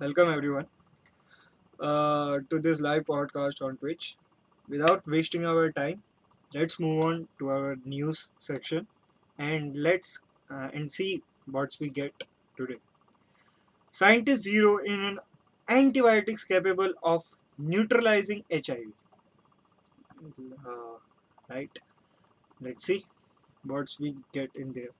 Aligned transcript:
Welcome 0.00 0.30
everyone 0.30 0.66
uh, 1.80 2.38
to 2.50 2.58
this 2.60 2.80
live 2.80 3.04
podcast 3.04 3.62
on 3.62 3.76
Twitch. 3.78 4.16
Without 4.68 5.02
wasting 5.06 5.44
our 5.46 5.72
time, 5.72 6.02
let's 6.54 6.78
move 6.78 7.02
on 7.02 7.28
to 7.38 7.48
our 7.50 7.76
news 7.84 8.32
section 8.38 8.86
and 9.38 9.76
let's 9.76 10.20
uh, 10.50 10.68
and 10.72 10.90
see 10.90 11.22
what 11.46 11.70
we 11.80 11.90
get 11.90 12.24
today. 12.56 12.80
Scientists 13.92 14.42
zero 14.42 14.78
in 14.78 15.00
an 15.00 15.20
antibiotics 15.68 16.42
capable 16.42 16.92
of 17.04 17.22
neutralizing 17.56 18.44
HIV. 18.50 18.94
Uh, 20.66 20.98
right? 21.48 21.78
Let's 22.60 22.86
see 22.86 23.06
what 23.64 23.88
we 24.00 24.16
get 24.32 24.50
in 24.56 24.72
there. 24.74 24.94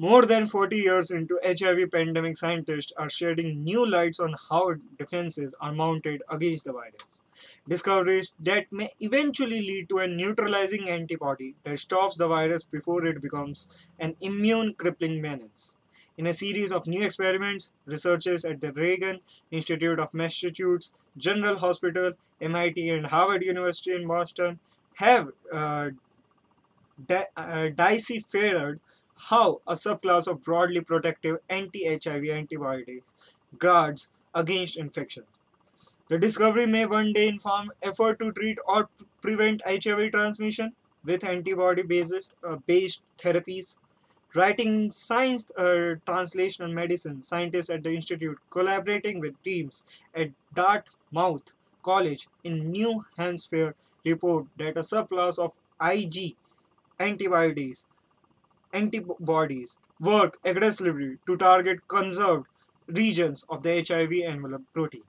More 0.00 0.22
than 0.22 0.46
40 0.46 0.76
years 0.76 1.10
into 1.10 1.38
HIV 1.44 1.90
pandemic, 1.92 2.38
scientists 2.38 2.90
are 2.96 3.10
shedding 3.10 3.60
new 3.60 3.86
lights 3.86 4.18
on 4.18 4.34
how 4.48 4.76
defenses 4.98 5.54
are 5.60 5.74
mounted 5.74 6.22
against 6.30 6.64
the 6.64 6.72
virus. 6.72 7.20
Discoveries 7.68 8.34
that 8.40 8.72
may 8.72 8.88
eventually 9.00 9.60
lead 9.60 9.90
to 9.90 9.98
a 9.98 10.06
neutralizing 10.08 10.88
antibody 10.88 11.54
that 11.64 11.78
stops 11.80 12.16
the 12.16 12.28
virus 12.28 12.64
before 12.64 13.04
it 13.04 13.20
becomes 13.20 13.68
an 13.98 14.16
immune 14.22 14.72
crippling 14.72 15.20
menace. 15.20 15.74
In 16.16 16.26
a 16.26 16.32
series 16.32 16.72
of 16.72 16.86
new 16.86 17.02
experiments, 17.02 17.70
researchers 17.84 18.46
at 18.46 18.62
the 18.62 18.72
Reagan 18.72 19.20
Institute 19.50 19.98
of 19.98 20.14
Massachusetts 20.14 20.94
General 21.18 21.58
Hospital, 21.58 22.12
MIT, 22.40 22.88
and 22.88 23.08
Harvard 23.08 23.42
University 23.42 23.94
in 23.94 24.08
Boston 24.08 24.60
have 24.94 25.28
uh, 25.52 25.90
de- 27.06 27.28
uh, 27.36 27.68
how 29.28 29.60
a 29.66 29.74
subclass 29.74 30.26
of 30.26 30.42
broadly 30.42 30.80
protective 30.80 31.38
anti-HIV 31.48 32.24
antibodies 32.28 33.14
guards 33.58 34.10
against 34.34 34.76
infection. 34.76 35.24
The 36.08 36.18
discovery 36.18 36.66
may 36.66 36.86
one 36.86 37.12
day 37.12 37.28
inform 37.28 37.70
effort 37.82 38.18
to 38.20 38.32
treat 38.32 38.58
or 38.66 38.88
prevent 39.20 39.62
HIV 39.66 40.12
transmission 40.12 40.72
with 41.04 41.24
antibody-based 41.24 42.28
uh, 42.46 42.56
based 42.66 43.02
therapies. 43.18 43.78
Writing 44.34 44.90
Science 44.90 45.50
uh, 45.58 45.96
Translational 46.06 46.72
Medicine, 46.72 47.20
scientists 47.20 47.70
at 47.70 47.82
the 47.82 47.92
institute 47.92 48.38
collaborating 48.50 49.18
with 49.20 49.42
teams 49.42 49.84
at 50.14 50.30
Dartmouth 50.54 51.52
College 51.82 52.28
in 52.44 52.70
New 52.70 53.04
Hampshire 53.16 53.74
report 54.04 54.46
that 54.56 54.76
a 54.76 54.80
subclass 54.80 55.38
of 55.38 55.56
IG 55.80 56.36
antibodies 56.98 57.86
antibodies 58.72 59.78
work 60.00 60.38
aggressively 60.44 61.18
to 61.26 61.36
target 61.36 61.86
conserved 61.88 62.46
regions 62.88 63.44
of 63.48 63.62
the 63.62 63.84
HIV 63.86 64.12
envelope 64.24 64.62
protein. 64.74 65.02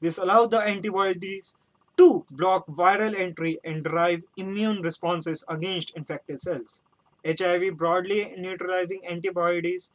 This 0.00 0.18
allows 0.18 0.50
the 0.50 0.60
antibodies 0.60 1.54
to 1.96 2.24
block 2.30 2.66
viral 2.68 3.14
entry 3.18 3.58
and 3.64 3.82
drive 3.84 4.22
immune 4.36 4.82
responses 4.82 5.44
against 5.48 5.92
infected 5.96 6.40
cells. 6.40 6.82
HIV 7.26 7.76
broadly 7.76 8.32
neutralizing 8.38 9.04
antibodies 9.06 9.90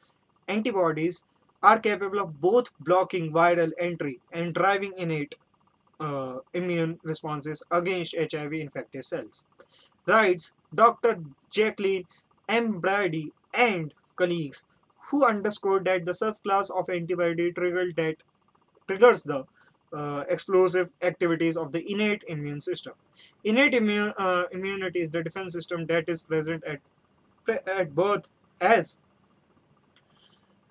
antibodies 0.48 1.24
are 1.62 1.80
capable 1.80 2.20
of 2.20 2.42
both 2.42 2.72
blocking 2.80 3.32
viral 3.32 3.72
entry 3.80 4.20
and 4.34 4.54
driving 4.54 4.94
innate 4.98 5.36
uh, 6.00 6.40
immune 6.54 7.00
responses 7.04 7.64
against 7.72 8.16
HIV 8.16 8.54
infected 8.54 9.06
cells. 9.06 9.44
Writes 10.06 10.52
Dr. 10.76 11.24
Jacqueline 11.50 12.04
M. 12.48 12.80
Brady 12.80 13.34
and 13.54 13.94
colleagues 14.16 14.66
who 15.10 15.26
underscored 15.26 15.86
that 15.86 16.06
the 16.06 16.12
subclass 16.14 16.70
of 16.72 16.90
antibody 16.90 17.52
triggers 17.52 17.94
that 17.96 18.24
triggers 18.88 19.24
the 19.24 19.46
uh, 19.94 20.24
explosive 20.30 20.90
activities 21.02 21.58
of 21.58 21.72
the 21.72 21.84
innate 21.92 22.24
immune 22.28 22.62
system. 22.62 22.94
Innate 23.44 23.76
uh, 23.76 24.46
immunity 24.52 25.02
is 25.02 25.12
the 25.12 25.24
defense 25.24 25.54
system 25.54 25.86
that 25.88 26.10
is 26.10 26.24
present 26.24 26.64
at 26.66 26.82
at 27.68 27.94
birth 27.94 28.28
as 28.62 28.98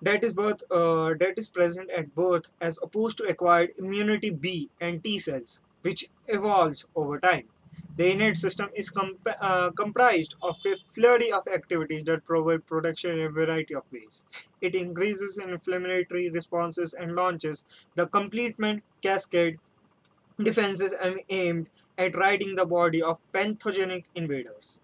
that 0.01 0.23
is 0.23 0.33
birth 0.33 0.61
uh, 0.69 1.13
that 1.19 1.33
is 1.37 1.49
present 1.49 1.89
at 1.89 2.13
birth 2.13 2.51
as 2.61 2.77
opposed 2.83 3.17
to 3.17 3.23
acquired 3.23 3.71
immunity 3.77 4.29
B 4.29 4.69
and 4.79 5.03
T 5.03 5.17
cells, 5.19 5.61
which 5.81 6.05
evolves 6.27 6.85
over 6.95 7.19
time. 7.19 7.45
The 7.95 8.11
innate 8.11 8.37
system 8.37 8.69
is 8.75 8.89
comp- 8.89 9.27
uh, 9.39 9.71
comprised 9.71 10.35
of 10.41 10.59
a 10.65 10.75
flurry 10.75 11.31
of 11.31 11.47
activities 11.47 12.03
that 12.05 12.25
provide 12.25 12.65
protection 12.67 13.17
in 13.19 13.25
a 13.27 13.29
variety 13.29 13.75
of 13.75 13.91
ways. 13.91 14.23
It 14.61 14.75
increases 14.75 15.37
inflammatory 15.37 16.29
responses 16.29 16.93
and 16.93 17.15
launches 17.15 17.63
the 17.95 18.07
complement 18.07 18.83
cascade 19.01 19.59
defenses 20.37 20.93
aimed 21.29 21.69
at 21.97 22.15
ridding 22.15 22.55
the 22.55 22.65
body 22.65 23.01
of 23.01 23.19
pathogenic 23.31 24.05
invaders. 24.15 24.79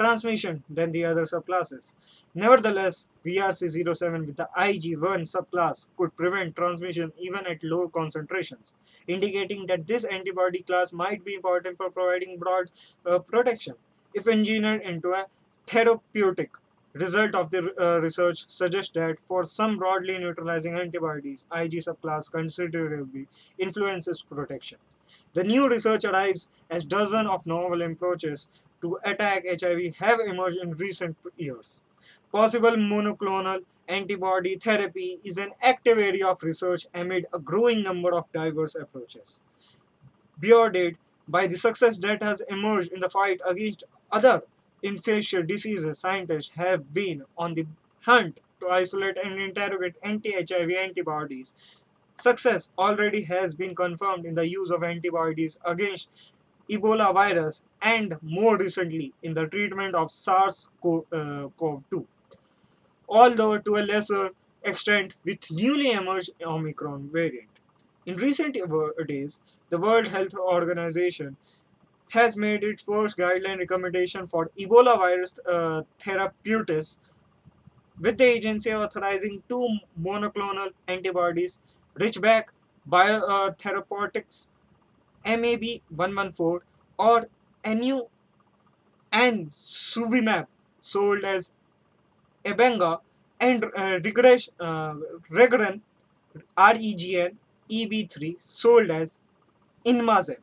transmission 0.00 0.62
than 0.70 0.92
the 0.92 1.04
other 1.04 1.24
subclasses. 1.24 1.92
Nevertheless, 2.34 3.10
VRC07 3.24 4.26
with 4.26 4.36
the 4.36 4.48
IG1 4.58 5.20
subclass 5.34 5.88
could 5.96 6.16
prevent 6.16 6.56
transmission 6.56 7.12
even 7.18 7.46
at 7.46 7.62
low 7.62 7.88
concentrations, 7.88 8.72
indicating 9.06 9.66
that 9.66 9.86
this 9.86 10.04
antibody 10.04 10.62
class 10.62 10.92
might 10.92 11.22
be 11.24 11.34
important 11.34 11.76
for 11.76 11.90
providing 11.90 12.38
broad 12.38 12.70
uh, 13.04 13.18
protection. 13.18 13.74
If 14.14 14.26
engineered 14.26 14.82
into 14.82 15.10
a 15.12 15.26
therapeutic 15.66 16.50
result 16.94 17.34
of 17.34 17.50
the 17.50 17.60
uh, 17.78 18.00
research 18.00 18.46
suggests 18.48 18.92
that 18.94 19.20
for 19.20 19.44
some 19.44 19.76
broadly 19.76 20.18
neutralizing 20.18 20.76
antibodies, 20.76 21.44
Ig 21.54 21.72
subclass 21.72 22.30
considerably 22.32 23.28
influences 23.58 24.22
protection. 24.22 24.78
The 25.34 25.44
new 25.44 25.68
research 25.68 26.04
arrives 26.04 26.48
as 26.70 26.84
dozens 26.84 27.28
of 27.28 27.46
novel 27.46 27.82
approaches 27.82 28.48
to 28.82 28.98
attack 29.04 29.44
HIV 29.48 29.96
have 29.96 30.20
emerged 30.20 30.58
in 30.58 30.72
recent 30.72 31.16
years. 31.36 31.80
Possible 32.32 32.76
monoclonal 32.76 33.60
antibody 33.88 34.56
therapy 34.56 35.18
is 35.24 35.36
an 35.38 35.50
active 35.60 35.98
area 35.98 36.26
of 36.26 36.42
research 36.42 36.86
amid 36.94 37.26
a 37.32 37.38
growing 37.38 37.82
number 37.82 38.12
of 38.12 38.32
diverse 38.32 38.74
approaches. 38.74 39.40
Buoyed 40.38 40.96
by 41.28 41.46
the 41.46 41.56
success 41.56 41.98
that 41.98 42.22
has 42.22 42.40
emerged 42.48 42.92
in 42.92 43.00
the 43.00 43.08
fight 43.08 43.40
against 43.46 43.84
other 44.10 44.42
infectious 44.82 45.44
diseases, 45.46 45.98
scientists 45.98 46.52
have 46.56 46.94
been 46.94 47.24
on 47.36 47.54
the 47.54 47.66
hunt 48.02 48.40
to 48.60 48.68
isolate 48.68 49.16
and 49.22 49.40
interrogate 49.40 49.94
anti-HIV 50.02 50.70
antibodies 50.70 51.54
success 52.20 52.70
already 52.78 53.22
has 53.22 53.54
been 53.54 53.74
confirmed 53.74 54.26
in 54.26 54.34
the 54.34 54.48
use 54.48 54.70
of 54.70 54.82
antibodies 54.82 55.58
against 55.64 56.10
Ebola 56.70 57.12
virus 57.12 57.62
and 57.82 58.16
more 58.22 58.56
recently 58.56 59.12
in 59.22 59.34
the 59.34 59.46
treatment 59.46 59.94
of 59.94 60.10
SARS-CoV-2, 60.10 62.06
although 63.08 63.58
to 63.58 63.76
a 63.76 63.82
lesser 63.92 64.30
extent 64.62 65.16
with 65.24 65.50
newly 65.50 65.90
emerged 65.92 66.30
Omicron 66.44 67.10
variant. 67.12 67.48
In 68.06 68.16
recent 68.16 68.56
days, 69.08 69.40
the 69.68 69.78
World 69.78 70.08
Health 70.08 70.34
Organization 70.34 71.36
has 72.10 72.36
made 72.36 72.64
its 72.64 72.82
first 72.82 73.16
guideline 73.16 73.58
recommendation 73.58 74.26
for 74.26 74.50
Ebola 74.58 74.96
virus 74.98 75.38
uh, 75.48 75.82
therapeutics, 75.98 77.00
with 78.00 78.18
the 78.18 78.24
agency 78.24 78.72
authorizing 78.74 79.42
two 79.48 79.78
monoclonal 80.00 80.70
antibodies, 80.88 81.58
Ridgeback 81.98 82.44
Biotherapeutics 82.88 84.48
MAB 85.24 85.82
114 85.88 86.66
or 86.98 87.28
NU 87.64 88.08
and 89.12 89.48
Suvimab, 89.50 90.46
sold 90.80 91.24
as 91.24 91.52
Ebenga, 92.44 93.00
and 93.40 93.64
uh, 93.76 94.00
Regres, 94.04 94.50
uh, 94.60 94.94
Regren 95.30 95.80
REGN 96.56 97.36
EB3, 97.70 98.36
sold 98.40 98.90
as 98.90 99.18
Inmazeb. 99.86 100.38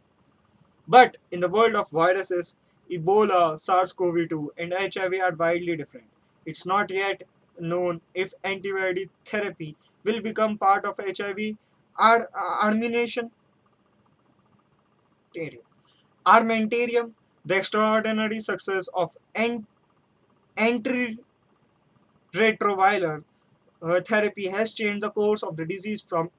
But 0.88 1.18
in 1.32 1.40
the 1.42 1.50
world 1.50 1.76
of 1.76 1.90
viruses, 1.92 2.56
Ebola, 2.92 3.58
SARS-CoV-2 3.60 4.50
and 4.58 4.74
HIV 4.74 5.14
are 5.22 5.36
widely 5.36 5.76
different. 5.78 6.08
It's 6.46 6.66
not 6.66 6.92
yet 6.92 7.24
known 7.60 8.02
if 8.14 8.34
antibody 8.44 9.10
therapy 9.26 9.76
will 10.04 10.22
become 10.22 10.58
part 10.58 10.86
of 10.86 11.00
HIV 11.00 11.58
ar- 11.98 12.30
armination. 12.36 13.32
Armamentarium, 16.26 17.14
the 17.46 17.58
extraordinary 17.58 18.40
success 18.40 18.88
of 18.94 19.16
ant- 19.36 19.66
antiretroviral 20.58 21.18
uh, 23.82 24.02
therapy 24.02 24.48
has 24.48 24.74
changed 24.74 25.04
the 25.04 25.12
course 25.12 25.44
of 25.44 25.56
the 25.58 25.66
disease 25.66 26.02
from 26.02 26.30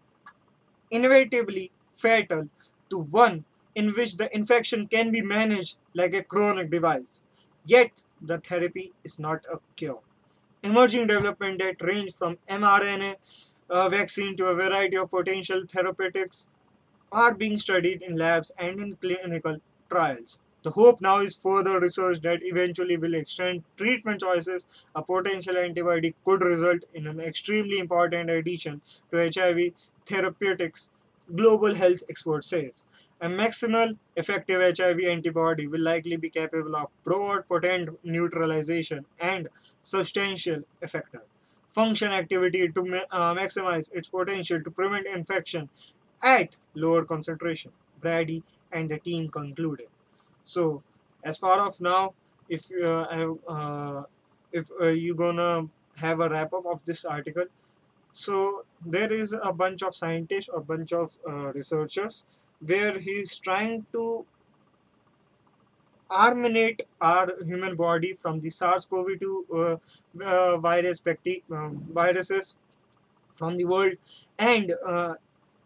inevitably 0.90 1.70
fatal 1.90 2.49
to 2.90 3.00
one 3.00 3.44
in 3.75 3.93
which 3.93 4.17
the 4.17 4.35
infection 4.35 4.87
can 4.87 5.11
be 5.11 5.23
managed 5.23 5.76
like 5.94 6.14
a 6.14 6.23
chronic 6.23 6.70
device. 6.70 7.23
Yet, 7.64 8.02
the 8.20 8.38
therapy 8.38 8.93
is 9.05 9.19
not 9.19 9.44
a 9.52 9.58
cure. 9.76 10.00
Emerging 10.62 11.06
development 11.06 11.58
that 11.61 11.81
range 11.82 12.14
from 12.14 12.38
mRNA 12.49 13.17
uh, 13.70 13.88
vaccine 13.88 14.37
to 14.37 14.46
a 14.46 14.55
variety 14.55 14.96
of 14.96 15.11
potential 15.11 15.62
therapeutics 15.69 16.49
are 17.12 17.34
being 17.34 17.56
studied 17.56 18.02
in 18.02 18.16
labs 18.16 18.50
and 18.58 18.81
in 18.81 18.96
clinical 18.96 19.58
trials. 19.90 20.40
The 20.64 20.70
hope 20.70 21.00
now 21.00 21.19
is 21.20 21.37
further 21.37 21.78
research 21.81 22.20
that 22.22 22.40
eventually 22.43 22.96
will 22.96 23.14
extend 23.14 23.62
treatment 23.76 24.20
choices. 24.20 24.66
A 24.94 25.02
potential 25.02 25.56
antibody 25.56 26.14
could 26.25 26.43
result 26.43 26.84
in 26.93 27.06
an 27.06 27.20
extremely 27.20 27.78
important 27.78 28.28
addition 28.31 28.82
to 29.12 29.20
HIV 29.20 29.72
therapeutics, 30.06 30.88
global 31.34 31.75
health 31.75 32.02
expert 32.10 32.44
says. 32.44 32.82
A 33.20 33.28
maximal 33.28 33.99
effective 34.16 34.61
HIV 34.62 35.00
antibody 35.04 35.66
will 35.66 35.81
likely 35.81 36.16
be 36.16 36.31
capable 36.31 36.76
of 36.76 36.88
broad 37.04 37.49
potent 37.49 37.99
neutralization 38.04 39.06
and 39.19 39.49
substantial 39.82 40.62
effector 40.82 41.22
function 41.69 42.11
activity 42.11 42.66
to 42.69 42.82
ma- 42.82 43.04
uh, 43.11 43.34
maximize 43.34 43.93
its 43.93 44.08
potential 44.08 44.61
to 44.62 44.70
prevent 44.70 45.06
infection 45.06 45.69
at 46.22 46.56
lower 46.74 47.04
concentration. 47.04 47.72
Brady 48.00 48.42
and 48.72 48.88
the 48.88 48.98
team 48.98 49.28
concluded. 49.28 49.88
So, 50.44 50.82
as 51.24 51.38
far 51.38 51.60
of 51.60 51.80
now, 51.80 52.14
if 52.48 52.70
uh, 52.72 53.34
uh, 53.48 54.02
if 54.52 54.70
uh, 54.80 54.86
you're 54.86 55.16
gonna 55.16 55.68
have 55.96 56.20
a 56.20 56.28
wrap 56.28 56.52
up 56.52 56.66
of 56.66 56.84
this 56.84 57.04
article, 57.04 57.44
so 58.12 58.64
there 58.84 59.12
is 59.12 59.32
a 59.32 59.52
bunch 59.52 59.82
of 59.82 59.94
scientists, 59.94 60.48
a 60.54 60.60
bunch 60.60 60.92
of 60.92 61.16
uh, 61.28 61.52
researchers, 61.52 62.24
where 62.60 62.98
he's 62.98 63.38
trying 63.38 63.84
to 63.92 64.24
arminate 66.10 66.80
our 67.00 67.28
human 67.44 67.76
body 67.76 68.14
from 68.14 68.38
the 68.38 68.48
SARS-CoV-2 68.48 69.26
uh, 69.54 70.24
uh, 70.24 70.56
virus 70.56 71.02
um, 71.52 71.86
viruses 71.92 72.56
from 73.34 73.56
the 73.56 73.64
world, 73.66 73.94
and 74.38 74.74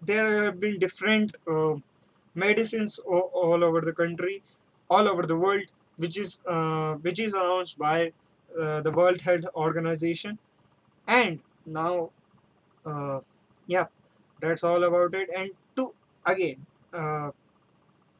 there 0.04 0.44
have 0.44 0.60
been 0.60 0.78
different 0.78 1.36
uh, 1.50 1.74
medicines 2.34 2.98
all, 2.98 3.64
over 3.64 3.80
the 3.80 3.92
country, 3.92 4.42
all 4.90 5.08
over 5.08 5.22
the 5.22 5.36
world, 5.36 5.64
which 5.96 6.18
is 6.18 6.38
uh, 6.46 6.94
which 6.94 7.20
is 7.20 7.34
announced 7.34 7.78
by 7.78 8.12
uh, 8.60 8.80
the 8.80 8.90
World 8.90 9.20
Health 9.20 9.44
Organization, 9.54 10.38
and 11.06 11.40
now, 11.66 12.10
uh, 12.84 13.20
yeah, 13.66 13.86
that's 14.40 14.64
all 14.64 14.82
about 14.84 15.14
it. 15.14 15.28
And 15.36 15.50
to 15.76 15.94
again, 16.26 16.66
uh, 16.92 17.30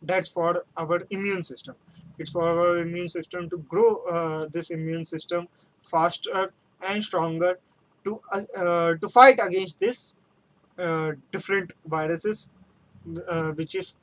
that's 0.03 0.29
for 0.29 0.65
our 0.77 1.03
immune 1.11 1.43
system. 1.43 1.75
It's 2.19 2.31
for 2.31 2.43
our 2.43 2.79
immune 2.79 3.09
system 3.09 3.51
to 3.51 3.59
grow 3.59 3.97
uh, 4.05 4.49
this 4.53 4.71
immune 4.71 5.05
system 5.05 5.49
faster 5.83 6.53
and 6.81 7.03
stronger 7.03 7.59
to 8.05 8.21
to 8.35 9.09
fight 9.09 9.39
against 9.43 9.81
this 9.81 10.15
different 11.33 11.73
viruses, 11.87 12.51
uh, 13.29 13.53
which 13.53 13.75
is 13.75 13.97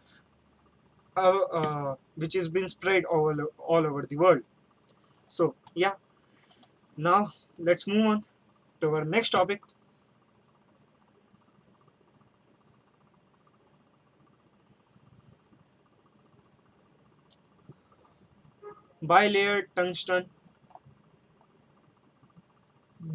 uh, 1.17 1.39
uh, 1.51 1.95
which 2.15 2.33
has 2.33 2.49
been 2.49 2.67
spread 2.67 3.05
all 3.05 3.35
all 3.57 3.85
over 3.85 4.05
the 4.09 4.17
world. 4.17 4.43
So 5.25 5.55
yeah, 5.75 5.93
now 6.97 7.33
let's 7.57 7.87
move 7.87 8.05
on 8.05 8.25
to 8.81 8.95
our 8.95 9.05
next 9.05 9.31
topic. 9.31 9.61
Bilayer 19.01 19.67
tungsten 19.75 20.29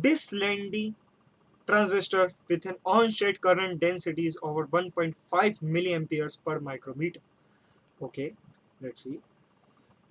Dislendy 0.03 0.95
transistor 1.67 2.31
with 2.49 2.67
an 2.67 2.77
on-state 2.85 3.41
current 3.41 3.81
density 3.81 4.27
is 4.27 4.37
over 4.43 4.67
1.5 4.67 5.61
milliamperes 5.63 6.39
per 6.45 6.61
micrometer. 6.61 7.21
Okay, 8.03 8.35
let's 8.81 9.03
see. 9.05 9.21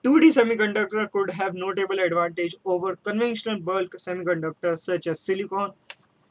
2D 0.03 0.29
semiconductor 0.37 1.09
could 1.11 1.31
have 1.31 1.53
notable 1.53 1.99
advantage 1.99 2.55
over 2.65 2.95
conventional 2.97 3.59
bulk 3.59 3.91
semiconductors 3.95 4.79
such 4.79 5.07
as 5.07 5.19
silicon. 5.19 5.71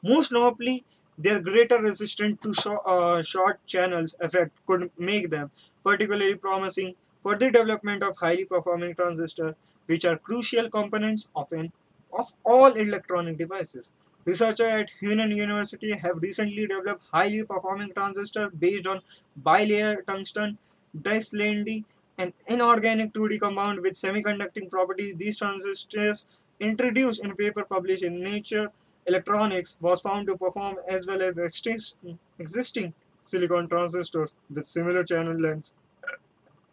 Most 0.03 0.31
notably, 0.31 0.85
their 1.17 1.39
greater 1.39 1.79
resistance 1.79 2.39
to 2.41 2.53
short, 2.53 2.81
uh, 2.85 3.21
short 3.23 3.65
channels 3.65 4.15
effect 4.19 4.51
could 4.67 4.91
make 4.97 5.29
them 5.29 5.51
particularly 5.83 6.35
promising 6.35 6.95
for 7.21 7.35
the 7.35 7.49
development 7.49 8.03
of 8.03 8.17
highly 8.17 8.45
performing 8.45 8.95
transistors, 8.95 9.55
which 9.87 10.05
are 10.05 10.17
crucial 10.17 10.69
components 10.69 11.29
of 11.35 11.51
an 11.51 11.71
of 12.11 12.31
all 12.43 12.73
electronic 12.73 13.37
devices. 13.37 13.91
Researchers 14.25 14.71
at 14.71 14.89
Hunan 15.01 15.35
University 15.35 15.91
have 15.91 16.17
recently 16.21 16.65
developed 16.65 17.07
highly 17.11 17.43
performing 17.43 17.91
transistor 17.93 18.49
based 18.49 18.87
on 18.87 19.01
bilayer 19.41 20.05
tungsten 20.05 20.57
dislendy, 20.97 21.83
an 22.17 22.31
inorganic 22.47 23.11
2D 23.13 23.39
compound 23.39 23.81
with 23.81 23.93
semiconducting 23.93 24.69
properties. 24.69 25.15
These 25.15 25.37
transistors, 25.37 26.25
introduced 26.59 27.23
in 27.23 27.31
a 27.31 27.35
paper 27.35 27.63
published 27.63 28.03
in 28.03 28.23
Nature 28.23 28.71
Electronics, 29.07 29.77
was 29.81 29.99
found 29.99 30.27
to 30.27 30.37
perform 30.37 30.77
as 30.87 31.05
well 31.05 31.21
as 31.21 31.37
existing 31.37 32.93
silicon 33.21 33.67
transistors 33.67 34.33
with 34.49 34.65
similar 34.65 35.03
channel 35.03 35.37
lengths 35.37 35.73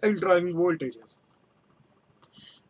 and 0.02 0.20
driving 0.20 0.54
voltages. 0.54 1.18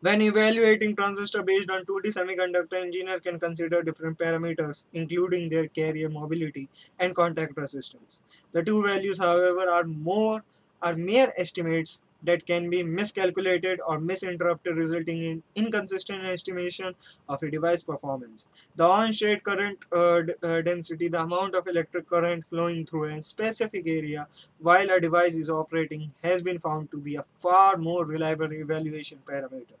When 0.01 0.19
evaluating 0.23 0.95
transistor 0.95 1.43
based 1.43 1.69
on 1.69 1.85
2D 1.85 2.07
semiconductor, 2.07 2.81
engineer 2.81 3.19
can 3.19 3.39
consider 3.39 3.83
different 3.83 4.17
parameters, 4.17 4.83
including 4.93 5.49
their 5.49 5.67
carrier 5.67 6.09
mobility 6.09 6.69
and 6.97 7.13
contact 7.13 7.55
resistance. 7.55 8.19
The 8.51 8.63
two 8.63 8.81
values, 8.81 9.19
however, 9.19 9.69
are 9.69 9.83
more 9.83 10.43
are 10.81 10.95
mere 10.95 11.31
estimates 11.37 12.01
that 12.23 12.47
can 12.47 12.67
be 12.69 12.81
miscalculated 12.81 13.79
or 13.87 13.99
misinterpreted, 13.99 14.75
resulting 14.75 15.23
in 15.23 15.43
inconsistent 15.55 16.25
estimation 16.25 16.95
of 17.29 17.43
a 17.43 17.51
device 17.51 17.83
performance. 17.83 18.47
The 18.75 18.85
on-state 18.85 19.43
current 19.43 19.85
uh, 19.91 20.21
uh, 20.41 20.61
density, 20.61 21.09
the 21.09 21.21
amount 21.21 21.53
of 21.53 21.67
electric 21.67 22.09
current 22.09 22.45
flowing 22.47 22.87
through 22.87 23.05
a 23.05 23.21
specific 23.21 23.87
area 23.87 24.27
while 24.59 24.89
a 24.89 24.99
device 24.99 25.35
is 25.35 25.49
operating, 25.49 26.11
has 26.23 26.41
been 26.41 26.57
found 26.57 26.89
to 26.91 26.97
be 26.97 27.15
a 27.15 27.23
far 27.37 27.77
more 27.77 28.05
reliable 28.05 28.51
evaluation 28.51 29.19
parameter. 29.27 29.77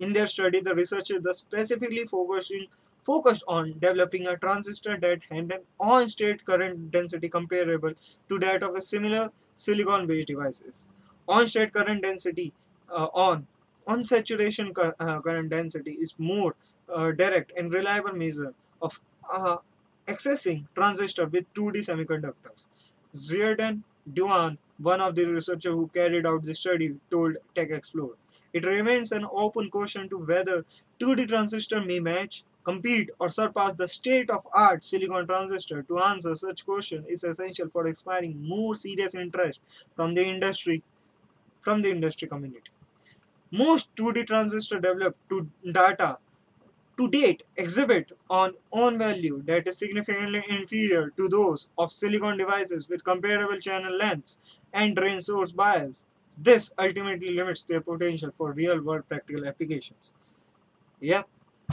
In 0.00 0.12
their 0.12 0.26
study, 0.26 0.60
the 0.60 0.74
researchers 0.74 1.22
thus 1.22 1.38
specifically 1.38 2.04
focusing 2.04 2.66
focused 3.00 3.44
on 3.46 3.72
developing 3.80 4.26
a 4.26 4.36
transistor 4.36 4.96
that 4.98 5.24
had 5.30 5.52
an 5.52 5.60
on-state 5.78 6.44
current 6.44 6.90
density 6.90 7.28
comparable 7.28 7.92
to 8.28 8.38
that 8.38 8.62
of 8.62 8.74
a 8.74 8.80
similar 8.80 9.30
silicon-based 9.56 10.26
devices. 10.28 10.86
On-state 11.28 11.72
current 11.72 12.02
density 12.02 12.52
uh, 12.90 13.08
on 13.14 13.46
on 13.86 14.02
saturation 14.02 14.72
cur 14.72 14.94
uh, 14.98 15.20
current 15.20 15.50
density 15.50 15.92
is 15.92 16.14
more 16.18 16.54
uh, 16.88 17.10
direct 17.12 17.52
and 17.58 17.72
reliable 17.72 18.12
measure 18.12 18.54
of 18.80 19.00
uh, 19.32 19.56
accessing 20.06 20.66
transistor 20.74 21.26
with 21.26 21.52
2D 21.54 21.84
semiconductors. 21.88 22.66
Zierden 23.14 23.82
Duan, 24.12 24.58
one 24.78 25.00
of 25.00 25.14
the 25.14 25.24
researchers 25.24 25.72
who 25.72 25.88
carried 25.88 26.26
out 26.26 26.44
the 26.44 26.54
study, 26.54 26.94
told 27.10 27.36
TechExplore. 27.54 28.14
It 28.54 28.64
remains 28.64 29.12
an 29.12 29.26
open 29.30 29.68
question 29.68 30.08
to 30.08 30.18
whether 30.18 30.64
2D 31.00 31.28
transistor 31.28 31.80
may 31.80 32.00
match, 32.00 32.44
compete, 32.62 33.10
or 33.18 33.28
surpass 33.28 33.74
the 33.74 33.88
state-of-art 33.88 34.84
silicon 34.84 35.26
transistor. 35.26 35.82
To 35.82 35.98
answer 35.98 36.34
such 36.36 36.64
question 36.64 37.04
is 37.08 37.24
essential 37.24 37.68
for 37.68 37.86
inspiring 37.86 38.40
more 38.40 38.74
serious 38.76 39.14
interest 39.14 39.60
from 39.96 40.14
the 40.14 40.24
industry, 40.24 40.82
from 41.60 41.82
the 41.82 41.90
industry 41.90 42.28
community. 42.28 42.70
Most 43.50 43.94
2D 43.96 44.26
transistor 44.26 44.80
developed 44.80 45.18
to 45.28 45.50
data 45.70 46.18
to 46.96 47.08
date 47.08 47.42
exhibit 47.56 48.12
on 48.30 48.54
own 48.70 48.98
value 48.98 49.42
that 49.46 49.66
is 49.66 49.78
significantly 49.78 50.44
inferior 50.48 51.10
to 51.16 51.28
those 51.28 51.68
of 51.76 51.90
silicon 51.90 52.36
devices 52.38 52.88
with 52.88 53.02
comparable 53.04 53.58
channel 53.58 53.96
lengths 53.96 54.38
and 54.72 54.94
drain 54.94 55.20
source 55.20 55.50
bias. 55.50 56.04
This 56.36 56.72
ultimately 56.78 57.30
limits 57.30 57.64
their 57.64 57.80
potential 57.80 58.30
for 58.30 58.52
real-world 58.52 59.08
practical 59.08 59.46
applications. 59.46 60.12
Yeah, 61.00 61.22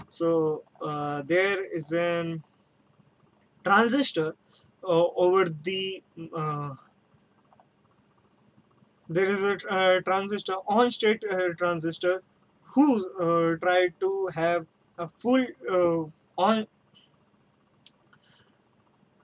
so 0.08 0.64
uh, 0.82 1.24
there 1.26 1.64
is 1.64 1.92
an 1.92 2.44
transistor 3.64 4.36
uh, 4.84 5.06
over 5.16 5.46
the 5.46 6.04
uh, 6.36 6.76
there 9.10 9.26
is 9.26 9.44
a 9.44 9.58
uh, 9.70 10.02
transistor 10.02 10.56
on-state 10.68 11.24
uh, 11.30 11.50
transistor 11.58 12.24
who 12.74 13.06
uh, 13.20 13.58
tried 13.58 13.94
to 14.00 14.30
have 14.34 14.66
a 14.98 15.08
full 15.08 15.46
uh, 15.70 16.04
on 16.38 16.68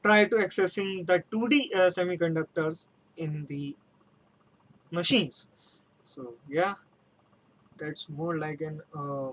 try 0.04 0.26
to 0.26 0.36
accessing 0.36 1.06
the 1.06 1.24
2D 1.32 1.76
uh, 1.76 1.80
semiconductors 1.88 2.88
in 3.16 3.46
the 3.46 3.76
machines. 4.92 5.48
So 6.04 6.36
yeah, 6.48 6.76
that's 7.78 8.10
more 8.10 8.38
like 8.38 8.62
an 8.62 8.82
uh, 8.96 9.32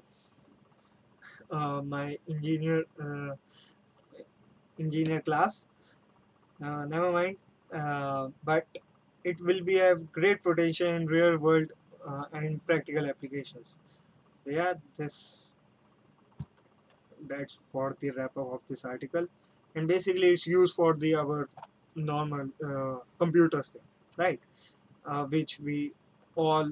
uh, 1.50 1.82
my 1.82 2.18
engineer 2.28 2.84
uh, 3.00 3.34
engineer 4.78 5.20
class. 5.20 5.68
Uh, 6.62 6.84
never 6.86 7.12
mind, 7.12 7.38
uh, 7.72 8.28
but 8.44 8.66
it 9.24 9.40
will 9.40 9.62
be 9.62 9.78
a 9.78 9.96
great 9.96 10.42
potential 10.42 10.88
in 10.88 11.06
real 11.06 11.38
world 11.38 11.72
uh, 12.06 12.24
and 12.32 12.64
practical 12.66 13.06
applications. 13.06 13.78
So 14.34 14.50
yeah, 14.50 14.74
this 14.96 15.56
that's 17.20 17.54
for 17.54 17.96
the 18.00 18.10
wrap 18.10 18.36
up 18.36 18.52
of 18.56 18.66
this 18.66 18.84
article 18.84 19.26
and 19.74 19.88
basically 19.88 20.28
it's 20.28 20.46
used 20.46 20.74
for 20.74 20.94
the 20.94 21.14
our 21.14 21.48
normal 21.94 22.50
uh, 22.68 22.98
computers 23.18 23.70
thing 23.70 23.82
right 24.16 24.40
uh, 25.06 25.24
which 25.24 25.60
we 25.60 25.92
all 26.34 26.70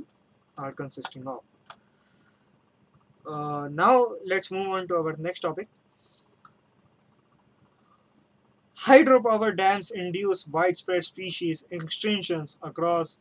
are 0.58 0.72
consisting 0.72 1.26
of. 1.26 1.40
Uh, 3.26 3.68
now 3.68 4.12
let's 4.26 4.50
move 4.50 4.66
on 4.66 4.88
to 4.88 4.96
our 4.96 5.16
next 5.16 5.40
topic. 5.40 5.68
Hydropower 8.80 9.56
dams 9.56 9.92
induce 9.92 10.46
widespread 10.48 11.04
species 11.04 11.64
extinctions 11.70 12.56
across 12.62 13.18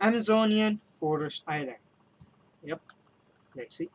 amazonian 0.00 0.80
forest 0.88 1.42
island. 1.48 1.78
Yep 2.62 2.80
let's 3.56 3.76
see. 3.76 3.90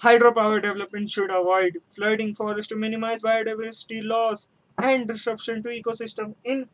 Hydropower 0.00 0.62
development 0.62 1.10
should 1.10 1.30
avoid 1.30 1.78
flooding 1.90 2.34
forests 2.34 2.68
to 2.68 2.76
minimize 2.76 3.22
biodiversity 3.22 4.02
loss 4.02 4.48
and 4.82 5.06
disruption 5.06 5.62
to 5.62 5.68
ecosystem 5.68 6.34
in 6.42 6.68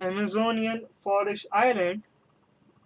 Amazonian 0.00 0.86
forest 0.92 1.46
island. 1.52 2.02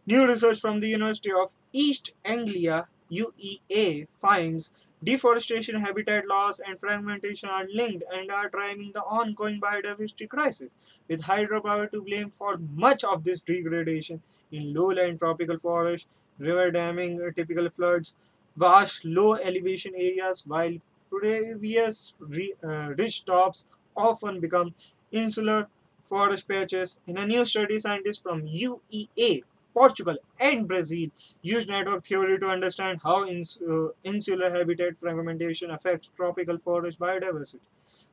New 0.07 0.26
research 0.26 0.61
from 0.61 0.81
the 0.81 0.88
University 0.88 1.33
of 1.33 1.55
East 1.73 2.12
Anglia 2.25 2.88
UEA 3.11 4.07
finds 4.12 4.73
deforestation, 5.02 5.81
habitat 5.81 6.26
loss, 6.26 6.61
and 6.61 6.79
fragmentation 6.79 7.49
are 7.49 7.67
linked 7.73 8.05
and 8.12 8.31
are 8.31 8.49
driving 8.49 8.93
the 8.93 9.02
ongoing 9.02 9.61
biodiversity 9.61 10.29
crisis, 10.29 10.69
with 11.09 11.23
hydropower 11.23 11.90
to 11.90 12.02
blame 12.02 12.31
for 12.31 12.59
much 12.75 13.02
of 13.05 13.25
this 13.25 13.40
degradation 13.40 14.23
in 14.52 14.73
lowland 14.75 15.19
tropical 15.19 15.59
forests 15.59 16.07
river 16.38 16.71
damming, 16.71 17.21
typical 17.37 17.69
floods, 17.71 18.14
vast 18.57 19.05
low 19.05 19.35
elevation 19.35 19.93
areas, 19.95 20.45
while 20.47 20.73
previous 21.11 22.14
re, 22.19 22.55
uh, 22.64 22.95
ridge 22.97 23.25
tops 23.25 23.67
often 23.97 24.40
become 24.40 24.75
insular 25.12 25.69
forest 26.11 26.49
patches. 26.49 26.99
In 27.07 27.17
a 27.19 27.26
new 27.26 27.45
study, 27.47 27.79
scientists 27.79 28.21
from 28.21 28.47
UEA, 28.47 29.45
Portugal, 29.75 30.19
and 30.38 30.69
Brazil 30.69 31.09
used 31.43 31.69
network 31.69 32.05
theory 32.05 32.38
to 32.40 32.49
understand 32.49 33.00
how 33.05 33.19
ins 33.26 33.59
uh, 33.62 33.88
insular 34.05 34.50
habitat 34.50 34.99
fragmentation 34.99 35.71
affects 35.71 36.11
tropical 36.17 36.59
forest 36.59 36.99
biodiversity. 36.99 37.61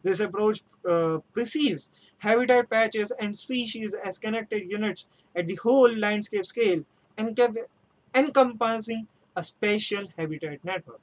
This 0.04 0.20
approach 0.20 0.62
uh, 0.88 1.20
perceives 1.34 1.90
habitat 2.20 2.70
patches 2.70 3.12
and 3.20 3.38
species 3.38 3.96
as 4.10 4.20
connected 4.20 4.72
units 4.72 5.08
at 5.36 5.48
the 5.48 5.56
whole 5.56 5.92
landscape 6.06 6.46
scale 6.46 6.84
encompassing 8.16 9.08
a 9.36 9.44
spatial 9.44 10.08
habitat 10.18 10.64
network. 10.64 11.02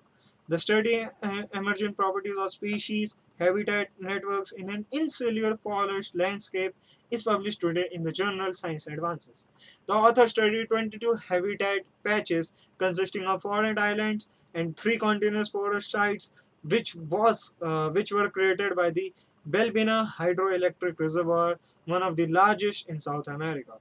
The 0.48 0.58
study 0.58 1.06
uh, 1.22 1.42
emergent 1.54 1.96
properties 1.96 2.36
of 2.38 2.52
species 2.52 3.16
habitat 3.38 3.88
networks 3.98 4.52
in 4.52 4.68
an 4.70 4.86
insular 4.90 5.56
forest 5.56 6.14
landscape 6.14 6.74
is 7.10 7.22
published 7.22 7.60
today 7.60 7.88
in 7.92 8.02
the 8.02 8.12
journal 8.12 8.52
Science 8.54 8.86
Advances. 8.86 9.46
The 9.86 9.94
author 9.94 10.26
studied 10.26 10.68
22 10.68 11.14
habitat 11.28 11.80
patches 12.04 12.52
consisting 12.78 13.24
of 13.24 13.42
foreign 13.42 13.78
islands 13.78 14.28
and 14.54 14.76
three 14.76 14.98
continuous 14.98 15.48
forest 15.48 15.90
sites 15.90 16.30
which 16.62 16.94
was 16.94 17.54
uh, 17.62 17.90
which 17.90 18.12
were 18.12 18.30
created 18.30 18.74
by 18.76 18.90
the 18.90 19.12
Belbina 19.48 20.10
hydroelectric 20.10 20.98
reservoir, 20.98 21.58
one 21.84 22.02
of 22.02 22.16
the 22.16 22.26
largest 22.26 22.88
in 22.88 23.00
South 23.00 23.28
America. 23.28 23.72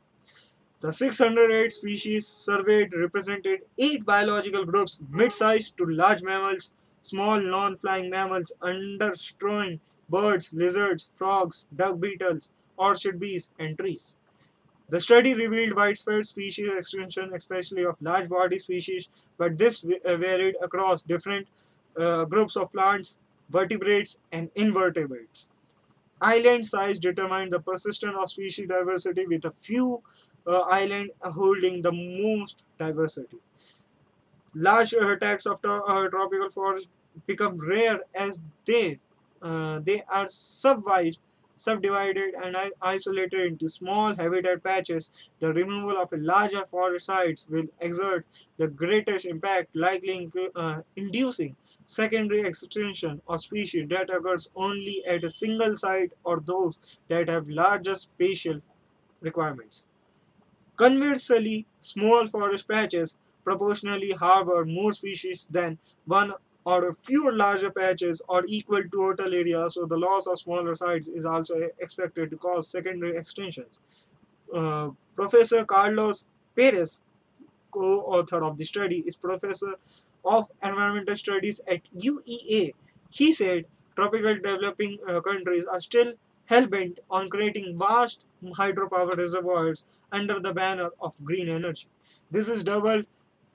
The 0.84 0.92
608 0.92 1.72
species 1.72 2.28
surveyed 2.28 2.94
represented 2.94 3.62
eight 3.78 4.04
biological 4.04 4.66
groups, 4.66 5.00
mid-sized 5.10 5.78
to 5.78 5.86
large 5.86 6.24
mammals, 6.24 6.74
small 7.02 7.40
non-flying 7.40 8.10
mammals, 8.10 8.52
understrowing 8.62 9.80
birds, 10.10 10.52
lizards, 10.52 11.08
frogs, 11.10 11.63
duck 11.74 12.02
beetles, 12.02 12.50
orchid 12.75 13.18
bees, 13.18 13.50
and 13.58 13.78
trees. 13.78 14.18
The 14.90 15.00
study 15.00 15.34
revealed 15.34 15.78
widespread 15.78 16.25
species 16.25 16.70
extinction, 16.78 17.32
especially 17.34 17.86
of 17.86 18.02
large 18.02 18.28
body 18.28 18.60
species, 18.60 19.08
but 19.38 19.58
this 19.58 19.86
uh, 19.86 20.18
varied 20.18 20.58
across 20.62 21.02
different 21.02 21.48
uh, 21.98 22.25
groups 22.25 22.58
of 22.58 22.74
plants, 22.74 23.18
vertebrates, 23.50 24.18
and 24.34 24.52
invertebrates. 24.54 25.48
Island 26.20 26.66
size 26.66 27.00
determined 27.00 27.54
the 27.54 27.62
persistence 27.62 28.18
of 28.20 28.30
species 28.30 28.68
diversity 28.68 29.25
with 29.25 29.46
a 29.46 29.52
few 29.52 30.04
uh, 30.48 30.60
island 30.62 31.12
holding 31.22 31.82
the 31.82 31.92
most 31.92 32.64
diversity. 32.78 33.38
Large 34.56 34.94
attacks 34.94 35.46
of 35.46 35.60
uh, 35.64 36.08
tropical 36.10 36.50
forests 36.50 36.88
become 37.28 37.58
rare 37.60 38.02
as 38.14 38.42
they 38.66 39.00
uh, 39.42 39.80
they 39.80 40.02
are 40.04 40.30
subdivided, 40.30 41.18
subdivided 41.58 42.34
and 42.36 42.56
isolated 42.82 43.42
into 43.46 43.68
small 43.68 44.16
habitat 44.16 44.64
patches. 44.64 45.12
The 45.40 45.52
removal 45.54 45.98
of 45.98 46.14
a 46.14 46.18
larger 46.18 46.66
forest 46.66 47.08
sites 47.08 47.46
will 47.50 47.66
exert 47.82 48.26
the 48.58 48.68
greatest 48.70 49.26
impact, 49.26 49.76
likely 49.76 50.32
uh, 50.56 50.82
inducing 50.96 51.58
secondary 51.86 52.42
extinction 52.44 53.22
of 53.28 53.42
species 53.42 53.90
that 53.90 54.10
occurs 54.10 54.50
only 54.56 55.04
at 55.06 55.24
a 55.26 55.30
single 55.30 55.76
site 55.76 56.14
or 56.24 56.40
those 56.40 56.78
that 57.10 57.28
have 57.28 57.50
larger 57.50 57.96
spatial 57.96 58.62
requirements. 59.22 59.86
Conversely, 60.75 61.65
small 61.82 62.27
forest 62.27 62.68
patches 62.68 63.15
proportionally 63.44 64.12
harbor 64.12 64.65
more 64.65 64.92
species 64.92 65.48
than 65.50 65.80
one 66.06 66.34
or 66.65 66.94
fewer 66.94 67.32
larger 67.34 67.70
patches 67.72 68.22
or 68.30 68.44
equal 68.48 68.84
to 68.84 68.89
total 68.89 69.34
area, 69.34 69.70
so 69.70 69.86
the 69.86 69.98
loss 69.98 70.27
of 70.27 70.39
smaller 70.39 70.75
sites 70.75 71.08
is 71.08 71.25
also 71.25 71.56
expected 71.80 72.30
to 72.32 72.38
cause 72.38 72.70
secondary 72.70 73.13
extinctions. 73.20 73.80
Uh, 74.53 74.92
professor 75.15 75.65
Carlos 75.65 76.25
Perez, 76.56 77.01
co-author 77.72 78.44
of 78.44 78.58
the 78.58 78.65
study, 78.65 79.03
is 79.06 79.18
professor 79.18 79.75
of 80.25 80.50
Environmental 80.62 81.15
Studies 81.15 81.60
at 81.68 81.84
UEA. 81.96 82.74
He 83.10 83.32
said 83.32 83.65
tropical 83.96 84.36
developing 84.36 85.00
uh, 85.08 85.22
countries 85.22 85.65
are 85.65 85.80
still 85.82 86.13
hell-bent 86.46 87.00
on 87.10 87.30
creating 87.30 87.77
vast 87.77 88.25
hydropower 88.52 89.16
reservoirs 89.18 89.84
under 90.12 90.40
the 90.40 90.54
banner 90.54 90.90
of 91.00 91.16
green 91.24 91.50
energy. 91.50 91.88
This 92.32 92.48
is 92.48 92.64
double 92.64 93.04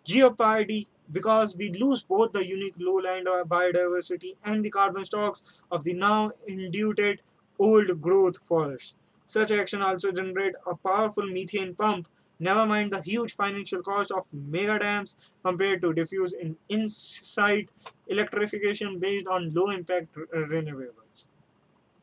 jeopardy 0.05 0.89
because 1.13 1.57
we 1.57 1.71
lose 1.73 2.03
both 2.03 2.33
the 2.33 2.47
unique 2.47 2.75
lowland 2.79 3.27
biodiversity 3.27 4.37
and 4.45 4.65
the 4.65 4.71
carbon 4.71 5.05
stocks 5.05 5.63
of 5.71 5.85
the 5.85 5.95
now 5.95 6.33
indutated 6.47 7.23
old 7.59 8.01
growth 8.01 8.39
forests. 8.39 8.95
Such 9.27 9.51
action 9.51 9.83
also 9.83 10.13
generate 10.13 10.55
a 10.67 10.75
powerful 10.77 11.27
methane 11.27 11.75
pump, 11.75 12.09
never 12.41 12.65
mind 12.67 12.93
the 12.93 13.03
huge 13.03 13.35
financial 13.35 13.83
cost 13.83 14.11
of 14.11 14.33
mega 14.33 14.79
dams 14.79 15.17
compared 15.45 15.83
to 15.83 15.93
diffuse 15.93 16.33
in 16.33 16.57
inside 16.69 17.69
electrification 18.07 18.99
based 18.99 19.27
on 19.27 19.51
low 19.53 19.71
impact 19.71 20.15
renewables. 20.15 21.08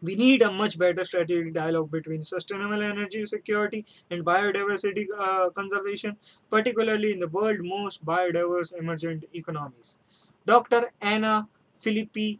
We 0.05 0.15
need 0.15 0.41
a 0.43 0.51
much 0.51 0.77
better 0.77 1.03
strategic 1.03 1.53
dialogue 1.53 1.89
between 1.91 2.23
sustainable 2.23 2.81
energy 2.83 3.25
security 3.25 3.85
and 4.11 4.23
biodiversity 4.25 5.05
uh, 5.17 5.49
conservation, 5.49 6.17
particularly 6.49 7.11
in 7.13 7.19
the 7.19 7.27
world's 7.27 7.63
most 7.63 8.05
biodiverse 8.05 8.73
emergent 8.77 9.25
economies. 9.33 9.97
Dr. 10.45 10.91
Anna 11.01 11.47
Filippi 11.75 12.39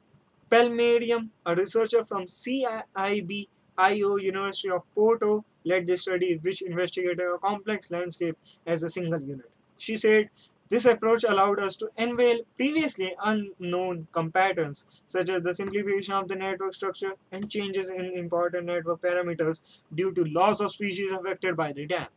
Palmerium, 0.50 1.30
a 1.46 1.56
researcher 1.56 2.04
from 2.04 2.26
CIB 2.26 3.48
IO 3.78 4.16
University 4.18 4.70
of 4.70 4.84
Porto, 4.94 5.44
led 5.66 5.88
this 5.88 6.04
study 6.04 6.38
which 6.42 6.62
investigated 6.62 7.20
a 7.20 7.38
complex 7.40 7.90
landscape 7.92 8.38
as 8.66 8.84
a 8.84 8.90
single 8.90 9.22
unit. 9.22 9.50
She 9.78 9.98
said 9.98 10.30
this 10.68 10.86
approach 10.86 11.24
allowed 11.24 11.60
us 11.60 11.76
to 11.78 11.90
unveil 11.98 12.40
previously 12.56 13.16
unknown 13.24 14.08
patterns, 14.34 14.86
such 15.06 15.30
as 15.30 15.44
the 15.44 15.54
simplification 15.54 16.16
of 16.16 16.28
the 16.28 16.36
network 16.36 16.74
structure 16.74 17.14
and 17.32 17.50
changes 17.50 17.88
in 17.90 18.06
important 18.18 18.66
network 18.66 19.02
parameters 19.02 19.62
due 19.94 20.12
to 20.14 20.24
loss 20.26 20.60
of 20.60 20.72
species 20.72 21.12
affected 21.12 21.56
by 21.56 21.72
the 21.72 21.86
dam. 21.86 22.08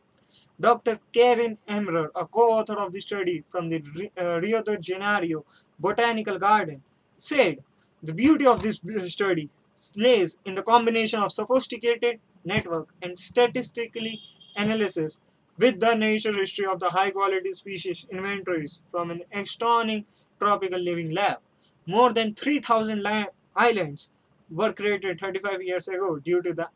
Dr. 0.59 0.99
Karen 1.13 1.57
Emmerer, 1.67 2.09
a 2.15 2.25
co-author 2.25 2.77
of 2.79 2.91
the 2.91 2.99
study 2.99 3.43
from 3.47 3.69
the 3.69 4.11
uh, 4.19 4.39
Rio 4.41 4.61
de 4.61 4.77
Janeiro 4.77 5.45
Botanical 5.79 6.37
Garden, 6.37 6.81
said 7.17 7.59
the 8.03 8.13
beauty 8.13 8.45
of 8.45 8.61
this 8.61 8.81
study 9.11 9.49
lays 9.95 10.37
in 10.43 10.55
the 10.55 10.63
combination 10.63 11.21
of 11.21 11.31
sophisticated 11.31 12.19
network 12.43 12.89
and 13.01 13.17
statistically 13.17 14.19
analysis 14.55 15.21
with 15.59 15.79
the 15.79 15.93
natural 15.93 16.35
history 16.35 16.65
of 16.65 16.79
the 16.79 16.89
high 16.89 17.11
quality 17.11 17.53
species 17.53 18.07
inventories 18.11 18.79
from 18.89 19.11
an 19.11 19.21
astonishing 19.33 20.05
tropical 20.39 20.79
living 20.79 21.11
lab. 21.11 21.39
More 21.85 22.13
than 22.13 22.33
3,000 22.33 23.05
islands 23.55 24.09
were 24.49 24.73
created 24.73 25.19
35 25.19 25.61
years 25.61 25.87
ago 25.87 26.17
due 26.17 26.41
to 26.41 26.53
the 26.53 26.69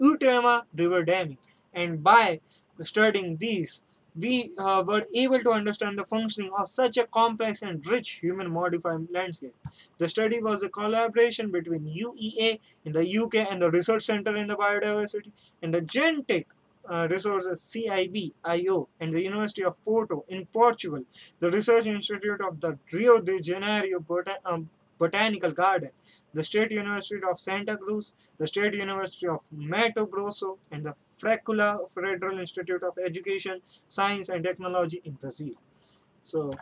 Uitama 0.00 0.62
River 0.76 1.04
damming, 1.04 1.38
and 1.72 2.02
by 2.02 2.40
studying 2.82 3.36
these, 3.36 3.82
we 4.16 4.52
uh, 4.58 4.82
were 4.86 5.04
able 5.14 5.38
to 5.40 5.50
understand 5.50 5.98
the 5.98 6.04
functioning 6.04 6.50
of 6.58 6.68
such 6.68 6.96
a 6.96 7.06
complex 7.06 7.62
and 7.62 7.86
rich 7.86 8.10
human 8.22 8.50
modified 8.50 9.06
landscape. 9.10 9.54
The 9.98 10.08
study 10.08 10.42
was 10.42 10.62
a 10.62 10.68
collaboration 10.68 11.50
between 11.50 11.86
UEA 11.86 12.58
in 12.84 12.92
the 12.92 13.18
UK 13.18 13.36
and 13.50 13.62
the 13.62 13.70
Research 13.70 14.02
Center 14.02 14.36
in 14.36 14.48
the 14.48 14.56
Biodiversity 14.56 15.30
and 15.62 15.72
the 15.72 15.82
Gentic 15.82 16.46
uh, 16.88 17.06
resources 17.10 17.60
CIB, 17.60 18.32
IO, 18.44 18.88
and 19.00 19.14
the 19.14 19.22
University 19.22 19.64
of 19.64 19.82
Porto 19.84 20.24
in 20.28 20.46
Portugal, 20.46 21.04
the 21.38 21.50
Research 21.50 21.86
Institute 21.86 22.40
of 22.40 22.60
the 22.60 22.78
Rio 22.92 23.20
de 23.20 23.40
Janeiro 23.40 24.00
Bota 24.00 24.38
um, 24.44 24.68
Botanical 24.98 25.50
Garden, 25.50 25.90
the 26.34 26.44
State 26.44 26.70
University 26.70 27.20
of 27.28 27.40
Santa 27.40 27.76
Cruz, 27.76 28.12
the 28.38 28.46
State 28.46 28.74
University 28.74 29.26
of 29.26 29.40
Mato 29.50 30.04
Grosso, 30.04 30.58
and 30.70 30.84
the 30.84 30.94
Fracula 31.14 31.78
Federal 31.88 32.38
Institute 32.38 32.82
of 32.82 32.98
Education, 33.02 33.62
Science 33.88 34.28
and 34.28 34.44
Technology 34.44 35.00
in 35.04 35.12
Brazil. 35.12 35.54
So 36.22 36.52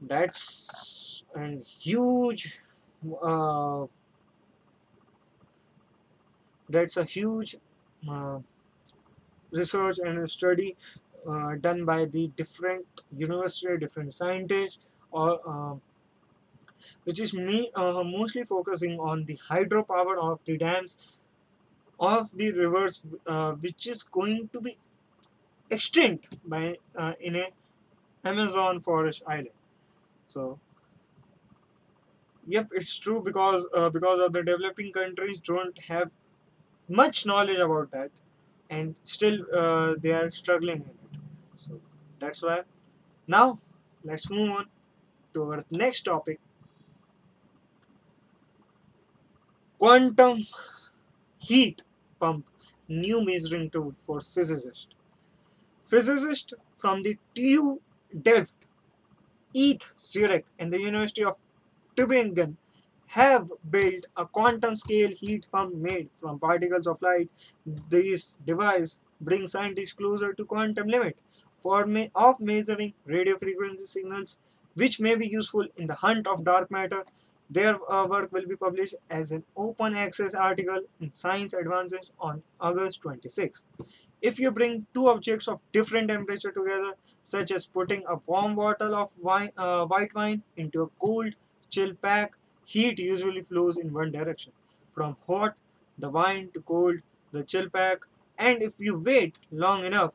that's 0.00 1.24
a 1.34 1.56
huge 1.56 2.60
uh, 3.22 3.86
that's 6.68 6.96
a 6.96 7.04
huge 7.04 7.56
uh, 8.08 8.40
research 9.50 9.98
and 9.98 10.28
study 10.30 10.76
uh, 11.26 11.54
done 11.56 11.84
by 11.84 12.04
the 12.06 12.28
different 12.28 12.86
university, 13.16 13.76
different 13.78 14.12
scientists, 14.12 14.78
or 15.10 15.40
uh, 15.46 15.76
which 17.04 17.20
is 17.20 17.34
me 17.34 17.70
uh, 17.74 18.02
mostly 18.04 18.44
focusing 18.44 18.98
on 19.00 19.24
the 19.24 19.36
hydropower 19.36 20.16
of 20.18 20.40
the 20.44 20.56
dams 20.56 21.18
of 22.00 22.36
the 22.36 22.52
rivers, 22.52 23.04
uh, 23.26 23.54
which 23.54 23.86
is 23.88 24.02
going 24.02 24.48
to 24.50 24.60
be 24.60 24.78
extinct 25.70 26.38
by 26.48 26.78
uh, 26.96 27.14
in 27.20 27.36
a 27.36 27.52
Amazon 28.24 28.80
forest 28.80 29.22
island. 29.26 29.50
So 30.26 30.60
yep 32.46 32.68
it's 32.72 32.96
true 32.98 33.20
because 33.22 33.66
uh, 33.74 33.90
because 33.90 34.20
of 34.20 34.32
the 34.32 34.42
developing 34.42 34.92
countries 34.92 35.38
don't 35.40 35.78
have 35.84 36.10
much 36.88 37.26
knowledge 37.26 37.58
about 37.58 37.90
that 37.92 38.12
and 38.70 38.94
still 39.04 39.38
uh, 39.54 39.94
they 39.98 40.12
are 40.12 40.30
struggling 40.30 40.82
in 40.82 40.90
it. 40.90 41.20
So 41.56 41.80
that's 42.20 42.42
why. 42.42 42.62
Now 43.26 43.60
let's 44.04 44.30
move 44.30 44.50
on 44.50 44.66
to 45.34 45.44
our 45.44 45.60
next 45.72 46.02
topic. 46.02 46.40
Quantum 49.78 50.46
heat 51.38 51.82
pump 52.20 52.46
new 52.88 53.24
measuring 53.24 53.70
tool 53.70 53.94
for 54.00 54.20
physicists 54.20 54.94
Physicist 55.86 56.54
from 56.74 57.02
the 57.02 57.18
TU 57.34 57.80
Delft 58.22 58.66
ETH 59.54 59.92
Zurich 60.00 60.46
and 60.58 60.72
the 60.72 60.80
University 60.80 61.24
of 61.24 61.36
Tübingen 61.96 62.56
have 63.08 63.50
built 63.70 64.06
a 64.16 64.26
quantum 64.26 64.76
scale 64.76 65.10
heat 65.10 65.46
pump 65.50 65.74
made 65.74 66.10
from 66.14 66.38
particles 66.38 66.86
of 66.86 67.00
light. 67.02 67.30
This 67.66 68.34
device 68.46 68.98
brings 69.20 69.52
scientists 69.52 69.92
closer 69.92 70.32
to 70.34 70.44
quantum 70.44 70.88
limit 70.88 71.16
for 71.60 71.86
me 71.86 72.10
of 72.14 72.40
measuring 72.40 72.94
radio 73.04 73.36
frequency 73.38 73.84
signals 73.86 74.38
which 74.74 75.00
may 75.00 75.14
be 75.16 75.26
useful 75.26 75.66
in 75.76 75.86
the 75.86 75.94
hunt 75.94 76.26
of 76.26 76.44
dark 76.44 76.70
matter. 76.70 77.04
Their 77.50 77.78
uh, 77.90 78.06
work 78.06 78.30
will 78.32 78.46
be 78.46 78.56
published 78.56 78.94
as 79.10 79.32
an 79.32 79.44
open 79.56 79.94
access 79.94 80.34
article 80.34 80.80
in 81.00 81.10
Science 81.12 81.54
Advances 81.54 82.10
on 82.20 82.42
August 82.60 83.00
26. 83.00 83.64
If 84.20 84.38
you 84.38 84.50
bring 84.50 84.86
two 84.92 85.08
objects 85.08 85.48
of 85.48 85.62
different 85.72 86.08
temperature 86.08 86.52
together, 86.52 86.94
such 87.22 87.50
as 87.50 87.66
putting 87.66 88.04
a 88.06 88.16
warm 88.26 88.54
bottle 88.56 88.94
of 88.94 89.16
wine, 89.18 89.50
uh, 89.56 89.86
white 89.86 90.14
wine 90.14 90.42
into 90.56 90.82
a 90.82 90.88
cold, 91.00 91.34
chill 91.70 91.94
pack, 91.94 92.36
Heat 92.68 92.98
usually 92.98 93.40
flows 93.40 93.78
in 93.78 93.94
one 93.94 94.12
direction, 94.12 94.52
from 94.90 95.16
hot, 95.26 95.54
the 95.96 96.10
wine, 96.10 96.50
to 96.52 96.60
cold, 96.60 96.96
the 97.32 97.42
chill 97.42 97.70
pack, 97.70 98.00
and 98.36 98.62
if 98.62 98.78
you 98.78 98.98
wait 98.98 99.38
long 99.50 99.84
enough, 99.86 100.12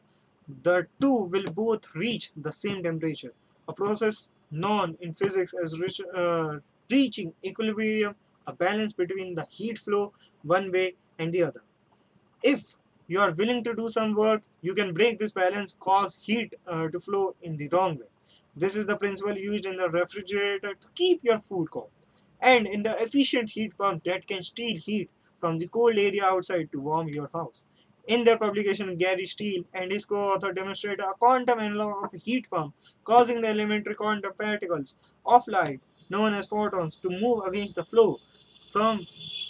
the 0.62 0.86
two 1.02 1.16
will 1.16 1.46
both 1.46 1.96
reach 1.96 2.32
the 2.38 2.52
same 2.52 2.84
temperature, 2.84 3.34
a 3.68 3.74
process 3.74 4.30
known 4.52 4.96
in 5.02 5.14
physics 5.14 5.56
as 5.64 5.80
reach, 5.80 6.00
uh, 6.16 6.60
reaching 6.92 7.34
equilibrium, 7.44 8.14
a 8.46 8.54
balance 8.54 8.94
between 8.94 9.34
the 9.34 9.48
heat 9.50 9.80
flow 9.80 10.14
one 10.44 10.72
way 10.72 10.94
and 11.18 11.34
the 11.34 11.42
other. 11.42 11.64
If 12.44 12.76
you 13.08 13.20
are 13.20 13.32
willing 13.32 13.64
to 13.64 13.74
do 13.74 13.90
some 13.90 14.14
work, 14.14 14.44
you 14.62 14.76
can 14.76 14.94
break 14.94 15.18
this 15.18 15.32
balance, 15.32 15.76
cause 15.80 16.20
heat 16.22 16.54
uh, 16.68 16.88
to 16.90 17.00
flow 17.00 17.36
in 17.42 17.58
the 17.58 17.68
wrong 17.70 17.98
way. 17.98 18.12
This 18.56 18.76
is 18.76 18.86
the 18.86 18.96
principle 18.96 19.36
used 19.36 19.66
in 19.66 19.78
the 19.78 19.90
refrigerator 19.90 20.76
to 20.76 20.88
keep 20.94 21.24
your 21.24 21.40
food 21.40 21.72
cold 21.72 21.90
and 22.44 22.68
in 22.68 22.84
the 22.84 23.02
efficient 23.02 23.52
heat 23.52 23.76
pump 23.78 24.04
that 24.04 24.28
can 24.28 24.44
steal 24.44 24.78
heat 24.78 25.10
from 25.36 25.58
the 25.60 25.68
cold 25.68 25.98
area 25.98 26.26
outside 26.26 26.70
to 26.72 26.80
warm 26.80 27.08
your 27.08 27.30
house. 27.34 27.64
In 28.08 28.26
their 28.26 28.38
publication, 28.38 28.98
Gary 28.98 29.26
Steele 29.26 29.64
and 29.74 29.92
his 29.92 30.04
co-author 30.04 30.52
demonstrate 30.52 31.00
a 31.00 31.14
quantum 31.18 31.60
analog 31.60 32.04
of 32.04 32.14
a 32.14 32.18
heat 32.18 32.50
pump, 32.50 32.76
causing 33.06 33.42
the 33.42 33.48
elementary 33.48 33.96
quantum 33.96 34.34
particles 34.38 34.98
of 35.26 35.48
light, 35.48 35.80
known 36.10 36.34
as 36.34 36.48
photons, 36.48 36.98
to 36.98 37.10
move 37.10 37.46
against 37.48 37.76
the 37.76 37.86
flow 37.86 38.20
from 38.74 39.08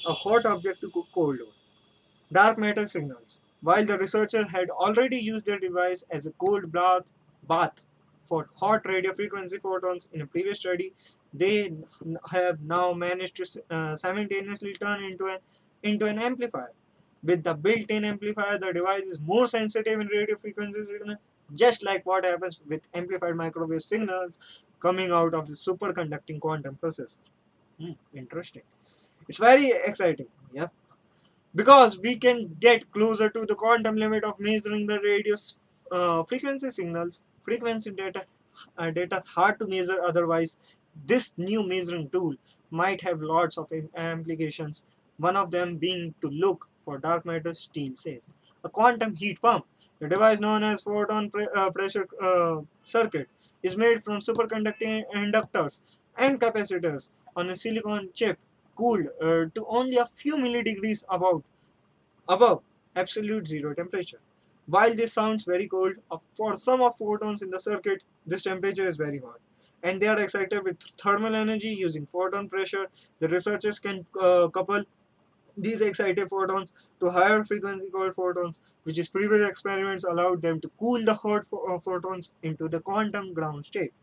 a 0.07 0.13
hot 0.13 0.45
object 0.45 0.81
to 0.81 0.91
cold 0.91 1.39
one. 1.39 1.47
Dark 2.31 2.59
matter 2.59 2.85
signals. 2.85 3.39
While 3.61 3.85
the 3.85 3.97
researchers 3.97 4.51
had 4.51 4.69
already 4.69 5.17
used 5.17 5.47
their 5.47 5.59
device 5.59 6.03
as 6.11 6.27
a 6.27 6.31
cold 6.33 6.71
bath, 6.71 7.03
bath 7.47 7.81
for 8.23 8.49
hot 8.55 8.85
radio 8.85 9.13
frequency 9.13 9.57
photons 9.57 10.07
in 10.11 10.21
a 10.21 10.27
previous 10.27 10.59
study, 10.59 10.93
they 11.33 11.73
have 12.31 12.61
now 12.61 12.93
managed 12.93 13.35
to 13.37 13.63
uh, 13.69 13.95
simultaneously 13.95 14.73
turn 14.73 15.03
into 15.03 15.25
an 15.25 15.39
into 15.81 16.05
an 16.05 16.19
amplifier. 16.19 16.71
With 17.23 17.43
the 17.43 17.53
built-in 17.53 18.03
amplifier, 18.05 18.57
the 18.59 18.73
device 18.73 19.03
is 19.03 19.19
more 19.19 19.47
sensitive 19.47 19.99
in 19.99 20.07
radio 20.07 20.35
frequency 20.35 20.83
signal, 20.83 21.17
just 21.53 21.83
like 21.83 22.05
what 22.05 22.25
happens 22.25 22.61
with 22.67 22.81
amplified 22.93 23.35
microwave 23.35 23.81
signals 23.81 24.37
coming 24.79 25.11
out 25.11 25.33
of 25.33 25.47
the 25.47 25.53
superconducting 25.53 26.39
quantum 26.41 26.77
processor. 26.81 27.17
Hmm, 27.79 27.91
interesting. 28.13 28.63
It's 29.27 29.37
very 29.37 29.71
exciting. 29.71 30.27
Yeah. 30.53 30.67
Because 31.55 31.99
we 31.99 32.15
can 32.17 32.55
get 32.59 32.91
closer 32.91 33.29
to 33.29 33.45
the 33.45 33.55
quantum 33.55 33.95
limit 33.95 34.23
of 34.23 34.39
measuring 34.39 34.87
the 34.87 34.99
radio 34.99 35.35
uh, 35.91 36.23
frequency 36.23 36.69
signals, 36.71 37.21
frequency 37.41 37.91
data, 37.91 38.25
uh, 38.77 38.89
data 38.91 39.23
hard 39.25 39.59
to 39.59 39.67
measure 39.67 40.01
otherwise. 40.03 40.57
This 41.05 41.33
new 41.37 41.63
measuring 41.67 42.09
tool 42.09 42.35
might 42.71 43.01
have 43.01 43.21
lots 43.21 43.57
of 43.57 43.71
implications, 43.71 44.83
one 45.17 45.35
of 45.35 45.51
them 45.51 45.77
being 45.77 46.13
to 46.21 46.29
look 46.29 46.69
for 46.79 46.97
dark 46.97 47.25
matter, 47.25 47.53
Steele 47.53 47.95
says. 47.95 48.31
A 48.63 48.69
quantum 48.69 49.15
heat 49.15 49.41
pump, 49.41 49.65
the 49.99 50.07
device 50.07 50.39
known 50.39 50.63
as 50.63 50.81
photon 50.81 51.29
pre 51.29 51.47
uh, 51.55 51.69
pressure 51.71 52.07
uh, 52.21 52.61
circuit, 52.83 53.27
is 53.61 53.77
made 53.77 54.03
from 54.03 54.19
superconducting 54.19 55.03
inductors 55.15 55.79
and 56.17 56.39
capacitors 56.39 57.09
on 57.35 57.49
a 57.49 57.55
silicon 57.55 58.09
chip 58.13 58.37
cooled 58.75 59.07
uh, 59.21 59.45
to 59.53 59.65
only 59.67 59.97
a 59.97 60.05
few 60.05 60.37
milledegrees 60.37 61.03
above, 61.09 61.43
above 62.27 62.63
absolute 62.95 63.47
zero 63.47 63.73
temperature. 63.73 64.19
While 64.65 64.93
this 64.93 65.13
sounds 65.13 65.43
very 65.45 65.67
cold, 65.67 65.93
uh, 66.09 66.17
for 66.33 66.55
some 66.55 66.81
of 66.81 66.95
photons 66.97 67.41
in 67.41 67.49
the 67.51 67.59
circuit, 67.59 68.03
this 68.25 68.43
temperature 68.43 68.85
is 68.85 68.97
very 68.97 69.19
hot. 69.19 69.39
And 69.83 70.01
they 70.01 70.07
are 70.07 70.19
excited 70.19 70.63
with 70.63 70.81
thermal 70.99 71.35
energy 71.35 71.69
using 71.69 72.05
photon 72.05 72.49
pressure. 72.49 72.87
The 73.19 73.27
researchers 73.27 73.79
can 73.79 74.05
uh, 74.19 74.47
couple 74.47 74.85
these 75.57 75.81
excited 75.81 76.29
photons 76.29 76.73
to 76.99 77.09
higher 77.11 77.43
frequency 77.43 77.89
cold 77.91 78.15
photons, 78.15 78.59
which 78.83 78.97
is 78.97 79.09
previous 79.09 79.47
experiments 79.47 80.03
allowed 80.03 80.41
them 80.41 80.59
to 80.61 80.71
cool 80.79 81.03
the 81.03 81.13
hot 81.13 81.45
uh, 81.53 81.77
photons 81.79 82.31
into 82.41 82.67
the 82.67 82.79
quantum 82.79 83.33
ground 83.33 83.65
state. 83.65 83.93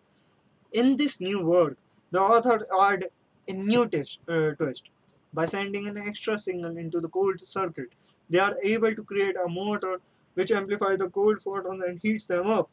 In 0.72 0.96
this 0.96 1.20
new 1.20 1.44
work, 1.44 1.78
the 2.10 2.20
author 2.20 2.66
add 2.80 3.08
a 3.48 3.52
new 3.52 3.86
twist, 3.86 4.20
uh, 4.28 4.52
twist. 4.52 4.90
By 5.32 5.46
sending 5.46 5.86
an 5.88 5.96
extra 5.96 6.38
signal 6.38 6.76
into 6.76 7.00
the 7.00 7.08
cold 7.08 7.40
circuit, 7.40 7.90
they 8.28 8.38
are 8.38 8.56
able 8.62 8.94
to 8.94 9.04
create 9.04 9.36
a 9.36 9.48
motor 9.48 10.00
which 10.34 10.52
amplifies 10.52 10.98
the 10.98 11.10
cold 11.10 11.40
photons 11.42 11.84
and 11.84 12.00
heats 12.00 12.26
them 12.26 12.46
up. 12.48 12.70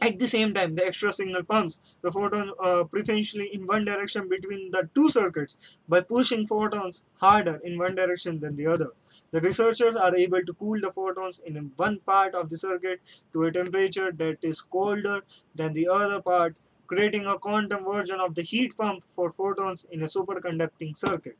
At 0.00 0.18
the 0.18 0.28
same 0.28 0.54
time, 0.54 0.76
the 0.76 0.86
extra 0.86 1.12
signal 1.12 1.42
pumps 1.42 1.78
the 2.02 2.10
photon 2.10 2.52
uh, 2.62 2.84
preferentially 2.84 3.48
in 3.52 3.66
one 3.66 3.84
direction 3.84 4.28
between 4.28 4.70
the 4.70 4.88
two 4.94 5.10
circuits 5.10 5.56
by 5.88 6.00
pushing 6.02 6.46
photons 6.46 7.02
harder 7.16 7.60
in 7.64 7.78
one 7.78 7.94
direction 7.96 8.38
than 8.38 8.56
the 8.56 8.66
other. 8.66 8.90
The 9.32 9.40
researchers 9.40 9.96
are 9.96 10.14
able 10.14 10.44
to 10.44 10.52
cool 10.54 10.80
the 10.80 10.92
photons 10.92 11.40
in 11.44 11.72
one 11.76 11.98
part 12.06 12.34
of 12.34 12.48
the 12.48 12.56
circuit 12.56 13.00
to 13.32 13.42
a 13.44 13.52
temperature 13.52 14.12
that 14.12 14.38
is 14.42 14.60
colder 14.60 15.24
than 15.54 15.72
the 15.72 15.88
other 15.88 16.22
part, 16.22 16.56
creating 16.86 17.26
a 17.26 17.38
quantum 17.38 17.84
version 17.84 18.20
of 18.20 18.34
the 18.34 18.42
heat 18.42 18.76
pump 18.76 19.04
for 19.06 19.30
photons 19.30 19.84
in 19.90 20.02
a 20.02 20.06
superconducting 20.06 20.96
circuit. 20.96 21.36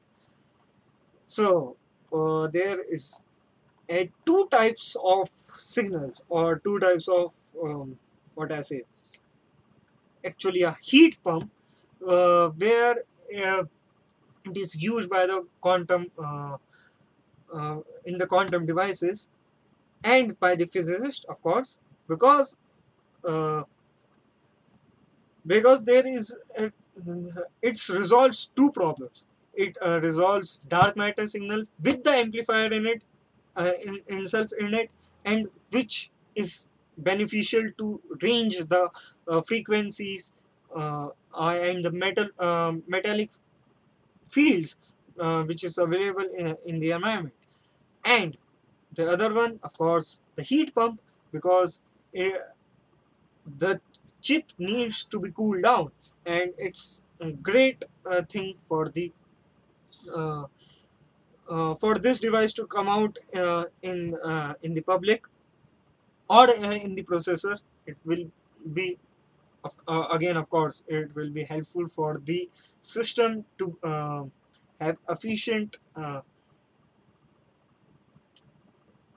So, 1.29 1.77
uh, 2.13 2.49
there 2.49 2.81
is 2.81 3.25
two 4.27 4.49
types 4.51 4.97
of 5.03 5.29
signals 5.29 6.23
or 6.29 6.59
two 6.59 6.79
types 6.79 7.09
of 7.09 7.33
um, 7.65 7.99
what 8.38 8.53
I 8.53 8.61
say 8.62 8.83
actually 10.24 10.62
a 10.62 10.72
heat 10.81 11.18
pump 11.22 11.51
uh, 12.07 12.48
where 12.51 12.96
uh, 13.37 13.64
it 14.44 14.57
is 14.57 14.77
used 14.83 15.09
by 15.11 15.27
the 15.27 15.46
quantum 15.61 16.11
uh, 16.18 16.57
uh, 17.53 17.81
in 18.05 18.18
the 18.18 18.27
quantum 18.27 18.66
devices 18.66 19.29
and 20.05 20.38
by 20.40 20.55
the 20.55 20.66
physicist 20.66 21.24
of 21.29 21.42
course 21.42 21.81
because 22.09 22.57
uh, 23.24 23.64
because 25.46 25.85
there 25.85 26.07
is 26.07 26.37
a, 26.57 26.72
it 27.62 27.88
resolves 27.88 28.46
two 28.46 28.70
problems. 28.70 29.24
It 29.55 29.77
uh, 29.85 30.01
resolves 30.01 30.57
dark 30.68 30.96
matter 30.96 31.27
signal 31.27 31.62
with 31.83 32.05
the 32.05 32.11
amplifier 32.11 32.72
in 32.72 32.87
it 32.87 33.03
in 33.85 34.03
itself 34.07 34.53
in 34.59 34.72
it 34.74 34.90
and 35.24 35.48
which 35.72 36.11
is 36.37 36.68
beneficial 36.99 37.71
to 37.79 38.01
range 38.23 38.59
the 38.59 38.91
uh, 39.29 39.41
frequencies 39.43 40.33
uh, 40.75 41.09
and 41.35 41.85
the 41.85 41.91
metal 41.93 42.29
um, 42.39 42.83
metallic 42.87 43.31
fields 44.29 44.77
uh, 45.19 45.43
which 45.45 45.65
is 45.65 45.79
available 45.79 46.29
in, 46.37 46.57
in 46.67 46.79
the 46.81 46.91
environment. 46.93 47.35
And 48.05 48.39
the 48.93 49.09
other 49.11 49.33
one 49.35 49.61
of 49.63 49.77
course 49.77 50.21
the 50.37 50.43
heat 50.43 50.75
pump 50.75 51.01
because 51.33 51.81
it, 52.13 52.41
the 53.47 53.81
chip 54.21 54.53
needs 54.59 55.05
to 55.05 55.21
be 55.21 55.31
cooled 55.33 55.63
down 55.63 55.93
and 56.27 56.53
it's 56.59 57.03
a 57.21 57.33
great 57.33 57.85
uh, 58.07 58.23
thing 58.23 58.55
for 58.65 58.89
the 58.89 59.13
uh, 60.15 60.47
uh, 61.49 61.75
for 61.75 61.95
this 61.99 62.21
device 62.21 62.53
to 62.53 62.67
come 62.67 62.89
out 62.89 63.19
in 63.83 64.17
in 64.63 64.75
the 64.75 64.83
public 64.83 65.27
or 66.29 66.51
in 66.51 66.95
the 66.95 67.03
processor 67.03 67.57
it 67.87 67.97
will 68.05 68.31
be 68.73 68.99
uh, 69.88 70.07
again 70.12 70.37
of 70.37 70.49
course 70.51 70.83
it 70.87 71.14
will 71.14 71.31
be 71.31 71.45
helpful 71.45 71.87
for 71.88 72.21
the 72.25 72.49
system 72.81 73.45
to 73.59 73.79
uh, 73.83 74.25
have 74.81 74.97
efficient 75.09 75.77
uh, 75.97 76.21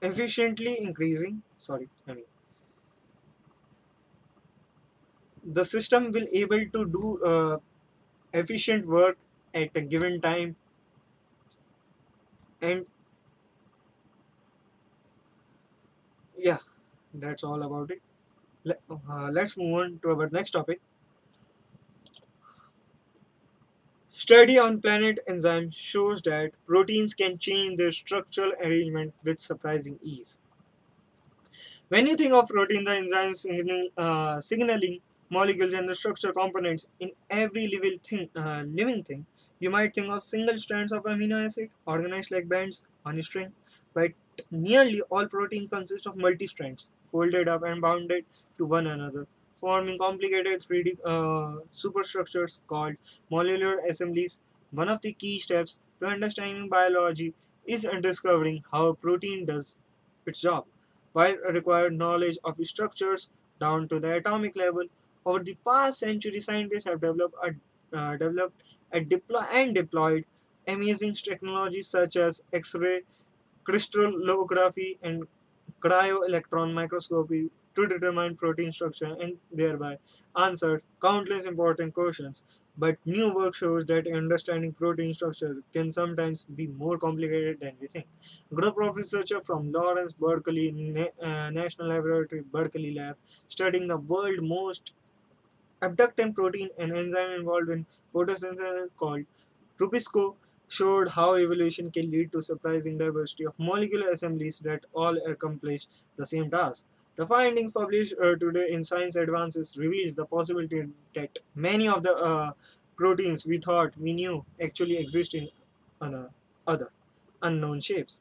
efficiently 0.02 0.78
increasing 0.82 1.42
sorry 1.56 1.88
I 2.06 2.14
mean 2.14 2.24
the 5.44 5.64
system 5.64 6.10
will 6.10 6.26
able 6.32 6.64
to 6.76 6.84
do 6.86 7.20
uh, 7.24 7.58
efficient 8.34 8.86
work 8.86 9.18
at 9.54 9.70
a 9.76 9.82
given 9.82 10.20
time 10.20 10.56
and 12.62 12.86
yeah 16.36 16.58
that's 17.14 17.44
all 17.44 17.62
about 17.62 17.90
it. 17.90 18.02
Let, 18.64 18.82
uh, 18.90 19.30
let's 19.32 19.56
move 19.56 19.74
on 19.74 20.00
to 20.02 20.10
our 20.10 20.30
next 20.30 20.52
topic. 20.52 20.80
Study 24.10 24.58
on 24.58 24.80
planet 24.80 25.18
enzyme 25.26 25.72
shows 25.72 26.22
that 26.22 26.52
proteins 26.66 27.14
can 27.14 27.36
change 27.36 27.78
their 27.78 27.90
structural 27.90 28.52
arrangement 28.52 29.12
with 29.24 29.40
surprising 29.40 29.98
ease. 30.04 30.38
When 31.88 32.06
you 32.06 32.16
think 32.16 32.32
of 32.32 32.48
protein, 32.48 32.84
the 32.84 32.92
enzyme 32.96 33.34
signaling, 33.34 33.90
uh, 33.96 34.40
signaling 34.40 35.00
molecules 35.30 35.72
and 35.74 35.88
the 35.88 35.94
structure 35.94 36.32
components 36.32 36.86
in 36.98 37.12
every 37.30 37.68
living 37.68 37.98
thing, 38.00 38.28
uh, 38.34 38.64
living 38.66 39.04
thing, 39.04 39.26
you 39.60 39.70
might 39.70 39.94
think 39.94 40.08
of 40.10 40.22
single 40.22 40.58
strands 40.58 40.92
of 40.92 41.04
amino 41.04 41.44
acid 41.44 41.70
organized 41.86 42.30
like 42.32 42.48
bands 42.48 42.82
on 43.04 43.18
a 43.18 43.22
string, 43.22 43.52
but 43.94 44.12
nearly 44.50 45.02
all 45.02 45.26
protein 45.28 45.68
consists 45.68 46.06
of 46.06 46.16
multi-strands 46.16 46.88
folded 47.12 47.48
up 47.48 47.62
and 47.62 47.80
bounded 47.80 48.24
to 48.56 48.66
one 48.66 48.86
another, 48.88 49.26
forming 49.54 49.98
complicated 49.98 50.60
3D 50.62 50.98
uh, 51.04 51.60
superstructures 51.70 52.60
called 52.66 52.96
molecular 53.30 53.78
assemblies. 53.88 54.40
One 54.70 54.88
of 54.88 55.02
the 55.02 55.12
key 55.12 55.38
steps 55.38 55.78
to 56.00 56.06
understanding 56.06 56.68
biology 56.68 57.34
is 57.66 57.86
discovering 58.00 58.64
how 58.72 58.88
a 58.88 58.94
protein 58.94 59.46
does 59.46 59.76
its 60.26 60.40
job. 60.40 60.66
While 61.12 61.36
required 61.52 61.94
knowledge 61.94 62.38
of 62.44 62.56
structures 62.66 63.30
down 63.60 63.88
to 63.88 64.00
the 64.00 64.16
atomic 64.16 64.56
level, 64.56 64.84
over 65.24 65.44
the 65.44 65.54
past 65.64 66.00
century, 66.00 66.40
scientists 66.40 66.84
have 66.84 67.00
developed 67.00 67.36
a, 67.42 67.54
uh, 67.96 68.16
developed 68.16 68.62
a 68.90 69.00
deploy 69.00 69.40
and 69.52 69.74
deployed 69.74 70.24
amazing 70.66 71.12
technologies 71.14 71.88
such 71.88 72.16
as 72.16 72.44
X-ray, 72.52 73.02
crystallography, 73.64 74.98
and 75.02 75.26
cryo-electron 75.82 76.72
microscopy 76.72 77.50
to 77.74 77.86
determine 77.86 78.36
protein 78.36 78.70
structure 78.72 79.16
and 79.20 79.36
thereby 79.50 79.98
answer 80.36 80.82
countless 81.00 81.44
important 81.44 81.94
questions. 81.94 82.42
But 82.78 82.98
new 83.04 83.32
work 83.34 83.54
shows 83.54 83.84
that 83.86 84.06
understanding 84.06 84.72
protein 84.72 85.12
structure 85.12 85.56
can 85.72 85.92
sometimes 85.92 86.44
be 86.44 86.66
more 86.68 86.96
complicated 86.98 87.60
than 87.60 87.72
we 87.80 87.86
think. 87.86 88.06
A 88.50 88.54
group 88.54 88.76
of 88.80 88.96
researchers 88.96 89.44
from 89.44 89.72
Lawrence 89.72 90.12
Berkeley 90.14 90.72
Na 90.72 91.06
uh, 91.20 91.50
National 91.50 91.88
Laboratory 91.88 92.42
Berkeley 92.50 92.94
Lab 92.94 93.16
studying 93.48 93.88
the 93.88 93.98
world's 93.98 94.42
most 94.42 94.92
abductant 95.82 96.34
protein 96.34 96.70
and 96.78 96.92
enzyme 96.92 97.30
involved 97.32 97.68
in 97.70 97.84
photosynthesis 98.14 98.88
called 98.96 99.24
Rubisco 99.78 100.36
showed 100.78 101.08
how 101.16 101.34
evolution 101.36 101.90
can 101.90 102.10
lead 102.10 102.32
to 102.32 102.42
surprising 102.42 102.96
diversity 102.98 103.44
of 103.44 103.58
molecular 103.58 104.10
assemblies 104.10 104.58
that 104.68 104.84
all 104.94 105.16
accomplish 105.32 105.86
the 106.16 106.26
same 106.26 106.50
task. 106.50 106.86
The 107.16 107.26
findings 107.26 107.72
published 107.72 108.14
uh, 108.22 108.36
today 108.36 108.70
in 108.70 108.84
Science 108.84 109.16
Advances 109.16 109.76
reveals 109.76 110.14
the 110.14 110.24
possibility 110.26 110.84
that 111.14 111.38
many 111.54 111.88
of 111.88 112.02
the 112.02 112.14
uh, 112.16 112.52
proteins 112.96 113.44
we 113.46 113.58
thought 113.58 113.96
we 113.98 114.14
knew 114.14 114.44
actually 114.62 114.96
exist 114.96 115.34
in 115.34 115.48
uh, 116.00 116.28
other 116.66 116.90
unknown 117.42 117.80
shapes. 117.80 118.20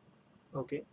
Okay. 0.56 0.84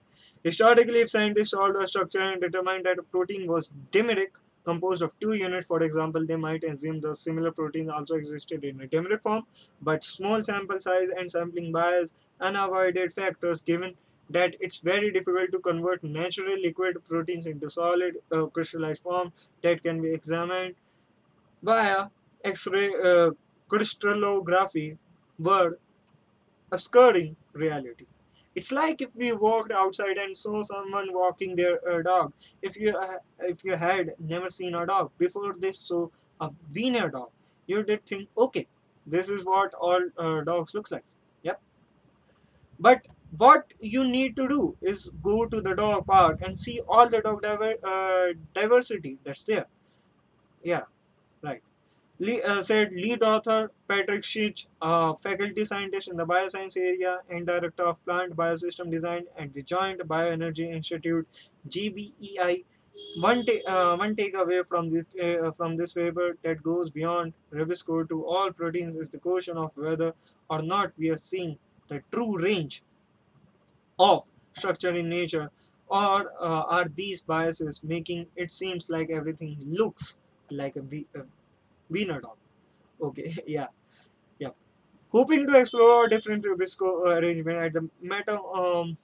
Historically, 0.44 1.00
if 1.00 1.10
scientists 1.10 1.50
solved 1.50 1.76
a 1.76 1.86
structure 1.86 2.20
and 2.22 2.40
determined 2.40 2.84
that 2.86 2.98
a 2.98 3.02
protein 3.02 3.46
was 3.48 3.70
dimeric, 3.92 4.36
composed 4.70 5.02
of 5.02 5.18
two 5.20 5.34
units. 5.34 5.66
For 5.66 5.82
example, 5.82 6.26
they 6.26 6.36
might 6.36 6.64
assume 6.64 7.00
the 7.00 7.14
similar 7.14 7.52
protein 7.60 7.90
also 7.90 8.16
existed 8.16 8.64
in 8.64 8.80
a 8.82 8.86
dimeric 8.86 9.22
form, 9.22 9.44
but 9.82 10.04
small 10.04 10.42
sample 10.42 10.80
size 10.88 11.10
and 11.16 11.30
sampling 11.36 11.72
bias 11.78 12.14
unavoided 12.40 13.12
factors 13.12 13.62
given 13.70 13.94
that 14.30 14.56
it's 14.60 14.78
very 14.78 15.10
difficult 15.10 15.50
to 15.52 15.58
convert 15.68 16.04
natural 16.04 16.58
liquid 16.66 16.98
proteins 17.08 17.46
into 17.46 17.70
solid 17.70 18.18
uh, 18.30 18.46
crystallized 18.46 19.02
form 19.02 19.32
that 19.62 19.82
can 19.82 20.02
be 20.02 20.12
examined 20.18 20.74
via 21.62 22.08
X-ray 22.44 22.88
uh, 23.10 23.30
crystallography 23.68 24.98
were 25.38 25.78
obscuring 26.72 27.36
reality. 27.52 28.06
It's 28.58 28.72
like 28.72 29.02
if 29.06 29.14
we 29.14 29.32
walked 29.32 29.72
outside 29.72 30.18
and 30.22 30.36
saw 30.36 30.62
someone 30.62 31.12
walking 31.12 31.54
their 31.56 31.74
uh, 31.88 32.02
dog. 32.02 32.32
If 32.62 32.76
you 32.76 32.96
uh, 32.96 33.18
if 33.40 33.64
you 33.64 33.76
had 33.76 34.14
never 34.18 34.50
seen 34.50 34.74
a 34.74 34.86
dog 34.86 35.12
before 35.18 35.54
this 35.66 35.78
so 35.78 36.10
a 36.40 36.50
wiener 36.74 37.08
dog, 37.08 37.30
you 37.66 37.82
did 37.82 38.04
think, 38.06 38.28
okay, 38.46 38.66
this 39.06 39.28
is 39.28 39.44
what 39.44 39.74
all 39.74 40.10
uh, 40.18 40.42
dogs 40.42 40.74
looks 40.74 40.92
like. 40.92 41.04
Yep. 41.42 41.60
But 42.80 43.06
what 43.36 43.74
you 43.80 44.04
need 44.04 44.36
to 44.36 44.48
do 44.48 44.76
is 44.80 45.10
go 45.22 45.46
to 45.46 45.60
the 45.60 45.74
dog 45.74 46.06
park 46.06 46.40
and 46.42 46.56
see 46.56 46.80
all 46.88 47.08
the 47.08 47.20
dog 47.20 47.42
diver 47.42 47.74
uh, 47.84 48.32
diversity 48.54 49.18
that's 49.24 49.42
there. 49.44 49.66
Yeah. 50.62 50.82
Uh, 52.20 52.60
said 52.60 52.92
lead 52.92 53.22
author 53.22 53.70
Patrick 53.86 54.22
Schick, 54.22 54.66
a 54.82 55.14
faculty 55.14 55.64
scientist 55.64 56.08
in 56.08 56.16
the 56.16 56.26
bioscience 56.26 56.76
area 56.76 57.20
and 57.30 57.46
director 57.46 57.84
of 57.84 58.04
plant 58.04 58.34
biosystem 58.34 58.90
design 58.90 59.26
at 59.38 59.54
the 59.54 59.62
Joint 59.62 60.00
Bioenergy 60.00 60.68
Institute 60.68 61.28
(JBEI). 61.68 62.64
One, 63.20 63.46
ta 63.46 63.52
uh, 63.68 63.96
one 63.96 64.16
takeaway 64.16 64.66
from 64.66 64.90
this 64.90 65.04
uh, 65.22 65.52
from 65.52 65.76
this 65.76 65.92
paper 65.92 66.36
that 66.42 66.60
goes 66.60 66.90
beyond 66.90 67.34
Rubisco 67.52 68.08
to 68.08 68.26
all 68.26 68.50
proteins 68.50 68.96
is 68.96 69.08
the 69.08 69.18
question 69.18 69.56
of 69.56 69.70
whether 69.76 70.12
or 70.50 70.60
not 70.60 70.92
we 70.98 71.10
are 71.10 71.16
seeing 71.16 71.56
the 71.86 72.02
true 72.10 72.36
range 72.36 72.82
of 73.96 74.28
structure 74.54 74.94
in 74.96 75.08
nature, 75.08 75.52
or 75.86 76.32
uh, 76.40 76.62
are 76.66 76.88
these 76.88 77.22
biases 77.22 77.84
making 77.84 78.26
it 78.34 78.50
seems 78.50 78.90
like 78.90 79.08
everything 79.08 79.56
looks 79.64 80.16
like 80.50 80.74
a, 80.74 80.80
a 81.14 81.22
Wiener 81.90 82.20
dog. 82.20 82.36
Okay, 83.00 83.34
yeah, 83.46 83.66
yeah. 84.38 84.50
Hoping 85.10 85.46
to 85.46 85.58
explore 85.58 86.08
different 86.08 86.44
Rubisco 86.44 87.06
uh, 87.06 87.18
arrangement 87.18 87.58
at 87.58 87.72
the 87.72 87.88
metaphorical 88.02 88.96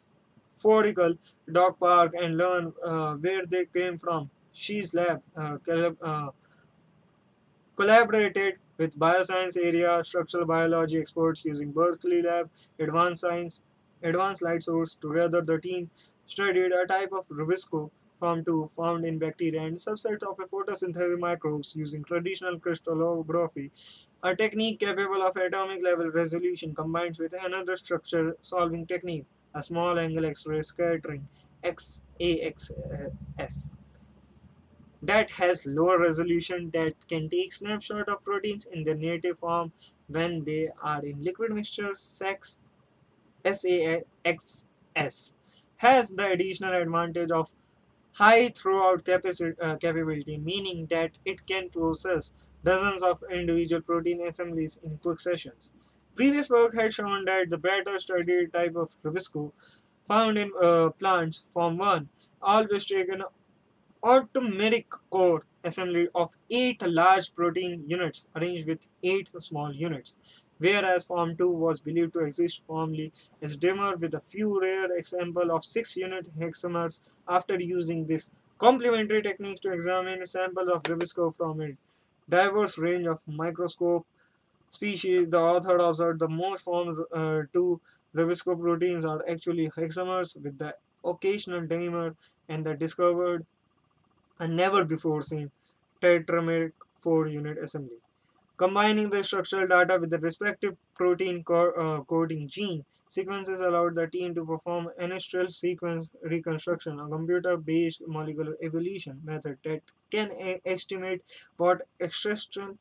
dog 1.50 1.78
park 1.78 2.14
and 2.20 2.36
learn 2.36 2.72
uh, 2.84 3.14
where 3.14 3.46
they 3.46 3.66
came 3.66 3.98
from. 3.98 4.30
She's 4.52 4.94
lab 4.94 5.22
uh, 5.36 5.58
uh, 6.02 6.30
collaborated 7.76 8.54
with 8.78 8.98
bioscience 8.98 9.56
area 9.56 10.02
structural 10.02 10.46
biology 10.46 10.98
experts 10.98 11.44
using 11.44 11.72
Berkeley 11.72 12.22
Lab, 12.22 12.50
Advanced 12.78 13.20
Science, 13.20 13.60
Advanced 14.02 14.42
Light 14.42 14.62
Source. 14.62 14.96
Together, 15.00 15.40
the 15.42 15.58
team 15.58 15.90
studied 16.26 16.72
a 16.72 16.86
type 16.86 17.12
of 17.12 17.26
Rubisco 17.28 17.90
form 18.24 18.44
2 18.44 18.68
found 18.74 19.04
in 19.04 19.18
bacteria 19.18 19.62
and 19.68 19.76
subsets 19.76 20.22
of 20.30 20.38
photosynthetic 20.50 21.18
microbes 21.18 21.74
using 21.76 22.02
traditional 22.04 22.58
crystallography, 22.58 23.70
a 24.22 24.34
technique 24.34 24.80
capable 24.80 25.22
of 25.22 25.36
atomic 25.36 25.82
level 25.82 26.10
resolution 26.10 26.74
combines 26.74 27.18
with 27.18 27.34
another 27.48 27.76
structure 27.76 28.36
solving 28.40 28.86
technique, 28.86 29.26
a 29.54 29.62
small 29.62 29.98
angle 29.98 30.24
X-ray 30.24 30.62
scattering 30.62 31.28
XAXS 31.62 33.74
that 35.02 35.30
has 35.32 35.66
lower 35.66 35.98
resolution 35.98 36.70
that 36.72 36.94
can 37.08 37.28
take 37.28 37.52
snapshot 37.52 38.08
of 38.08 38.24
proteins 38.24 38.66
in 38.72 38.84
their 38.84 38.94
native 38.94 39.38
form 39.38 39.70
when 40.06 40.44
they 40.44 40.70
are 40.82 41.04
in 41.04 41.22
liquid 41.22 41.52
mixture 41.52 41.94
sex 41.94 42.62
SAXS 43.44 44.64
has 45.76 46.10
the 46.10 46.30
additional 46.30 46.72
advantage 46.72 47.30
of 47.30 47.52
high 48.14 48.48
throughput 48.48 49.54
uh, 49.60 49.76
capability, 49.76 50.38
meaning 50.38 50.86
that 50.86 51.12
it 51.24 51.46
can 51.46 51.68
process 51.70 52.32
dozens 52.64 53.02
of 53.02 53.22
individual 53.30 53.82
protein 53.82 54.26
assemblies 54.26 54.78
in 54.82 54.98
quick 54.98 55.20
sessions. 55.20 55.72
Previous 56.14 56.48
work 56.48 56.74
had 56.74 56.92
shown 56.94 57.24
that 57.24 57.50
the 57.50 57.58
better 57.58 57.98
studied 57.98 58.52
type 58.52 58.76
of 58.76 58.94
Rubisco 59.02 59.52
found 60.06 60.38
in 60.38 60.52
uh, 60.62 60.90
plants, 60.90 61.42
Form 61.52 61.76
1, 61.76 62.08
always 62.40 62.86
take 62.86 63.08
an 63.08 63.24
automatic 64.02 64.86
core 65.10 65.44
assembly 65.64 66.08
of 66.14 66.36
8 66.50 66.82
large 66.86 67.34
protein 67.34 67.84
units 67.86 68.26
arranged 68.36 68.68
with 68.68 68.86
8 69.02 69.30
small 69.40 69.72
units 69.72 70.14
whereas 70.58 71.04
Form 71.04 71.36
2 71.36 71.48
was 71.48 71.80
believed 71.80 72.12
to 72.14 72.20
exist 72.20 72.62
formally 72.66 73.12
as 73.42 73.56
dimer 73.56 73.98
with 73.98 74.14
a 74.14 74.20
few 74.20 74.60
rare 74.60 74.96
examples 74.96 75.50
of 75.50 75.62
6-unit 75.62 76.38
hexamers 76.38 77.00
after 77.28 77.58
using 77.60 78.06
this 78.06 78.30
complementary 78.58 79.22
technique 79.22 79.60
to 79.60 79.72
examine 79.72 80.24
samples 80.26 80.68
of 80.68 80.82
Rubisco 80.84 81.34
from 81.34 81.60
a 81.60 81.76
diverse 82.28 82.78
range 82.78 83.06
of 83.06 83.20
microscope 83.26 84.06
species. 84.70 85.28
The 85.28 85.40
author 85.40 85.76
observed 85.78 86.20
the 86.20 86.28
most 86.28 86.62
Form 86.62 87.04
uh, 87.12 87.42
2 87.52 87.80
Rubisco 88.14 88.60
proteins 88.60 89.04
are 89.04 89.22
actually 89.28 89.68
hexamers 89.70 90.40
with 90.40 90.58
the 90.58 90.76
occasional 91.04 91.62
dimer 91.62 92.16
and 92.48 92.64
the 92.64 92.74
discovered 92.74 93.44
and 94.38 94.56
never 94.56 94.84
before 94.84 95.22
seen 95.22 95.50
tetrameric 96.00 96.72
4-unit 97.02 97.58
assembly. 97.58 98.03
Combining 98.56 99.10
the 99.10 99.22
structural 99.22 99.66
data 99.66 99.98
with 100.00 100.10
the 100.10 100.18
respective 100.18 100.76
protein 100.94 101.42
co 101.44 101.70
uh, 101.72 102.00
coding 102.02 102.48
gene 102.48 102.84
sequences 103.08 103.60
allowed 103.60 103.94
the 103.94 104.06
team 104.08 104.34
to 104.34 104.44
perform 104.44 104.90
ancestral 104.98 105.48
sequence 105.50 106.08
reconstruction, 106.22 106.98
a 107.00 107.08
computer-based 107.08 108.02
molecular 108.06 108.56
evolution 108.62 109.20
method 109.24 109.58
that 109.64 109.82
can 110.10 110.30
estimate 110.64 111.22
what 111.56 111.82
ancestral 112.00 112.78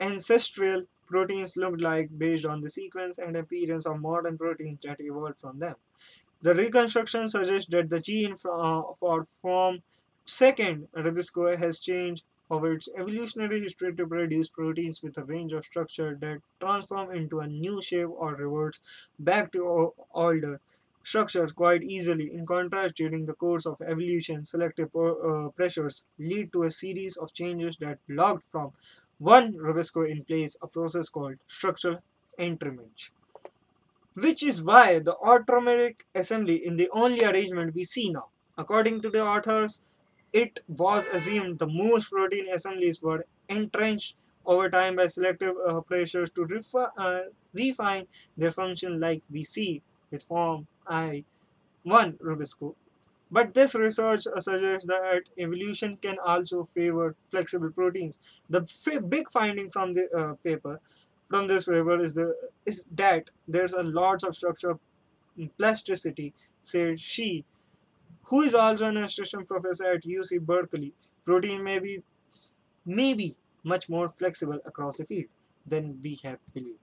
ancestral 0.00 0.84
proteins 1.06 1.56
looked 1.56 1.80
like 1.80 2.08
based 2.18 2.44
on 2.46 2.60
the 2.60 2.70
sequence 2.70 3.18
and 3.18 3.36
appearance 3.36 3.86
of 3.86 4.00
modern 4.00 4.36
proteins 4.38 4.78
that 4.84 5.00
evolved 5.00 5.38
from 5.38 5.58
them. 5.58 5.76
The 6.42 6.54
reconstruction 6.54 7.28
suggests 7.28 7.70
that 7.70 7.90
the 7.90 8.00
gene 8.00 8.36
for, 8.36 8.52
uh, 8.90 8.94
for 8.94 9.24
form 9.24 9.82
second 10.24 10.88
Rubisco 10.94 11.56
has 11.56 11.80
changed 11.80 12.24
over 12.52 12.72
its 12.72 12.88
evolutionary 12.98 13.60
history 13.60 13.94
to 13.96 14.06
produce 14.06 14.48
proteins 14.48 15.02
with 15.02 15.16
a 15.18 15.24
range 15.24 15.52
of 15.52 15.64
structure 15.64 16.16
that 16.20 16.40
transform 16.60 17.14
into 17.20 17.40
a 17.40 17.46
new 17.46 17.80
shape 17.80 18.10
or 18.24 18.34
reverts 18.34 18.80
back 19.18 19.50
to 19.52 19.92
older 20.14 20.60
structures 21.02 21.52
quite 21.52 21.82
easily. 21.82 22.30
In 22.32 22.46
contrast, 22.46 22.94
during 22.96 23.24
the 23.26 23.32
course 23.32 23.66
of 23.66 23.80
evolution, 23.80 24.44
selective 24.44 24.90
uh, 24.94 25.48
pressures 25.56 26.04
lead 26.18 26.52
to 26.52 26.64
a 26.64 26.70
series 26.70 27.16
of 27.16 27.32
changes 27.32 27.76
that 27.80 27.98
locked 28.08 28.46
from 28.46 28.72
one 29.18 29.54
Rubisco 29.54 30.08
in 30.08 30.24
place, 30.24 30.56
a 30.62 30.66
process 30.66 31.08
called 31.08 31.36
structural 31.46 31.98
entrenchment. 32.38 33.10
Which 34.14 34.42
is 34.42 34.62
why 34.62 34.98
the 35.00 35.16
automeric 35.24 36.00
assembly 36.14 36.64
in 36.66 36.76
the 36.76 36.88
only 36.92 37.24
arrangement 37.24 37.74
we 37.74 37.84
see 37.84 38.10
now. 38.10 38.28
According 38.58 39.00
to 39.02 39.10
the 39.10 39.24
authors, 39.24 39.80
it 40.32 40.60
was 40.68 41.06
assumed 41.06 41.58
the 41.58 41.66
most 41.66 42.10
protein 42.10 42.48
assemblies 42.48 43.02
were 43.02 43.26
entrenched 43.48 44.16
over 44.46 44.68
time 44.70 44.96
by 44.96 45.06
selective 45.06 45.54
uh, 45.66 45.80
pressures 45.80 46.30
to 46.30 46.46
refi 46.46 46.90
uh, 46.96 47.20
refine 47.54 48.06
their 48.36 48.50
function 48.50 48.98
like 49.00 49.22
we 49.30 49.44
see 49.44 49.82
with 50.10 50.22
form 50.22 50.66
I1 50.90 51.24
Rubisco. 51.86 52.74
But 53.30 53.54
this 53.54 53.74
research 53.74 54.26
uh, 54.26 54.40
suggests 54.40 54.86
that 54.86 55.22
evolution 55.38 55.96
can 55.96 56.18
also 56.24 56.64
favor 56.64 57.16
flexible 57.30 57.70
proteins. 57.70 58.18
The 58.50 58.62
big 59.08 59.30
finding 59.30 59.70
from 59.70 59.94
the 59.94 60.08
uh, 60.16 60.34
paper, 60.44 60.80
from 61.30 61.46
this 61.48 61.64
paper, 61.64 61.98
is 61.98 62.14
the 62.14 62.34
is 62.66 62.84
that 62.92 63.30
there's 63.48 63.72
a 63.72 63.82
lot 63.82 64.22
of 64.24 64.34
structural 64.34 64.80
plasticity, 65.58 66.34
said 66.62 67.00
she, 67.00 67.44
who 68.24 68.42
is 68.42 68.54
also 68.54 68.86
an 68.86 68.96
assistant 68.98 69.48
professor 69.48 69.92
at 69.92 70.02
UC 70.02 70.40
Berkeley. 70.40 70.92
Protein 71.24 71.62
may 71.62 71.78
be, 71.78 72.02
may 72.84 73.14
be 73.14 73.36
much 73.64 73.88
more 73.88 74.08
flexible 74.08 74.58
across 74.64 74.96
the 74.98 75.04
field 75.04 75.26
than 75.66 75.98
we 76.02 76.18
have 76.24 76.38
believed. 76.52 76.78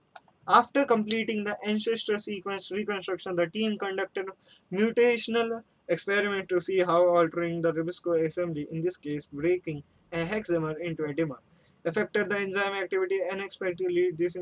After 0.48 0.84
completing 0.84 1.44
the 1.44 1.56
ancestor 1.64 2.18
sequence 2.18 2.70
reconstruction, 2.70 3.36
the 3.36 3.46
team 3.46 3.78
conducted 3.78 4.26
mutational 4.72 5.62
experiment 5.88 6.48
to 6.48 6.60
see 6.60 6.78
how 6.78 7.08
altering 7.08 7.60
the 7.60 7.72
Rubisco 7.72 8.24
assembly, 8.26 8.66
in 8.70 8.80
this 8.80 8.96
case 8.96 9.26
breaking 9.26 9.82
a 10.12 10.24
hexamer 10.24 10.74
into 10.80 11.04
a 11.04 11.14
dimer, 11.14 11.38
affected 11.84 12.28
the 12.28 12.38
enzyme 12.38 12.74
activity 12.74 13.20
unexpectedly. 13.30 14.10
This 14.16 14.36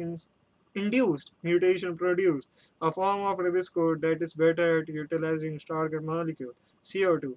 induced 0.75 1.33
mutation 1.43 1.97
produced 1.97 2.49
a 2.83 2.93
form 2.93 3.21
of 3.27 3.39
Rubisco 3.39 4.01
that 4.01 4.23
is 4.23 4.35
better 4.35 4.81
at 4.81 4.89
utilizing 4.89 5.59
target 5.59 6.03
molecule 6.03 6.53
CO2 6.85 7.37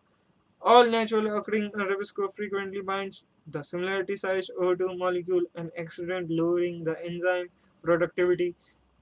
All 0.62 0.86
naturally 0.86 1.30
occurring 1.30 1.72
Rubisco 1.72 2.34
frequently 2.34 2.82
binds 2.82 3.24
the 3.48 3.63
similarity 3.63 4.15
sized 4.15 4.52
O2 4.60 4.98
molecule 4.98 5.44
and 5.56 5.72
accident 5.78 6.30
lowering 6.30 6.84
the 6.84 7.04
enzyme 7.06 7.50
productivity. 7.84 8.56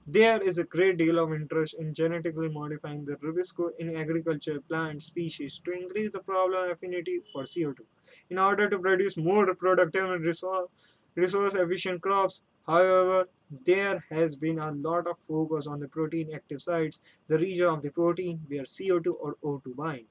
There 0.08 0.42
is 0.42 0.58
a 0.58 0.64
great 0.64 0.98
deal 0.98 1.20
of 1.20 1.34
interest 1.34 1.76
in 1.76 1.94
genetically 1.94 2.50
modifying 2.50 3.06
the 3.06 3.16
Rubisco 3.18 3.72
in 3.78 3.96
agriculture 3.96 4.60
plant 4.62 5.04
species 5.04 5.60
to 5.66 5.72
increase 5.72 6.12
the 6.12 6.20
problem 6.20 6.72
affinity 6.72 7.20
for 7.32 7.44
CO2 7.44 7.84
in 8.30 8.40
order 8.40 8.70
to 8.70 8.80
produce 8.80 9.18
more 9.18 9.54
productive 9.54 10.10
and 10.10 10.24
resource 10.24 11.54
efficient 11.56 12.02
crops. 12.02 12.42
However, 12.66 13.28
there 13.66 14.04
has 14.12 14.36
been 14.36 14.60
a 14.60 14.72
lot 14.72 15.08
of 15.08 15.18
focus 15.18 15.68
on 15.68 15.80
the 15.80 15.88
protein 15.88 16.30
active 16.34 16.62
sites, 16.62 17.00
the 17.28 17.38
region 17.40 17.68
of 17.68 17.82
the 17.82 17.90
protein 17.90 18.40
where 18.48 18.64
CO2 18.64 19.14
or 19.20 19.36
O2 19.44 19.76
bind. 19.76 20.06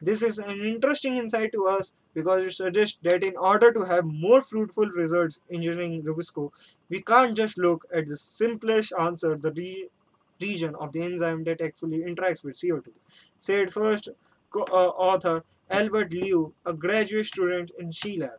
This 0.00 0.22
is 0.22 0.38
an 0.38 0.60
interesting 0.60 1.16
insight 1.16 1.52
to 1.52 1.68
us 1.68 1.92
because 2.12 2.44
it 2.44 2.52
suggests 2.52 2.98
that 3.02 3.22
in 3.22 3.36
order 3.36 3.72
to 3.72 3.84
have 3.84 4.04
more 4.04 4.40
fruitful 4.40 4.86
results 4.86 5.38
engineering 5.52 6.02
Rubisco, 6.02 6.50
we 6.88 7.00
can't 7.02 7.36
just 7.36 7.56
look 7.56 7.86
at 7.94 8.08
the 8.08 8.16
simplest 8.16 8.92
answer, 8.98 9.36
the 9.36 9.52
re- 9.52 9.88
region 10.40 10.74
of 10.74 10.90
the 10.90 11.02
enzyme 11.02 11.44
that 11.44 11.60
actually 11.60 11.98
interacts 11.98 12.42
with 12.42 12.56
CO2. 12.56 12.88
Said 13.38 13.72
first 13.72 14.08
uh, 14.56 14.58
author 14.60 15.44
Albert 15.70 16.12
Liu, 16.12 16.52
a 16.66 16.74
graduate 16.74 17.26
student 17.26 17.70
in 17.78 17.92
Sheila. 17.92 18.32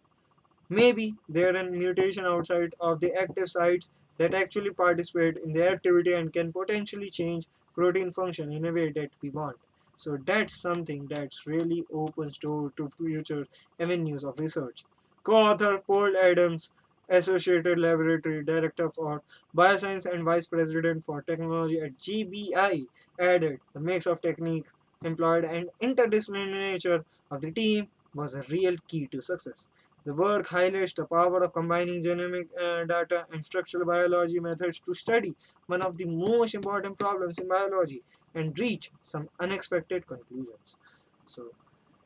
Maybe 0.67 1.15
there 1.29 1.55
are 1.55 1.63
mutation 1.63 2.25
outside 2.25 2.75
of 2.81 2.99
the 2.99 3.13
active 3.13 3.47
sites 3.47 3.89
that 4.17 4.33
actually 4.33 4.71
participate 4.71 5.37
in 5.37 5.53
the 5.53 5.69
activity 5.69 6.13
and 6.13 6.33
can 6.33 6.51
potentially 6.51 7.09
change 7.09 7.45
protein 7.75 8.11
function 8.11 8.51
in 8.51 8.65
a 8.65 8.71
way 8.71 8.91
that 8.91 9.09
we 9.21 9.29
want. 9.29 9.57
So 9.95 10.17
that's 10.25 10.61
something 10.61 11.07
that's 11.09 11.45
really 11.45 11.83
opens 11.91 12.37
door 12.37 12.71
to 12.77 12.89
future 12.89 13.45
avenues 13.79 14.23
of 14.23 14.39
research. 14.39 14.85
Co-author 15.23 15.79
Paul 15.87 16.17
Adams, 16.17 16.71
Associated 17.09 17.79
Laboratory 17.79 18.43
Director 18.43 18.89
for 18.89 19.21
Bioscience 19.55 20.05
and 20.11 20.23
Vice 20.23 20.47
President 20.47 21.03
for 21.03 21.21
Technology 21.21 21.79
at 21.79 21.97
JBEI, 21.97 22.85
added 23.19 23.59
the 23.73 23.79
mix 23.79 24.05
of 24.05 24.21
techniques 24.21 24.73
employed 25.03 25.43
and 25.43 25.69
interdisciplinary 25.81 26.71
nature 26.71 27.05
of 27.29 27.41
the 27.41 27.51
team 27.51 27.87
was 28.15 28.33
a 28.35 28.43
real 28.49 28.75
key 28.87 29.07
to 29.07 29.21
success. 29.21 29.67
The 30.05 30.13
work 30.13 30.47
highlights 30.47 30.93
the 30.93 31.05
power 31.05 31.43
of 31.43 31.53
combining 31.53 32.01
genomic 32.03 32.49
uh, 32.59 32.83
data 32.85 33.25
and 33.31 33.43
structural 33.43 33.85
biology 33.85 34.39
methods 34.39 34.79
to 34.79 34.93
study 34.93 35.33
one 35.67 35.81
of 35.81 35.97
the 35.97 36.05
most 36.05 36.55
important 36.55 36.99
problems 36.99 37.37
in 37.39 37.47
biology 37.47 38.03
and 38.35 38.57
reach 38.59 38.91
some 39.01 39.29
unexpected 39.39 40.05
conclusions. 40.05 40.77
So, 41.25 41.51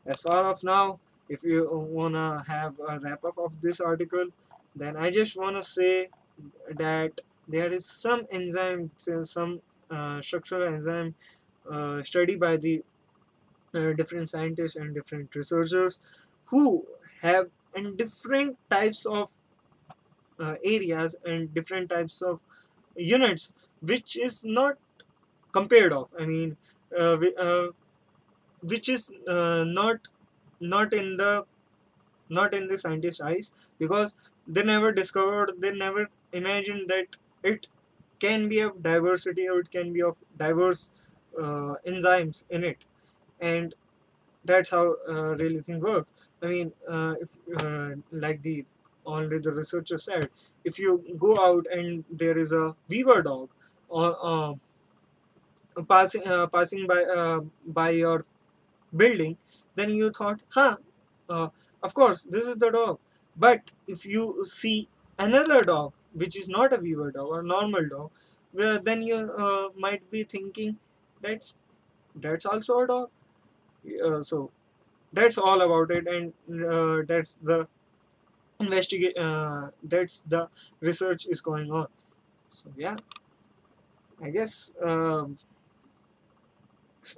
as 0.06 0.22
far 0.22 0.44
of 0.44 0.64
now, 0.64 1.00
if 1.28 1.44
you 1.44 1.68
wanna 1.72 2.44
have 2.48 2.80
a 2.88 3.00
wrap 3.00 3.24
up 3.26 3.38
of 3.38 3.62
this 3.62 3.80
article, 3.80 4.28
then 4.76 4.96
I 4.96 5.10
just 5.10 5.36
wanna 5.36 5.62
say 5.62 6.10
that 6.70 7.22
there 7.48 7.70
is 7.70 7.86
some 7.86 8.28
enzyme, 8.32 8.92
some 9.24 9.62
uh, 9.90 10.22
structural 10.22 10.64
enzyme 10.74 11.16
uh, 11.70 12.02
study 12.04 12.36
by 12.36 12.58
the 12.58 12.84
uh, 13.74 13.94
different 13.94 14.30
scientists 14.30 14.76
and 14.76 14.94
different 14.94 15.34
researchers 15.36 16.00
who 16.46 16.86
have 17.22 17.50
in 17.76 17.96
different 17.98 18.58
types 18.70 19.06
of 19.06 19.32
uh, 20.40 20.56
areas 20.64 21.16
and 21.26 21.54
different 21.54 21.90
types 21.90 22.22
of 22.22 22.40
units 22.96 23.54
which 23.82 24.18
is 24.18 24.44
not 24.46 24.78
compared 25.54 25.94
of. 25.94 26.14
I 26.20 26.26
mean 26.26 26.58
uh, 26.98 27.18
uh, 27.40 27.68
which 28.62 28.90
is 28.90 29.12
uh, 29.28 29.66
not 29.68 30.08
not 30.60 30.94
in 30.94 31.18
the 31.18 31.46
not 32.30 32.54
in 32.54 32.68
the 32.68 32.78
scientist's 32.78 33.22
eyes 33.22 33.54
because 33.80 34.16
they 34.48 34.64
never 34.64 34.92
discovered 34.92 35.54
they 35.60 35.74
never 35.74 36.10
imagined 36.34 36.90
that 36.90 37.18
it 37.44 37.68
can 38.20 38.50
be 38.50 38.60
of 38.60 38.84
diversity 38.84 39.48
or 39.50 39.60
it 39.62 39.72
can 39.72 39.94
be 39.94 40.02
of 40.02 40.18
diverse 40.38 40.90
uh, 41.40 41.76
enzymes 41.88 42.44
in 42.50 42.64
it. 42.64 42.86
And 43.40 43.76
that's 44.48 44.70
how 44.70 44.96
uh, 45.10 45.36
really 45.36 45.62
thing 45.62 45.80
works. 45.80 46.30
I 46.42 46.48
mean 46.48 46.74
uh, 46.88 47.16
if 47.22 47.38
uh, 47.64 47.92
like 48.12 48.42
the 48.42 48.66
already 49.06 49.40
the 49.40 49.54
researcher 49.54 49.98
said 49.98 50.30
if 50.66 50.80
you 50.80 51.04
go 51.18 51.38
out 51.40 51.66
and 51.72 52.04
there 52.12 52.38
is 52.38 52.52
a 52.52 52.76
weaver 52.90 53.22
dog 53.22 53.50
or 53.90 54.18
uh, 54.22 54.54
passing 55.88 56.26
uh, 56.28 56.48
passing 56.48 56.88
by 56.88 57.04
uh, 57.04 57.40
by 57.66 57.90
your 57.92 58.26
building 58.96 59.38
then 59.76 59.90
you 59.92 60.12
thought 60.12 60.42
huh 60.50 60.78
uh, 61.30 61.50
of 61.84 61.94
course 61.94 62.24
this 62.24 62.48
is 62.48 62.58
the 62.58 62.72
dog. 62.72 63.00
But 63.38 63.72
if 63.88 64.06
you 64.06 64.46
see 64.46 64.88
another 65.20 65.62
dog 65.62 65.94
which 66.14 66.38
is 66.38 66.50
not 66.50 66.74
a 66.74 66.78
weaver 66.78 67.12
dog 67.12 67.28
or 67.30 67.44
normal 67.44 67.88
dog 67.90 68.12
well, 68.54 68.80
then 68.82 69.04
you 69.04 69.20
might 69.78 70.10
be 70.12 70.24
thinking 70.24 70.78
that's 71.22 71.56
that's 72.16 72.46
also 72.46 72.80
a 72.82 72.88
dog 72.88 73.10
so 74.22 74.52
that's 75.14 75.38
all 75.38 75.62
about 75.62 75.92
it 75.92 76.08
and 76.08 76.34
uh, 76.66 77.02
that's 77.08 77.36
the 77.42 77.68
investigate 78.60 79.18
uh, 79.18 79.70
that's 79.84 80.22
the 80.22 80.48
research 80.80 81.28
is 81.28 81.42
going 81.42 81.72
on. 81.72 81.88
So 82.50 82.70
yeah. 82.78 82.96
I 84.22 84.32
guess 84.32 84.74
um, 84.84 85.38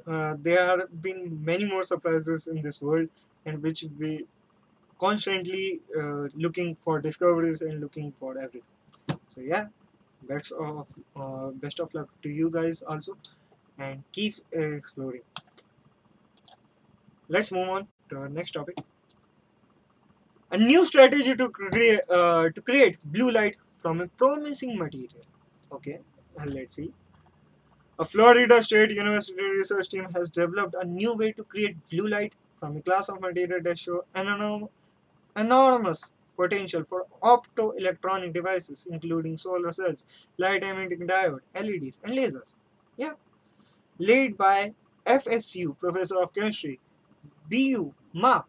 uh, 0.06 0.36
there 0.40 0.66
have 0.66 1.02
been 1.02 1.44
many 1.44 1.66
more 1.66 1.84
surprises 1.84 2.48
in 2.48 2.62
this 2.62 2.82
world 2.82 3.10
and 3.46 3.62
which 3.64 3.86
we 3.98 4.26
constantly 5.00 5.80
uh, 5.98 6.28
looking 6.36 6.76
for 6.76 7.00
discoveries 7.00 7.62
and 7.62 7.80
looking 7.80 8.12
for 8.12 8.38
everything. 8.38 8.64
So 9.28 9.42
yeah. 9.42 9.68
Best 10.28 10.52
of 10.52 10.88
uh, 11.16 11.48
best 11.52 11.80
of 11.80 11.94
luck 11.94 12.10
to 12.24 12.30
you 12.30 12.50
guys 12.50 12.82
also 12.82 13.16
and 13.78 14.04
keep 14.12 14.36
uh, 14.54 14.60
exploring 14.60 15.22
let's 17.30 17.52
move 17.52 17.70
on 17.70 17.88
to 18.10 18.18
our 18.18 18.30
next 18.30 18.52
topic. 18.52 18.78
A 20.52 20.58
new 20.58 20.86
strategy 20.86 21.36
to 21.36 21.50
create 21.50 22.02
uh, 22.10 22.50
to 22.50 22.62
create 22.62 23.00
blue 23.04 23.32
light 23.32 23.58
from 23.68 24.02
a 24.02 24.08
promising 24.08 24.78
material. 24.78 25.26
Okay 25.72 26.00
and 26.38 26.54
let's 26.54 26.76
see. 26.76 26.94
A 28.00 28.06
florida 28.06 28.64
state 28.64 28.90
university 28.92 29.44
research 29.44 29.90
team 29.90 30.06
has 30.16 30.28
developed 30.30 30.74
a 30.82 30.86
new 30.86 31.14
way 31.14 31.32
to 31.34 31.44
create 31.44 31.76
blue 31.92 32.08
light 32.08 32.34
from 32.54 32.78
a 32.78 32.82
class 32.82 33.10
of 33.10 33.22
material 33.22 33.62
that 33.62 33.78
show 33.78 34.06
enorm- 34.16 34.70
enormous 35.36 36.12
potential 36.38 36.84
for 36.84 37.08
optoelectronic 37.24 38.34
devices 38.34 38.88
including 38.92 39.38
solar 39.38 39.72
cells 39.74 40.06
light 40.38 40.64
emitting 40.64 41.08
diode 41.08 41.42
leds 41.56 42.00
and 42.04 42.14
lasers. 42.14 42.54
Yeah. 42.98 43.14
Led 44.00 44.38
by 44.38 44.76
fsu 45.06 45.78
professor 45.80 46.22
of 46.22 46.34
chemistry 46.34 46.80
Biwu 47.50 47.94
Ma 48.14 48.44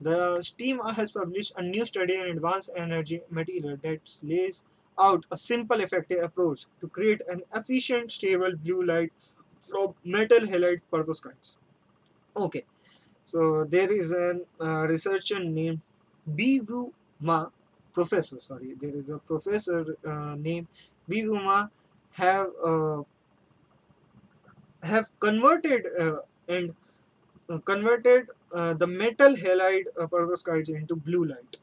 the 0.00 0.46
team 0.58 0.80
has 0.80 1.10
published 1.10 1.52
a 1.56 1.62
new 1.62 1.84
study 1.84 2.16
in 2.16 2.26
advanced 2.26 2.70
energy 2.76 3.22
material 3.30 3.76
that 3.82 4.10
lays 4.22 4.64
out 4.98 5.24
a 5.30 5.36
simple, 5.36 5.80
effective 5.80 6.22
approach 6.22 6.66
to 6.80 6.88
create 6.88 7.22
an 7.28 7.42
efficient, 7.54 8.12
stable 8.12 8.52
blue 8.56 8.84
light 8.84 9.12
from 9.58 9.94
metal 10.04 10.40
halide 10.40 10.80
perovskites. 10.92 11.56
Okay, 12.36 12.64
so 13.24 13.64
there 13.64 13.90
is 13.90 14.12
a 14.12 14.40
uh, 14.60 14.86
researcher 14.86 15.42
named 15.42 15.80
Biwu 16.30 16.92
Ma, 17.20 17.46
professor. 17.92 18.38
Sorry, 18.38 18.74
there 18.78 18.94
is 18.94 19.08
a 19.08 19.18
professor 19.18 19.96
uh, 20.06 20.34
named 20.38 20.66
Biwu 21.08 21.42
Ma 21.42 21.68
have 22.12 22.48
uh, 22.62 23.02
have 24.82 25.10
converted 25.20 25.86
uh, 25.98 26.18
and 26.48 26.74
uh, 27.48 27.58
converted 27.60 28.28
uh, 28.52 28.74
the 28.74 28.86
metal 28.86 29.34
halide 29.36 29.86
uh, 30.00 30.06
perovskites 30.06 30.70
into 30.70 30.96
blue 30.96 31.24
light. 31.24 31.58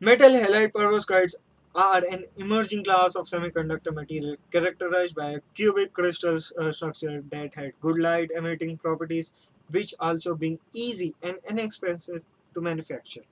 Metal 0.00 0.32
halide 0.32 0.72
perovskites 0.72 1.34
are 1.74 2.02
an 2.10 2.24
emerging 2.36 2.82
class 2.82 3.14
of 3.14 3.26
semiconductor 3.26 3.94
material 3.94 4.36
characterized 4.50 5.14
by 5.14 5.30
a 5.30 5.40
cubic 5.54 5.92
crystal 5.92 6.38
uh, 6.58 6.72
structure 6.72 7.22
that 7.22 7.54
had 7.54 7.78
good 7.80 7.98
light 7.98 8.30
emitting 8.34 8.76
properties, 8.78 9.32
which 9.70 9.94
also 10.00 10.34
being 10.34 10.58
easy 10.72 11.14
and 11.22 11.38
inexpensive 11.48 12.24
to 12.54 12.60
manufacture. 12.60 13.22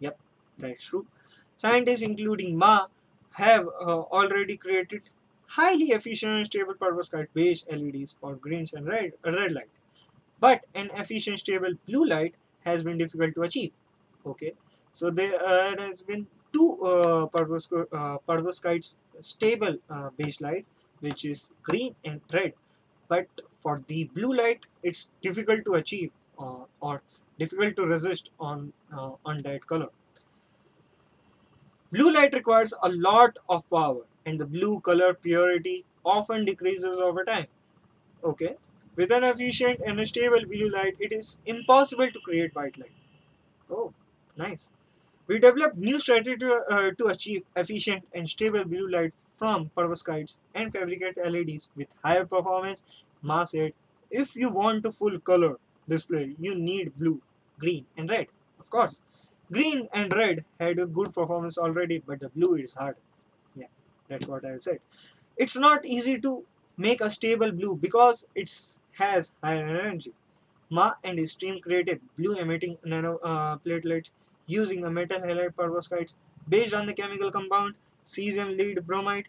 Yep, 0.00 0.20
that's 0.58 0.86
true. 0.86 1.08
Scientists, 1.56 2.02
including 2.02 2.56
Ma, 2.58 2.88
have 3.34 3.66
uh, 3.68 4.00
already 4.18 4.56
created 4.58 5.10
highly 5.56 5.86
efficient 5.98 6.46
stable 6.46 6.74
perovskite 6.74 7.28
based 7.34 7.64
LEDs 7.68 8.12
for 8.20 8.36
greens 8.36 8.72
and 8.72 8.86
red, 8.86 9.12
red 9.24 9.52
light. 9.52 9.70
But 10.38 10.64
an 10.74 10.90
efficient 10.94 11.38
stable 11.38 11.74
blue 11.86 12.04
light 12.06 12.36
has 12.60 12.84
been 12.84 12.98
difficult 12.98 13.34
to 13.36 13.42
achieve. 13.42 13.72
Okay? 14.26 14.54
So 14.92 15.10
there 15.10 15.42
uh, 15.44 15.80
has 15.80 16.02
been 16.02 16.28
two 16.52 16.80
uh, 16.82 17.26
perovsk- 17.28 17.86
uh, 17.92 18.18
perovskites 18.28 18.94
stable 19.20 19.76
uh, 19.88 20.10
base 20.16 20.40
light 20.40 20.66
which 21.00 21.24
is 21.24 21.52
green 21.62 21.96
and 22.04 22.22
red. 22.32 22.54
But 23.08 23.28
for 23.52 23.82
the 23.86 24.04
blue 24.04 24.32
light 24.32 24.66
it's 24.82 25.10
difficult 25.22 25.64
to 25.66 25.74
achieve 25.74 26.12
uh, 26.38 26.64
or 26.80 27.02
difficult 27.38 27.76
to 27.76 27.86
resist 27.86 28.30
on 28.38 28.72
uh, 28.92 29.12
on 29.24 29.42
that 29.42 29.66
color. 29.66 29.90
Blue 31.92 32.10
light 32.10 32.34
requires 32.34 32.74
a 32.82 32.88
lot 32.88 33.38
of 33.48 33.70
power 33.70 34.08
and 34.26 34.40
the 34.40 34.46
blue 34.46 34.80
color 34.80 35.14
purity 35.14 35.86
often 36.04 36.44
decreases 36.44 36.98
over 36.98 37.24
time. 37.24 37.46
Okay, 38.24 38.56
with 38.96 39.10
an 39.12 39.24
efficient 39.24 39.80
and 39.86 40.06
stable 40.06 40.44
blue 40.46 40.68
light, 40.70 40.96
it 41.00 41.12
is 41.12 41.38
impossible 41.46 42.10
to 42.10 42.20
create 42.20 42.54
white 42.54 42.78
light. 42.78 42.92
Oh, 43.70 43.92
nice. 44.36 44.70
We 45.26 45.38
developed 45.38 45.76
new 45.76 45.98
strategy 45.98 46.36
to, 46.38 46.54
uh, 46.70 46.90
to 46.98 47.06
achieve 47.06 47.44
efficient 47.56 48.04
and 48.12 48.28
stable 48.28 48.64
blue 48.64 48.88
light 48.88 49.14
from 49.34 49.70
perovskites 49.76 50.38
and 50.54 50.72
fabricate 50.72 51.16
LEDs 51.18 51.70
with 51.76 51.94
higher 52.04 52.26
performance 52.26 53.04
mass 53.22 53.54
8. 53.54 53.74
If 54.10 54.36
you 54.36 54.50
want 54.50 54.84
a 54.86 54.92
full 54.92 55.18
color 55.20 55.58
display, 55.88 56.36
you 56.38 56.54
need 56.54 56.94
blue, 56.98 57.22
green 57.58 57.86
and 57.96 58.10
red, 58.10 58.28
of 58.60 58.68
course. 58.70 59.02
Green 59.50 59.88
and 59.92 60.12
red 60.14 60.44
had 60.60 60.78
a 60.78 60.86
good 60.86 61.12
performance 61.14 61.58
already, 61.58 61.98
but 61.98 62.20
the 62.20 62.28
blue 62.30 62.56
is 62.56 62.74
hard. 62.74 62.96
That's 64.08 64.26
what 64.26 64.44
I 64.44 64.58
said. 64.58 64.80
It's 65.36 65.56
not 65.56 65.84
easy 65.84 66.20
to 66.20 66.44
make 66.76 67.00
a 67.00 67.10
stable 67.10 67.52
blue 67.52 67.76
because 67.76 68.26
it 68.34 68.50
has 68.92 69.32
higher 69.42 69.66
energy. 69.66 70.12
Ma 70.70 70.94
and 71.04 71.18
his 71.18 71.34
team 71.34 71.60
created 71.60 72.00
blue 72.18 72.36
emitting 72.36 72.78
nano 72.84 73.18
uh, 73.18 73.58
platelets 73.58 74.10
using 74.46 74.84
a 74.84 74.90
metal 74.90 75.20
halide 75.20 75.54
perovskites 75.54 76.14
based 76.48 76.74
on 76.74 76.86
the 76.86 76.94
chemical 76.94 77.30
compound 77.30 77.74
cesium 78.04 78.56
lead 78.56 78.86
bromide 78.86 79.28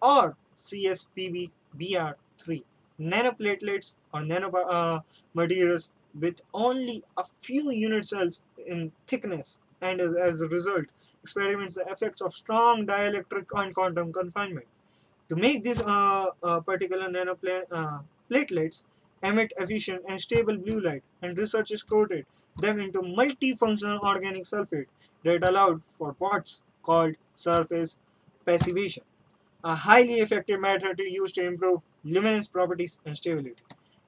or 0.00 0.36
CSPB-Br3 0.56 2.64
nanoplatelets 3.00 3.94
or 4.14 4.20
nano 4.22 4.50
uh, 4.50 5.00
materials 5.34 5.90
with 6.18 6.40
only 6.54 7.04
a 7.16 7.24
few 7.40 7.70
unit 7.70 8.04
cells 8.06 8.40
in 8.66 8.92
thickness 9.06 9.58
and 9.80 10.00
as, 10.00 10.14
as 10.14 10.40
a 10.40 10.48
result 10.48 10.84
experiments 11.22 11.74
the 11.74 11.84
effects 11.90 12.20
of 12.20 12.32
strong 12.32 12.86
dielectric 12.86 13.46
and 13.54 13.74
quantum 13.74 14.12
confinement. 14.12 14.66
To 15.28 15.36
make 15.36 15.62
these 15.64 15.80
uh, 15.80 16.26
uh, 16.42 16.60
particular 16.60 17.08
nanoplatelets 17.08 18.82
uh, 18.82 19.28
emit 19.28 19.52
efficient 19.58 20.02
and 20.08 20.20
stable 20.20 20.56
blue 20.56 20.80
light 20.80 21.02
and 21.22 21.36
researchers 21.36 21.82
coated 21.82 22.26
them 22.58 22.78
into 22.78 23.00
multifunctional 23.00 24.00
organic 24.00 24.44
sulfate 24.44 24.86
that 25.24 25.42
allowed 25.42 25.84
for 25.84 26.14
what's 26.18 26.62
called 26.82 27.16
surface 27.34 27.98
passivation, 28.44 29.02
a 29.64 29.74
highly 29.74 30.20
effective 30.20 30.60
method 30.60 30.96
to 30.96 31.10
use 31.10 31.32
to 31.32 31.44
improve 31.44 31.80
luminance 32.04 32.46
properties 32.46 32.98
and 33.04 33.16
stability. 33.16 33.56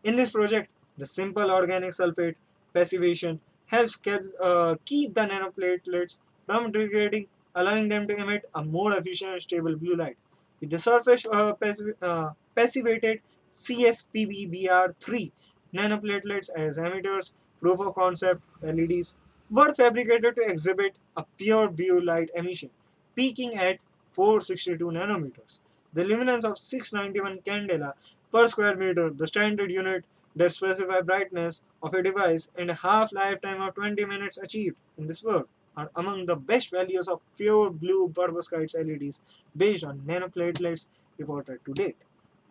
In 0.05 0.15
this 0.15 0.31
project, 0.31 0.71
the 0.97 1.07
simple 1.07 1.51
organic 1.51 1.91
sulfate 1.91 2.37
passivation 2.73 3.41
helps 3.69 3.97
keep, 3.97 4.21
uh, 4.41 4.77
keep 4.85 5.15
the 5.15 5.23
nanoplatelets 5.23 6.19
from 6.47 6.73
degrading, 6.73 7.29
allowing 7.55 7.89
them 7.89 8.07
to 8.09 8.17
emit 8.17 8.45
a 8.55 8.65
more 8.65 8.93
efficient 8.93 9.33
and 9.33 9.43
stable 9.43 9.77
blue 9.77 9.97
light. 9.97 10.17
With 10.61 10.71
the 10.71 10.79
surface 10.79 11.25
uh, 11.31 11.55
passiv 11.55 11.95
uh, 12.03 12.31
passivated 12.55 13.21
CSPB-Br3 13.53 15.31
nanoplatelets 15.75 16.51
as 16.57 16.77
emitters, 16.79 17.33
proof 17.61 17.81
of 17.81 17.95
concept 17.95 18.43
LEDs 18.63 19.15
were 19.51 19.73
fabricated 19.73 20.37
to 20.37 20.43
exhibit 20.43 20.97
a 21.17 21.25
pure 21.37 21.69
blue 21.69 22.01
light 22.01 22.31
emission, 22.35 22.71
peaking 23.15 23.57
at 23.57 23.79
462 24.11 24.85
nanometers. 24.87 25.61
The 25.93 26.05
luminance 26.05 26.45
of 26.45 26.59
691 26.59 27.39
candela 27.41 27.93
per 28.33 28.47
square 28.49 28.77
meter, 28.77 29.11
the 29.11 29.27
standard 29.27 29.71
unit 29.71 30.05
that 30.37 30.53
specify 30.53 31.01
brightness 31.01 31.63
of 31.83 31.95
a 31.95 32.03
device 32.03 32.51
and 32.57 32.71
a 32.71 32.75
half 32.75 33.13
lifetime 33.13 33.61
of 33.61 33.75
20 33.75 34.05
minutes 34.05 34.39
achieved 34.39 34.77
in 34.97 35.07
this 35.07 35.23
work 35.23 35.49
are 35.77 35.91
among 35.97 36.27
the 36.27 36.37
best 36.37 36.71
values 36.71 37.09
of 37.09 37.21
pure 37.37 37.71
blue 37.71 38.09
perovskites 38.11 38.75
LEDs 38.75 39.21
based 39.57 39.85
on 39.85 40.01
nanoplatelets 40.01 40.89
reported 41.19 41.65
to 41.65 41.73
date. 41.75 41.97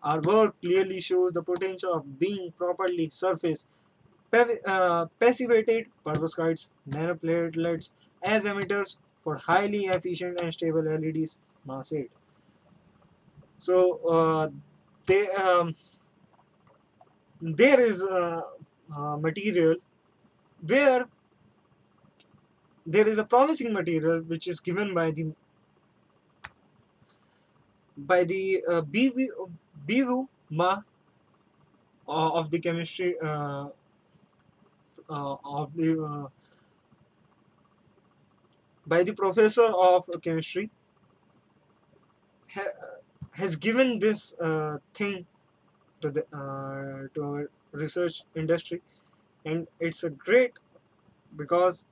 Our 0.04 0.22
work 0.22 0.60
clearly 0.62 1.00
shows 1.02 1.34
the 1.34 1.44
potential 1.44 1.94
of 1.94 2.20
being 2.20 2.52
properly 2.54 3.10
surface 3.10 3.68
uh, 4.34 5.06
passivated 5.20 5.88
perovskites 6.06 6.70
nanoplatelets 6.90 7.92
as 8.22 8.46
emitters 8.46 8.98
for 9.20 9.38
highly 9.38 9.86
efficient 9.86 10.40
and 10.42 10.54
stable 10.54 10.84
LEDs 10.84 11.38
mass 11.66 11.92
8. 11.94 12.12
So 13.60 13.98
uh, 14.08 14.50
they 15.06 15.30
um, 15.32 15.76
there 17.42 17.80
is 17.80 18.02
a, 18.04 18.44
a 18.96 19.18
material 19.18 19.76
where 20.62 21.06
there 22.86 23.08
is 23.08 23.18
a 23.18 23.24
promising 23.24 23.74
material 23.74 24.22
which 24.22 24.48
is 24.48 24.60
given 24.60 24.94
by 24.94 25.12
the 25.12 25.34
by 27.98 28.24
the 28.24 28.64
uh, 28.68 28.82
Biwu 28.82 30.28
Ma 30.50 30.82
uh, 32.08 32.30
of 32.40 32.50
the 32.52 32.60
chemistry 32.60 33.16
uh, 33.22 33.68
uh, 35.10 35.36
of 35.44 35.76
the 35.76 36.02
uh, 36.02 36.28
by 38.86 39.04
the 39.04 39.14
professor 39.14 39.66
of 39.66 40.06
chemistry 40.22 40.70
ha 42.54 42.64
has 43.34 43.56
given 43.56 44.00
this 44.00 44.36
uh, 44.40 44.78
thing 44.94 45.26
to 46.02 46.12
the 46.12 46.24
uh, 46.36 47.08
to 47.14 47.24
our 47.24 47.52
research 47.72 48.24
industry. 48.36 48.82
And 49.46 49.68
it's 49.80 50.04
a 50.04 50.10
great 50.10 50.60
because 51.36 51.88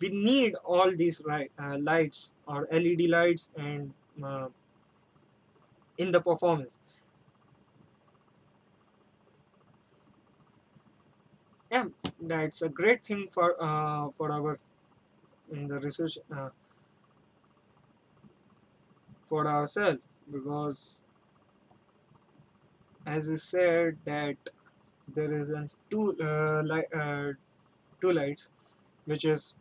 we 0.00 0.10
need 0.10 0.56
all 0.64 0.90
these 0.96 1.22
right, 1.26 1.52
uh, 1.58 1.78
lights 1.80 2.34
or 2.46 2.68
LED 2.70 3.08
lights 3.08 3.50
and 3.56 3.94
uh, 4.22 4.48
in 5.98 6.10
the 6.10 6.20
performance. 6.20 6.80
Yeah 11.70 11.86
that's 12.20 12.62
a 12.62 12.68
great 12.68 13.04
thing 13.04 13.28
for 13.30 13.56
uh, 13.60 14.10
for 14.10 14.30
our 14.32 14.58
in 15.52 15.68
the 15.68 15.80
research 15.80 16.18
uh, 16.36 16.50
for 19.24 19.46
ourselves 19.46 20.02
because 20.30 21.02
as 23.16 23.30
I 23.30 23.36
said 23.36 23.98
that 24.04 24.50
there 25.08 25.32
is 25.32 25.50
a 25.50 25.68
two 25.90 26.16
uh, 26.20 26.62
uh, 27.02 27.32
two 28.00 28.12
lights 28.12 28.50
which 29.04 29.24
is 29.24 29.54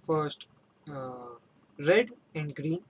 first 0.00 0.46
uh, 0.92 1.34
red 1.78 2.10
and 2.34 2.54
green 2.54 2.80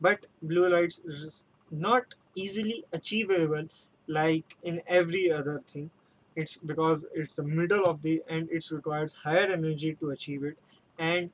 but 0.00 0.26
blue 0.42 0.68
lights 0.68 0.98
is 1.00 1.44
not 1.70 2.14
easily 2.34 2.84
achievable 2.92 3.68
like 4.06 4.56
in 4.62 4.80
every 4.86 5.30
other 5.30 5.62
thing. 5.66 5.90
It's 6.36 6.56
because 6.56 7.06
it's 7.14 7.36
the 7.36 7.42
middle 7.42 7.84
of 7.84 8.02
the 8.02 8.22
and 8.28 8.48
it 8.50 8.64
requires 8.70 9.14
higher 9.14 9.52
energy 9.52 9.96
to 10.00 10.10
achieve 10.10 10.44
it 10.44 10.56
and 10.98 11.30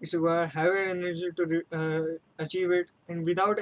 it's 0.00 0.14
require 0.14 0.46
higher 0.46 0.76
energy 0.76 1.30
to 1.36 1.62
uh, 1.72 2.02
achieve 2.38 2.70
it 2.70 2.90
and 3.08 3.24
without 3.24 3.58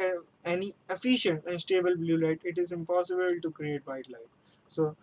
any 0.54 0.74
efficient 0.90 1.44
and 1.46 1.60
stable 1.60 1.96
blue 1.96 2.18
light 2.24 2.40
it 2.44 2.58
is 2.58 2.72
impossible 2.72 3.40
to 3.42 3.50
create 3.52 3.86
white 3.86 4.08
light. 4.10 4.30
So 4.68 4.96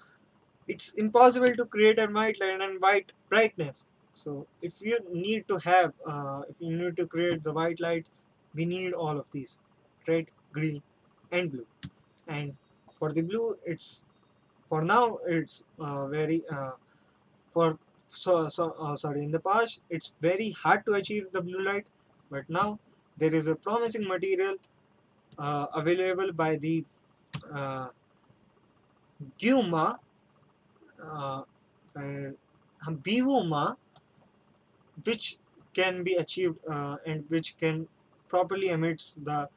it's 0.67 0.93
impossible 0.93 1.55
to 1.55 1.65
create 1.65 1.99
a 1.99 2.07
white 2.07 2.39
light 2.39 2.61
and 2.61 2.81
white 2.81 3.13
brightness. 3.29 3.87
So 4.13 4.47
if 4.61 4.81
you 4.81 4.99
need 5.11 5.47
to 5.49 5.57
have 5.57 5.93
uh, 6.05 6.43
if 6.49 6.61
you 6.61 6.75
need 6.75 6.97
to 6.97 7.07
create 7.07 7.43
the 7.43 7.53
white 7.53 7.79
light 7.79 8.07
we 8.53 8.65
need 8.65 8.93
all 8.93 9.17
of 9.19 9.31
these 9.31 9.59
red 10.07 10.27
green 10.53 10.81
and 11.31 11.51
blue. 11.51 11.67
And 12.27 12.55
for 12.95 13.11
the 13.13 13.21
blue 13.21 13.59
it's 13.65 14.07
for 14.67 14.83
now 14.83 15.17
it's 15.27 15.63
uh, 15.79 16.07
very 16.07 16.43
uh, 16.49 16.73
for 17.49 17.79
so, 18.05 18.49
so 18.49 18.71
uh, 18.73 18.95
sorry 18.95 19.23
in 19.23 19.31
the 19.31 19.39
past 19.39 19.81
it's 19.89 20.13
very 20.21 20.51
hard 20.51 20.85
to 20.85 20.93
achieve 20.93 21.31
the 21.31 21.41
blue 21.41 21.61
light 21.63 21.85
but 22.29 22.49
now 22.49 22.79
there 23.17 23.33
is 23.33 23.47
a 23.47 23.55
promising 23.55 24.07
material 24.07 24.55
uh, 25.37 25.67
available 25.73 26.31
by 26.33 26.55
the 26.55 26.83
uh, 27.53 27.87
Guma 29.39 29.97
uh, 31.01 31.41
Biwu 32.87 33.47
Ma 33.47 33.73
which 35.03 35.37
can 35.73 36.03
be 36.03 36.15
achieved 36.15 36.57
uh, 36.69 36.97
and 37.05 37.25
which 37.29 37.57
can 37.57 37.87
properly 38.29 38.69
emits 38.69 39.17
the 39.23 39.49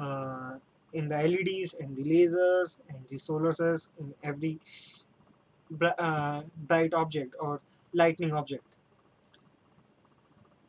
uh, 0.00 0.54
in 0.92 1.08
the 1.08 1.16
LEDs 1.16 1.74
and 1.80 1.96
the 1.96 2.04
lasers 2.04 2.78
and 2.88 2.98
the 3.08 3.18
solar 3.18 3.52
cells 3.52 3.90
in 3.98 4.14
every 4.22 4.58
uh, 5.98 6.42
bright 6.68 6.94
object 6.94 7.34
or 7.40 7.60
lightning 7.92 8.32
object. 8.32 8.64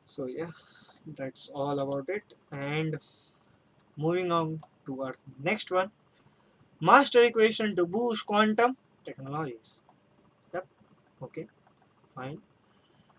So 0.05 0.25
yeah 0.25 0.51
that's 1.15 1.49
all 1.49 1.79
about 1.79 2.09
it. 2.09 2.33
And 2.51 2.97
moving 3.97 4.31
on 4.31 4.63
to 4.85 5.01
our 5.03 5.15
next 5.39 5.71
one 5.71 5.91
master 6.79 7.23
equation 7.23 7.75
to 7.75 7.85
boost 7.85 8.25
quantum 8.25 8.77
technologies 9.05 9.83
yep 10.53 10.67
Okay, 11.21 11.47
fine. 12.15 12.41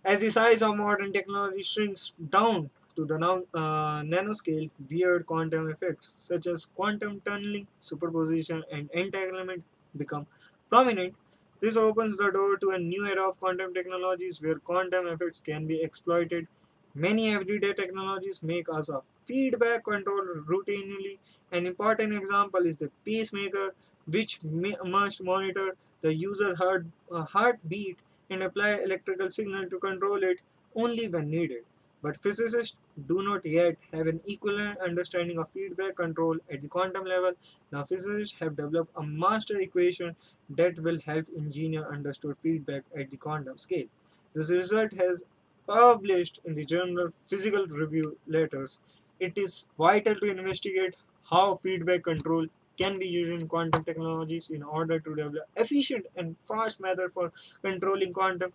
As 0.04 0.20
the 0.20 0.30
size 0.30 0.62
of 0.62 0.76
modern 0.76 1.12
technology 1.12 1.62
shrinks 1.62 2.12
down 2.30 2.70
to 2.96 3.04
the 3.04 3.18
now, 3.18 3.44
uh, 3.54 4.02
nanoscale, 4.02 4.70
weird 4.90 5.26
quantum 5.26 5.70
effects 5.70 6.14
such 6.18 6.46
as 6.48 6.66
quantum 6.66 7.20
tunneling, 7.22 7.68
superposition, 7.80 8.64
and 8.72 8.90
entanglement 8.92 9.64
become 9.96 10.26
prominent. 10.70 11.16
This 11.60 11.76
opens 11.76 12.16
the 12.16 12.30
door 12.32 12.56
to 12.58 12.70
a 12.70 12.78
new 12.78 13.06
era 13.06 13.28
of 13.28 13.38
quantum 13.40 13.74
technologies 13.74 14.42
where 14.42 14.58
quantum 14.58 15.06
effects 15.06 15.40
can 15.40 15.66
be 15.66 15.82
exploited. 15.82 16.48
Many 16.94 17.30
everyday 17.34 17.72
technologies 17.72 18.42
make 18.42 18.68
us 18.68 18.88
a 18.90 19.00
feedback 19.24 19.84
control 19.84 20.22
routinely. 20.46 21.18
An 21.50 21.66
important 21.66 22.12
example 22.12 22.66
is 22.66 22.76
the 22.76 22.90
pacemaker, 23.04 23.74
which 24.06 24.40
must 24.42 25.22
monitor 25.22 25.76
the 26.00 26.14
user 26.14 26.54
heart, 26.54 26.86
uh, 27.10 27.22
heartbeat 27.24 27.98
and 28.30 28.42
apply 28.42 28.74
electrical 28.76 29.30
signal 29.30 29.68
to 29.70 29.78
control 29.78 30.22
it 30.22 30.40
only 30.74 31.08
when 31.08 31.30
needed. 31.30 31.64
But 32.02 32.16
physicists 32.16 32.76
do 33.06 33.22
not 33.22 33.44
yet 33.46 33.76
have 33.92 34.06
an 34.06 34.20
equivalent 34.26 34.78
understanding 34.80 35.38
of 35.38 35.48
feedback 35.48 35.96
control 35.96 36.38
at 36.50 36.60
the 36.60 36.68
quantum 36.68 37.04
level. 37.04 37.32
Now 37.72 37.82
physicists 37.84 38.38
have 38.40 38.56
developed 38.56 38.92
a 38.96 39.02
master 39.02 39.58
equation 39.58 40.16
that 40.50 40.78
will 40.78 41.00
help 41.00 41.26
engineer 41.36 41.86
understood 41.90 42.36
feedback 42.38 42.84
at 42.96 43.10
the 43.10 43.16
quantum 43.16 43.58
scale. 43.58 43.86
This 44.34 44.50
result 44.50 44.92
has 44.92 45.24
published 45.68 46.40
in 46.44 46.54
the 46.54 46.64
journal 46.64 47.10
Physical 47.12 47.66
Review 47.68 48.18
Letters. 48.26 48.80
It 49.20 49.38
is 49.38 49.68
vital 49.78 50.16
to 50.16 50.26
investigate 50.26 50.96
how 51.30 51.54
feedback 51.56 52.04
control 52.04 52.46
can 52.78 52.98
be 52.98 53.08
used 53.08 53.32
in 53.32 53.48
quantum 53.48 53.84
technologies 53.84 54.50
in 54.50 54.62
order 54.64 55.00
to 55.00 55.14
develop 55.16 55.48
efficient 55.56 56.06
and 56.16 56.36
fast 56.44 56.80
method 56.80 57.12
for 57.12 57.32
controlling 57.62 58.12
quantum 58.12 58.52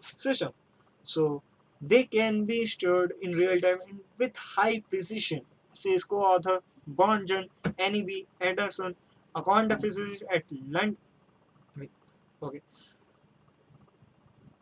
system. 0.00 0.52
So 1.04 1.42
they 1.80 2.04
can 2.04 2.44
be 2.46 2.66
stored 2.66 3.14
in 3.22 3.32
real 3.32 3.60
time 3.60 3.80
with 4.18 4.36
high 4.36 4.80
precision, 4.90 5.42
says 5.74 6.04
co-author 6.04 6.60
Bonjan 6.90 7.48
N.E.B. 7.78 8.26
Anderson, 8.40 8.96
a 9.34 9.42
quantum 9.42 9.78
physicist 9.78 10.24
at 10.32 10.44
London. 10.50 10.98
Okay, 12.42 12.60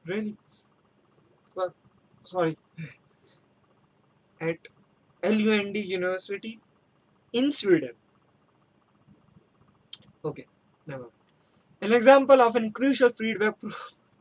really? 0.06 0.36
Sorry, 2.24 2.56
at 4.40 4.68
LUND 5.24 5.76
University 5.76 6.60
in 7.32 7.52
Sweden. 7.52 7.92
Okay, 10.24 10.46
never. 10.86 11.10
An 11.82 11.92
example 11.92 12.40
of 12.40 12.56
a 12.56 12.70
crucial 12.70 13.10
feedback 13.10 13.56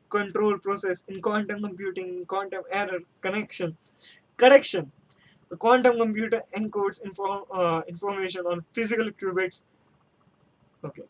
control 0.10 0.60
process 0.60 1.04
in 1.08 1.22
quantum 1.22 1.62
computing, 1.64 2.26
quantum 2.26 2.64
error 2.72 3.00
connection 3.22 3.78
correction. 4.38 4.92
The 5.50 5.58
quantum 5.58 5.98
computer 6.00 6.44
encodes 6.56 7.02
inform, 7.04 7.46
uh, 7.52 7.82
information 7.88 8.46
on 8.48 8.62
physical 8.74 9.12
qubits, 9.12 9.64
okay, 10.84 11.04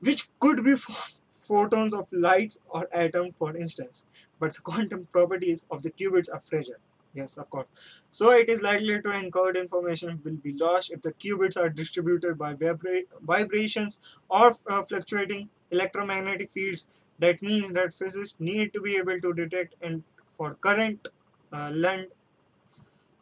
which 0.00 0.28
could 0.40 0.64
be 0.64 0.76
ph- 0.76 1.14
photons 1.46 1.94
of 1.94 2.08
light 2.12 2.56
or 2.68 2.88
atom, 2.92 3.32
for 3.32 3.56
instance. 3.56 4.06
But 4.38 4.54
the 4.54 4.60
quantum 4.60 5.06
properties 5.12 5.64
of 5.70 5.82
the 5.82 5.90
qubits 5.90 6.32
are 6.32 6.40
fragile. 6.40 6.82
Yes, 7.14 7.38
of 7.38 7.48
course. 7.50 7.68
So 8.10 8.30
it 8.30 8.48
is 8.48 8.62
likely 8.62 9.00
to 9.00 9.08
encode 9.08 9.56
information 9.56 10.20
will 10.24 10.36
be 10.36 10.52
lost 10.52 10.90
if 10.90 11.00
the 11.02 11.12
qubits 11.14 11.56
are 11.56 11.70
distributed 11.70 12.36
by 12.38 12.54
vibra- 12.54 13.04
vibrations 13.22 14.00
or 14.28 14.52
uh, 14.68 14.82
fluctuating 14.82 15.48
electromagnetic 15.70 16.52
fields. 16.52 16.86
That 17.18 17.40
means 17.40 17.72
that 17.72 17.94
physicists 17.94 18.38
need 18.38 18.72
to 18.74 18.80
be 18.80 18.96
able 18.96 19.20
to 19.20 19.32
detect 19.32 19.74
and 19.80 20.02
for 20.26 20.54
current 20.56 21.08
uh, 21.52 21.70
length 21.70 22.12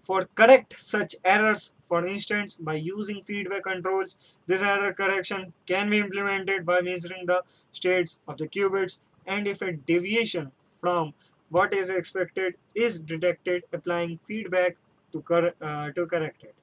for 0.06 0.26
correct 0.34 0.74
such 0.78 1.14
errors, 1.24 1.72
for 1.82 2.04
instance, 2.04 2.56
by 2.56 2.74
using 2.74 3.22
feedback 3.22 3.64
controls, 3.64 4.16
this 4.46 4.62
error 4.62 4.92
correction 4.92 5.52
can 5.66 5.90
be 5.90 5.98
implemented 5.98 6.64
by 6.66 6.80
measuring 6.80 7.26
the 7.26 7.42
states 7.72 8.18
of 8.28 8.36
the 8.38 8.48
qubits 8.48 8.98
and 9.26 9.46
if 9.48 9.62
a 9.62 9.72
deviation 9.72 10.52
from 10.68 11.14
what 11.48 11.72
is 11.74 11.88
expected 11.90 12.54
is 12.74 12.98
detected, 12.98 13.64
applying 13.72 14.18
feedback 14.18 14.76
to, 15.12 15.22
cor- 15.22 15.54
uh, 15.60 15.90
to 15.92 16.06
correct 16.06 16.42
it. 16.44 16.54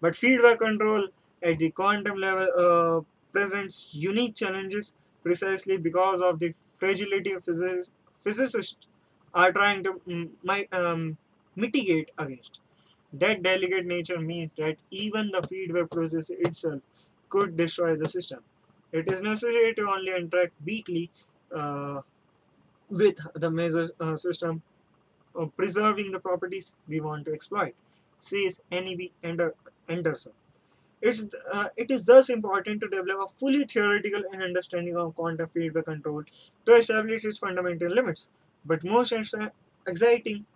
But 0.00 0.16
feedback 0.16 0.58
control 0.58 1.08
at 1.42 1.58
the 1.58 1.70
quantum 1.70 2.16
level 2.18 2.48
uh, 2.56 3.00
presents 3.32 3.88
unique 3.94 4.34
challenges 4.36 4.94
precisely 5.22 5.76
because 5.78 6.20
of 6.20 6.38
the 6.40 6.52
fragility 6.52 7.34
physicists 8.16 8.76
are 9.34 9.52
trying 9.52 9.82
to 9.84 9.92
mm, 10.06 10.72
um, 10.72 11.16
mitigate 11.56 12.10
against. 12.18 12.60
That 13.12 13.42
delicate 13.42 13.86
nature 13.86 14.18
means 14.20 14.50
that 14.58 14.76
even 14.90 15.30
the 15.30 15.42
feedback 15.42 15.90
process 15.90 16.30
itself 16.30 16.80
could 17.28 17.56
destroy 17.56 17.96
the 17.96 18.08
system. 18.08 18.40
It 18.92 19.10
is 19.10 19.22
necessary 19.22 19.74
to 19.74 19.88
only 19.88 20.14
interact 20.14 20.52
weakly 20.64 21.10
uh, 21.54 22.00
with 22.88 23.18
the 23.34 23.50
measure 23.50 23.90
uh, 24.00 24.16
system, 24.16 24.62
uh, 25.38 25.46
preserving 25.46 26.12
the 26.12 26.20
properties 26.20 26.74
we 26.88 27.00
want 27.00 27.26
to 27.26 27.32
exploit, 27.32 27.74
says 28.18 28.60
N.E.B. 28.70 29.12
Anderson. 29.88 30.32
It's, 31.00 31.26
uh, 31.52 31.68
it 31.76 31.90
is 31.90 32.04
thus 32.04 32.28
important 32.30 32.80
to 32.82 32.88
develop 32.88 33.24
a 33.24 33.28
fully 33.28 33.64
theoretical 33.64 34.22
understanding 34.40 34.96
of 34.96 35.14
quantum 35.16 35.48
feedback 35.52 35.86
control 35.86 36.22
to 36.66 36.74
establish 36.74 37.24
its 37.24 37.38
fundamental 37.38 37.88
limits. 37.88 38.28
But 38.64 38.84
most 38.84 39.12
exciting 39.86 40.46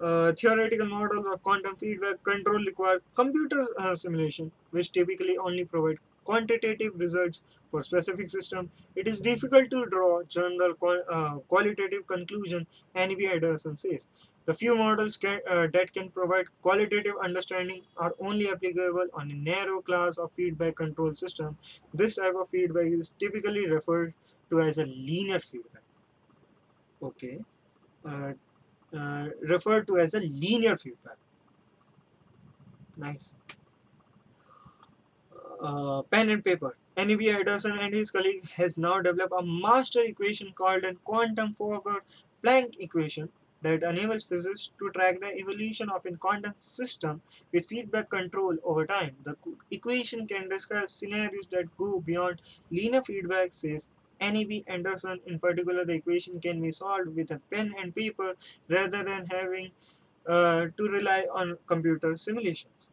uh, 0.00 0.32
theoretical 0.32 0.86
models 0.86 1.26
of 1.32 1.42
quantum 1.42 1.76
feedback 1.76 2.22
control 2.22 2.58
require 2.64 3.00
computer 3.14 3.64
uh, 3.78 3.94
simulation, 3.94 4.52
which 4.70 4.92
typically 4.92 5.36
only 5.38 5.64
provide 5.64 5.96
quantitative 6.24 6.92
results 6.96 7.42
for 7.68 7.82
specific 7.82 8.28
system. 8.30 8.70
It 8.94 9.06
is 9.08 9.20
difficult 9.20 9.70
to 9.70 9.86
draw 9.86 10.22
general 10.24 10.74
qua- 10.74 11.04
uh, 11.08 11.38
qualitative 11.48 12.06
conclusion. 12.06 12.66
N.B. 12.94 13.26
Anderson 13.26 13.76
says 13.76 14.08
the 14.44 14.54
few 14.54 14.74
models 14.76 15.16
can, 15.16 15.40
uh, 15.48 15.66
that 15.72 15.92
can 15.92 16.10
provide 16.10 16.46
qualitative 16.62 17.14
understanding 17.22 17.84
are 17.96 18.14
only 18.18 18.48
applicable 18.50 19.08
on 19.14 19.30
a 19.30 19.34
narrow 19.34 19.82
class 19.82 20.18
of 20.18 20.32
feedback 20.32 20.76
control 20.76 21.14
system. 21.14 21.58
This 21.92 22.16
type 22.16 22.34
of 22.40 22.48
feedback 22.50 22.86
is 22.86 23.10
typically 23.18 23.66
referred 23.68 24.14
to 24.50 24.60
as 24.60 24.78
a 24.78 24.86
linear 24.86 25.40
feedback. 25.40 25.82
Okay. 27.00 27.38
Uh, 28.04 28.34
uh, 28.96 29.28
referred 29.42 29.86
to 29.88 29.98
as 29.98 30.14
a 30.14 30.20
linear 30.20 30.76
feedback. 30.76 31.16
Nice. 32.96 33.34
Uh, 35.60 36.02
pen 36.02 36.30
and 36.30 36.44
paper. 36.44 36.76
N.E.B. 36.96 37.28
Anderson 37.30 37.78
and 37.78 37.92
his 37.92 38.10
colleague 38.10 38.48
has 38.50 38.78
now 38.78 39.00
developed 39.00 39.34
a 39.38 39.42
master 39.44 40.00
equation 40.02 40.52
called 40.52 40.84
a 40.84 40.94
quantum 40.94 41.52
Fokker-Planck 41.54 42.76
equation 42.78 43.28
that 43.62 43.82
enables 43.82 44.24
physicists 44.24 44.72
to 44.78 44.90
track 44.90 45.20
the 45.20 45.34
evolution 45.36 45.90
of 45.90 46.06
a 46.06 46.12
quantum 46.12 46.52
system 46.54 47.20
with 47.52 47.66
feedback 47.66 48.08
control 48.10 48.56
over 48.64 48.86
time. 48.86 49.16
The 49.24 49.36
equation 49.70 50.26
can 50.26 50.48
describe 50.48 50.90
scenarios 50.90 51.46
that 51.50 51.76
go 51.76 52.00
beyond 52.00 52.40
linear 52.70 53.02
feedback, 53.02 53.52
says 53.52 53.88
N.E.B. 54.20 54.64
Anderson. 54.66 55.20
In 55.26 55.38
particular, 55.38 55.84
the 55.84 55.94
equation 55.94 56.40
can 56.40 56.60
be 56.60 56.70
solved 56.70 57.08
with 57.14 57.30
a 57.30 57.40
pen 57.52 57.74
and 57.78 57.94
paper 57.94 58.34
rather 58.68 59.02
than 59.04 59.26
having 59.26 59.72
uh, 60.26 60.66
to 60.76 60.88
rely 60.88 61.26
on 61.32 61.58
computer 61.66 62.16
simulations. 62.16 62.90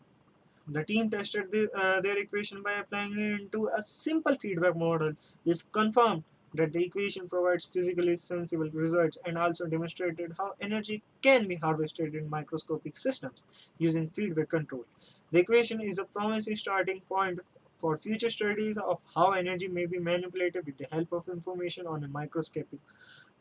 The 0.67 0.83
team 0.83 1.09
tested 1.09 1.51
the, 1.51 1.71
uh, 1.73 2.01
their 2.01 2.17
equation 2.17 2.61
by 2.63 2.73
applying 2.73 3.17
it 3.17 3.41
into 3.41 3.67
a 3.69 3.81
simple 3.81 4.35
feedback 4.35 4.75
model. 4.75 5.13
This 5.45 5.61
confirmed 5.61 6.23
that 6.53 6.71
the 6.73 6.85
equation 6.85 7.27
provides 7.29 7.65
physically 7.65 8.15
sensible 8.17 8.69
results 8.71 9.17
and 9.25 9.37
also 9.37 9.65
demonstrated 9.67 10.33
how 10.37 10.53
energy 10.61 11.01
can 11.21 11.47
be 11.47 11.55
harvested 11.55 12.13
in 12.15 12.29
microscopic 12.29 12.97
systems 12.97 13.45
using 13.77 14.09
feedback 14.09 14.49
control. 14.49 14.85
The 15.31 15.39
equation 15.39 15.81
is 15.81 15.97
a 15.99 16.05
promising 16.05 16.55
starting 16.55 17.01
point 17.01 17.39
for 17.83 17.97
future 17.97 18.29
studies 18.29 18.77
of 18.77 19.01
how 19.13 19.31
energy 19.43 19.67
may 19.67 19.85
be 19.93 19.99
manipulated 19.99 20.65
with 20.65 20.77
the 20.77 20.87
help 20.89 21.11
of 21.11 21.27
information 21.27 21.85
on 21.85 22.05
a 22.05 22.07
microscopic 22.07 22.79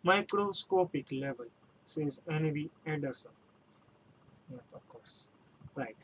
microscopic 0.02 1.12
level, 1.12 1.46
says 1.86 2.20
N.E.B. 2.28 2.68
Anderson. 2.84 3.30
Yeah, 4.50 4.64
of 4.74 4.88
course. 4.88 5.28
Right. 5.76 5.94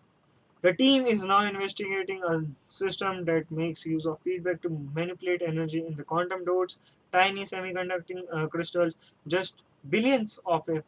The 0.60 0.72
team 0.72 1.06
is 1.06 1.24
now 1.24 1.40
investigating 1.48 2.22
a 2.22 2.44
system 2.68 3.24
that 3.24 3.50
makes 3.50 3.84
use 3.86 4.06
of 4.06 4.20
feedback 4.20 4.62
to 4.62 4.70
manipulate 4.94 5.42
energy 5.42 5.84
in 5.84 5.96
the 5.96 6.04
quantum 6.04 6.44
dots, 6.44 6.78
tiny 7.12 7.42
semiconducting 7.42 8.22
uh, 8.32 8.46
crystals, 8.46 8.94
just 9.26 9.62
billions 9.90 10.38
of 10.46 10.68
a 10.68 10.82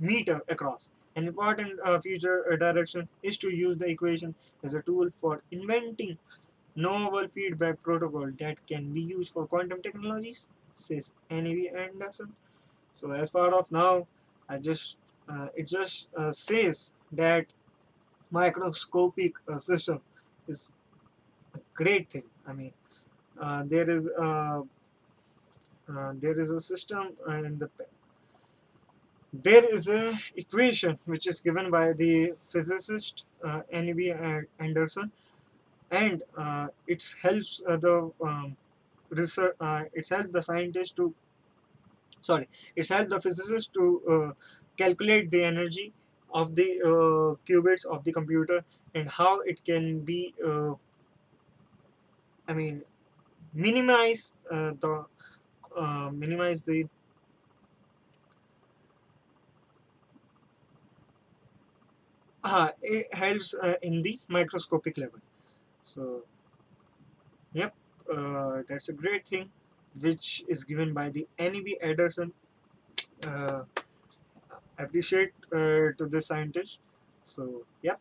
meter 0.00 0.40
across. 0.48 0.90
An 1.16 1.26
important 1.26 1.80
uh, 1.84 1.98
future 1.98 2.52
uh, 2.52 2.56
direction 2.56 3.08
is 3.22 3.36
to 3.38 3.50
use 3.50 3.76
the 3.78 3.88
equation 3.88 4.34
as 4.62 4.74
a 4.74 4.82
tool 4.82 5.08
for 5.20 5.42
inventing 5.50 6.16
novel 6.78 7.26
feedback 7.26 7.82
protocol 7.82 8.30
that 8.38 8.64
can 8.66 8.92
be 8.94 9.00
used 9.00 9.32
for 9.32 9.46
quantum 9.46 9.82
technologies, 9.82 10.48
says 10.74 11.12
N.E.V. 11.28 11.70
Anderson. 11.70 12.32
So 12.92 13.12
as 13.12 13.30
far 13.30 13.52
of 13.54 13.70
now, 13.72 14.06
I 14.48 14.58
just 14.58 14.98
uh, 15.28 15.48
it 15.54 15.66
just 15.66 16.08
uh, 16.16 16.32
says 16.32 16.92
that 17.12 17.46
microscopic 18.30 19.34
uh, 19.48 19.58
system 19.58 20.00
is 20.46 20.70
a 21.54 21.58
great 21.74 22.10
thing. 22.10 22.24
I 22.46 22.52
mean, 22.52 22.72
uh, 23.40 23.64
there 23.66 23.90
is 23.90 24.06
a 24.06 24.62
uh, 25.88 26.12
there 26.20 26.38
is 26.38 26.50
a 26.50 26.60
system 26.60 27.14
uh, 27.28 27.44
in 27.44 27.58
the 27.58 27.70
there 29.32 29.64
is 29.74 29.88
a 29.88 30.18
equation 30.36 30.98
which 31.04 31.26
is 31.26 31.40
given 31.40 31.70
by 31.70 31.92
the 31.92 32.32
physicist 32.44 33.24
uh, 33.44 33.60
N.B. 33.70 34.12
Anderson 34.58 35.12
and 35.90 36.22
uh, 36.36 36.68
it 36.86 37.02
helps 37.22 37.62
uh, 37.66 37.76
the 37.76 38.10
um, 38.22 38.56
research 39.10 39.54
uh, 39.60 39.84
it 39.92 40.08
helps 40.08 40.32
the 40.32 40.42
scientist 40.42 40.96
to 40.96 41.14
sorry 42.20 42.48
it 42.76 42.88
helps 42.88 43.10
the 43.10 43.20
physicist 43.20 43.72
to 43.74 43.84
uh, 44.14 44.32
calculate 44.76 45.30
the 45.30 45.42
energy 45.44 45.92
of 46.32 46.54
the 46.54 46.68
uh, 46.90 47.30
qubits 47.48 47.84
of 47.86 48.04
the 48.04 48.12
computer 48.12 48.64
and 48.94 49.08
how 49.08 49.40
it 49.40 49.64
can 49.64 50.00
be 50.00 50.34
uh, 50.44 50.74
I 52.46 52.54
mean 52.54 52.84
minimize 53.54 54.38
uh, 54.50 54.72
the 54.80 55.06
uh, 55.76 56.10
minimize 56.12 56.64
the 56.64 56.88
uh, 62.44 62.70
it 62.82 63.12
helps 63.14 63.54
uh, 63.54 63.74
in 63.82 64.02
the 64.02 64.18
microscopic 64.28 64.96
level 64.98 65.20
so 65.92 66.22
yep 67.52 67.74
uh, 68.14 68.62
that's 68.68 68.88
a 68.88 68.92
great 68.92 69.26
thing 69.28 69.50
which 70.00 70.44
is 70.48 70.64
given 70.64 70.92
by 70.94 71.08
the 71.08 71.26
N.B. 71.38 71.78
Anderson 71.82 72.32
uh, 73.26 73.62
appreciate 74.78 75.32
uh, 75.52 75.92
to 75.98 76.06
the 76.08 76.20
scientist. 76.20 76.80
So 77.24 77.64
yep. 77.82 78.00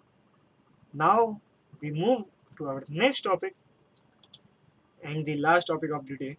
Now 0.93 1.41
we 1.81 1.91
move 1.91 2.25
to 2.57 2.67
our 2.67 2.83
next 2.89 3.21
topic 3.21 3.55
and 5.03 5.25
the 5.25 5.37
last 5.37 5.65
topic 5.65 5.91
of 5.91 6.07
the 6.07 6.17
day. 6.17 6.37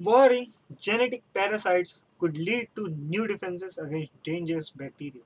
Warring 0.00 0.52
genetic 0.80 1.22
parasites 1.34 2.02
could 2.20 2.36
lead 2.36 2.68
to 2.76 2.88
new 2.88 3.26
defenses 3.26 3.78
against 3.78 4.12
dangerous 4.22 4.70
bacteria. 4.70 5.22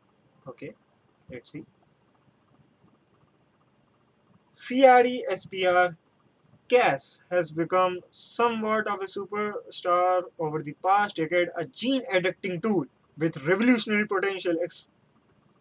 Okay 0.48 0.74
let's 1.30 1.50
see 1.52 1.64
CRISPR 4.52 5.96
Cas 6.68 7.22
has 7.30 7.50
become 7.52 8.00
somewhat 8.10 8.86
of 8.86 9.00
a 9.00 9.06
superstar 9.06 10.24
over 10.38 10.62
the 10.62 10.74
past 10.74 11.16
decade, 11.16 11.48
a 11.56 11.66
gene 11.66 12.02
editing 12.10 12.60
tool 12.60 12.86
with 13.16 13.44
revolutionary 13.46 14.06
potential, 14.06 14.56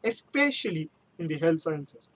especially 0.03 0.89
in 1.17 1.27
the 1.27 1.37
health 1.37 1.61
sciences. 1.61 2.07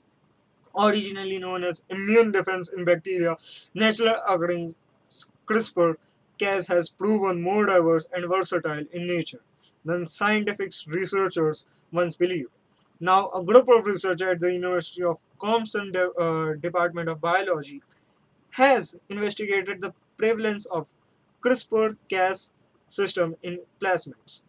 Originally 0.77 1.39
known 1.39 1.63
as 1.63 1.83
immune 1.89 2.31
defense 2.33 2.69
in 2.69 2.83
bacteria, 2.83 3.37
natural 3.73 4.15
occurring 4.27 4.75
CRISPR 5.47 5.95
Cas 6.37 6.67
has 6.67 6.89
proven 6.89 7.41
more 7.41 7.65
diverse 7.65 8.07
and 8.11 8.27
versatile 8.27 8.83
in 8.91 9.07
nature 9.07 9.41
than 9.85 10.05
scientific 10.05 10.73
researchers 10.87 11.65
once 11.91 12.17
believed. 12.17 12.49
Now, 12.99 13.29
a 13.31 13.43
group 13.43 13.67
of 13.69 13.85
researchers 13.85 14.21
at 14.33 14.39
the 14.39 14.53
University 14.53 15.03
of 15.03 15.23
Compton 15.39 15.91
De- 15.91 16.11
uh, 16.13 16.53
Department 16.55 17.09
of 17.09 17.21
Biology 17.21 17.81
has 18.51 18.95
investigated 19.09 19.81
the 19.81 19.93
prevalence 20.17 20.65
of 20.67 20.87
CRISPR-Cas 21.43 22.53
system 22.89 23.35
in 23.43 23.59
plasmids. 23.81 24.41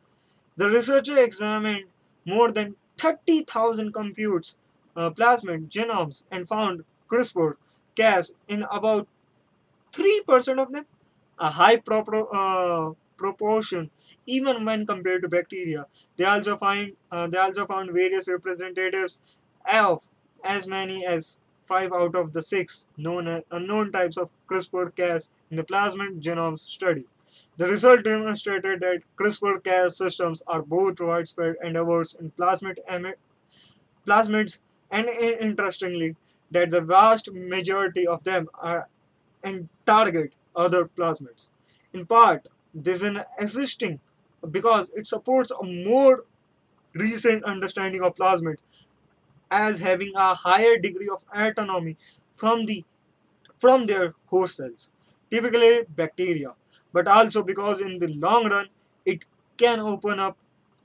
The 0.57 0.69
researcher 0.71 1.19
examined 1.19 1.87
more 2.27 2.53
than 2.53 2.77
30,000 2.99 3.93
computes 3.93 4.57
uh, 4.97 5.11
plasmid 5.11 5.69
genomes 5.69 6.25
and 6.31 6.49
found 6.49 6.85
CRISPR-Cas 7.11 8.33
in 8.49 8.65
about 8.71 9.09
3% 9.93 10.59
of 10.59 10.73
them, 10.73 10.87
a 11.39 11.51
high 11.51 11.77
propro- 11.77 12.29
uh, 12.33 12.95
proportion 13.17 13.91
even 14.27 14.65
when 14.65 14.87
compared 14.87 15.23
to 15.23 15.29
bacteria. 15.29 15.87
They 16.17 16.25
also 16.25 16.57
find 16.57 16.97
uh, 17.11 17.27
they 17.29 17.39
also 17.39 17.67
found 17.67 17.93
various 17.93 18.29
representatives 18.29 19.21
of 19.71 20.09
as 20.45 20.67
many 20.67 21.05
as 21.07 21.39
five 21.61 21.93
out 21.93 22.15
of 22.15 22.33
the 22.33 22.43
six 22.43 22.87
known 22.97 23.27
as 23.29 23.43
unknown 23.51 23.91
types 23.93 24.17
of 24.17 24.31
CRISPR-Cas 24.51 25.29
in 25.51 25.57
the 25.57 25.65
plasmid 25.65 26.21
genome 26.21 26.59
study. 26.59 27.07
The 27.57 27.67
result 27.67 28.05
demonstrated 28.05 28.81
that 28.81 29.03
CRISPR-Cas 29.17 29.97
systems 29.99 30.43
are 30.47 30.63
both 30.63 31.01
widespread 31.01 31.57
and 31.63 31.75
diverse 31.75 32.15
in 32.15 32.31
plasmid 32.33 32.79
plasmids, 34.07 34.61
and 34.91 35.09
i- 35.09 35.39
interestingly, 35.49 36.17
that 36.51 36.71
the 36.71 36.81
vast 36.81 37.31
majority 37.33 38.07
of 38.07 38.25
them 38.25 38.49
are 38.55 38.89
and 39.45 39.69
target 39.87 40.35
other 40.57 40.87
plasmids. 40.87 41.49
In 41.93 42.07
part, 42.07 42.49
this 42.85 42.99
is 42.99 43.05
an 43.05 43.23
existing 43.41 44.01
because 44.51 44.91
it 44.97 45.07
supports 45.07 45.51
a 45.53 45.65
more 45.65 46.25
recent 46.95 47.45
understanding 47.45 48.03
of 48.03 48.15
plasmids 48.15 48.61
as 49.51 49.79
having 49.81 50.13
a 50.17 50.35
higher 50.35 50.79
degree 50.79 51.09
of 51.09 51.25
autonomy 51.35 51.97
from 52.35 52.67
the 52.67 52.85
from 53.59 53.87
their 53.87 54.15
host 54.27 54.57
cells, 54.57 54.91
typically 55.31 55.85
bacteria, 55.89 56.55
but 56.93 57.09
also 57.09 57.43
because 57.43 57.81
in 57.81 57.99
the 57.99 58.09
long 58.09 58.49
run 58.51 58.69
it 59.05 59.25
can 59.57 59.81
open 59.81 60.21
up 60.21 60.37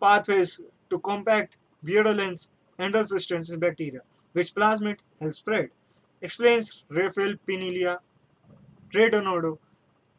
pathways 0.01 0.61
to 0.89 0.99
combat 0.99 1.49
virulence 1.83 2.51
and 2.77 2.93
resistance 2.95 3.49
in 3.51 3.59
bacteria, 3.59 4.01
which 4.33 4.53
plasmid 4.55 4.99
help 5.19 5.33
spread. 5.33 5.69
Explains 6.21 6.83
Rafael 6.89 7.35
Pinilla 7.47 7.99
Redondo, 8.93 9.59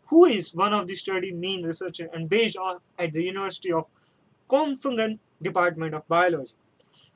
who 0.07 0.24
is 0.24 0.55
one 0.55 0.72
of 0.74 0.86
the 0.86 0.94
study 0.94 1.32
main 1.32 1.64
researcher 1.64 2.09
and 2.12 2.28
based 2.28 2.57
on 2.57 2.80
at 2.98 3.12
the 3.12 3.24
University 3.24 3.72
of 3.72 3.88
Compton 4.48 5.20
Department 5.42 5.94
of 5.94 6.07
Biology. 6.09 6.55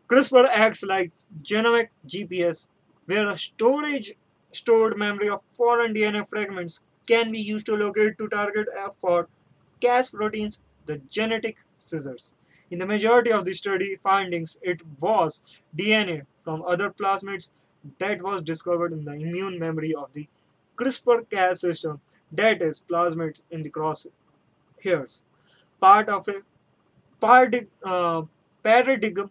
CRISPR 0.08 0.48
acts 0.50 0.82
like 0.82 1.12
genomic 1.42 1.88
GPS, 2.06 2.68
where 3.06 3.26
a 3.26 3.36
storage 3.36 4.14
stored 4.52 4.96
memory 4.96 5.28
of 5.28 5.42
foreign 5.50 5.94
DNA 5.94 6.28
fragments 6.28 6.80
can 7.06 7.30
be 7.32 7.40
used 7.40 7.66
to 7.66 7.74
locate 7.76 8.18
to 8.18 8.28
target 8.28 8.66
uh, 8.76 8.90
for 8.90 9.28
Cas 9.80 10.10
proteins, 10.10 10.60
the 10.86 10.98
genetic 10.98 11.58
scissors. 11.70 12.34
In 12.70 12.78
the 12.78 12.86
majority 12.86 13.32
of 13.32 13.44
the 13.44 13.54
study 13.54 13.96
findings, 14.02 14.56
it 14.62 14.82
was 15.00 15.42
DNA 15.76 16.26
from 16.42 16.62
other 16.62 16.90
plasmids 16.90 17.50
that 17.98 18.22
was 18.22 18.42
discovered 18.42 18.92
in 18.92 19.04
the 19.04 19.12
immune 19.12 19.58
memory 19.58 19.94
of 19.94 20.12
the 20.12 20.28
CRISPR-Cas 20.76 21.60
system, 21.60 22.00
that 22.36 22.62
is, 22.62 22.82
plasmids 22.90 23.42
in 23.50 23.62
the 23.62 23.70
cross. 23.70 24.06
crosshairs. 24.82 25.20
Part 25.80 26.08
of 26.08 26.28
a 26.28 26.42
uh, 27.84 28.22
paradigm 28.62 29.30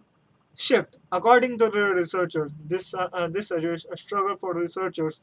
shift. 0.56 0.98
According 1.12 1.58
to 1.60 1.70
the 1.70 1.82
researchers, 2.02 2.52
this 2.66 2.94
uh, 2.94 3.10
uh, 3.14 3.28
this 3.28 3.48
suggests 3.50 3.86
a 3.92 3.98
struggle 3.98 4.36
for 4.38 4.54
researchers 4.54 5.22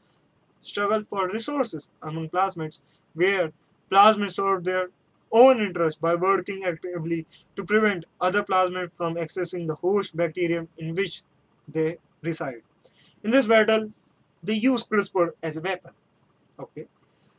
struggle 0.61 1.01
for 1.03 1.29
resources 1.29 1.89
among 2.01 2.29
plasmids, 2.29 2.81
where 3.13 3.51
plasmids 3.91 4.33
serve 4.33 4.63
their 4.63 4.89
own 5.31 5.59
interest 5.59 5.99
by 5.99 6.15
working 6.15 6.63
actively 6.65 7.25
to 7.55 7.63
prevent 7.63 8.05
other 8.21 8.43
plasmids 8.43 8.91
from 8.91 9.15
accessing 9.15 9.67
the 9.67 9.75
host 9.75 10.15
bacterium 10.15 10.67
in 10.77 10.93
which 10.95 11.23
they 11.67 11.97
reside. 12.21 12.61
In 13.23 13.31
this 13.31 13.47
battle, 13.47 13.91
they 14.43 14.53
use 14.53 14.83
CRISPR 14.83 15.31
as 15.41 15.57
a 15.57 15.61
weapon. 15.61 15.91
Okay. 16.59 16.85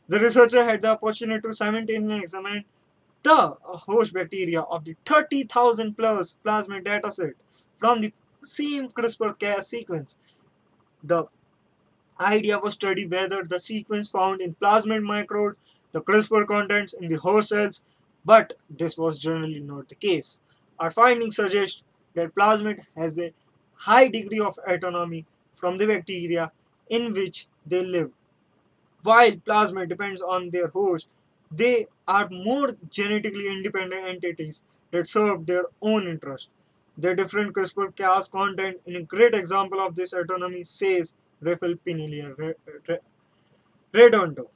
The 0.07 0.19
researcher 0.19 0.63
had 0.63 0.81
the 0.81 0.89
opportunity 0.89 1.41
to 1.41 1.53
simultaneously 1.53 2.19
examine 2.19 2.65
the 3.23 3.57
host 3.63 4.13
bacteria 4.13 4.61
of 4.61 4.85
the 4.85 4.95
30,000 5.05 5.95
plus 5.97 6.37
plasmid 6.45 6.83
dataset 6.83 7.33
from 7.75 8.01
the 8.01 8.13
same 8.43 8.89
CRISPR-Cas 8.89 9.67
sequence. 9.67 10.17
The 11.03 11.25
idea 12.19 12.59
was 12.59 12.75
to 12.77 12.87
study 12.87 13.07
whether 13.07 13.43
the 13.43 13.59
sequence 13.59 14.09
found 14.09 14.41
in 14.41 14.55
plasmid 14.55 15.01
microbes, 15.01 15.57
the 15.91 16.01
CRISPR 16.01 16.45
contents 16.47 16.93
in 16.93 17.09
the 17.09 17.15
host 17.15 17.49
cells, 17.49 17.81
but 18.23 18.53
this 18.69 18.97
was 18.97 19.17
generally 19.17 19.59
not 19.59 19.89
the 19.89 19.95
case. 19.95 20.39
Our 20.79 20.91
findings 20.91 21.37
suggest 21.37 21.83
that 22.13 22.35
plasmid 22.35 22.81
has 22.95 23.17
a 23.19 23.33
high 23.73 24.07
degree 24.07 24.39
of 24.39 24.59
autonomy 24.67 25.25
from 25.53 25.77
the 25.77 25.87
bacteria 25.87 26.51
in 26.89 27.13
which 27.13 27.47
they 27.65 27.83
live. 27.83 28.11
While 29.05 29.37
plasma 29.45 29.85
depends 29.85 30.21
on 30.21 30.49
their 30.49 30.67
host, 30.67 31.07
they 31.51 31.87
are 32.07 32.27
more 32.29 32.75
genetically 32.89 33.47
independent 33.47 34.07
entities 34.07 34.63
that 34.91 35.07
serve 35.07 35.45
their 35.45 35.65
own 35.81 36.07
interest. 36.07 36.49
Their 36.97 37.15
different 37.15 37.53
CRISPR-Cas 37.53 38.29
content 38.29 38.77
in 38.85 38.95
a 38.95 39.03
great 39.03 39.35
example 39.35 39.79
of 39.79 39.95
this 39.95 40.13
autonomy, 40.13 40.63
says 40.63 41.13
Rafael 41.41 41.75
Pinilla 41.85 42.37
Re- 42.37 42.53
Re- 42.87 42.99
Redondo. 43.93 44.49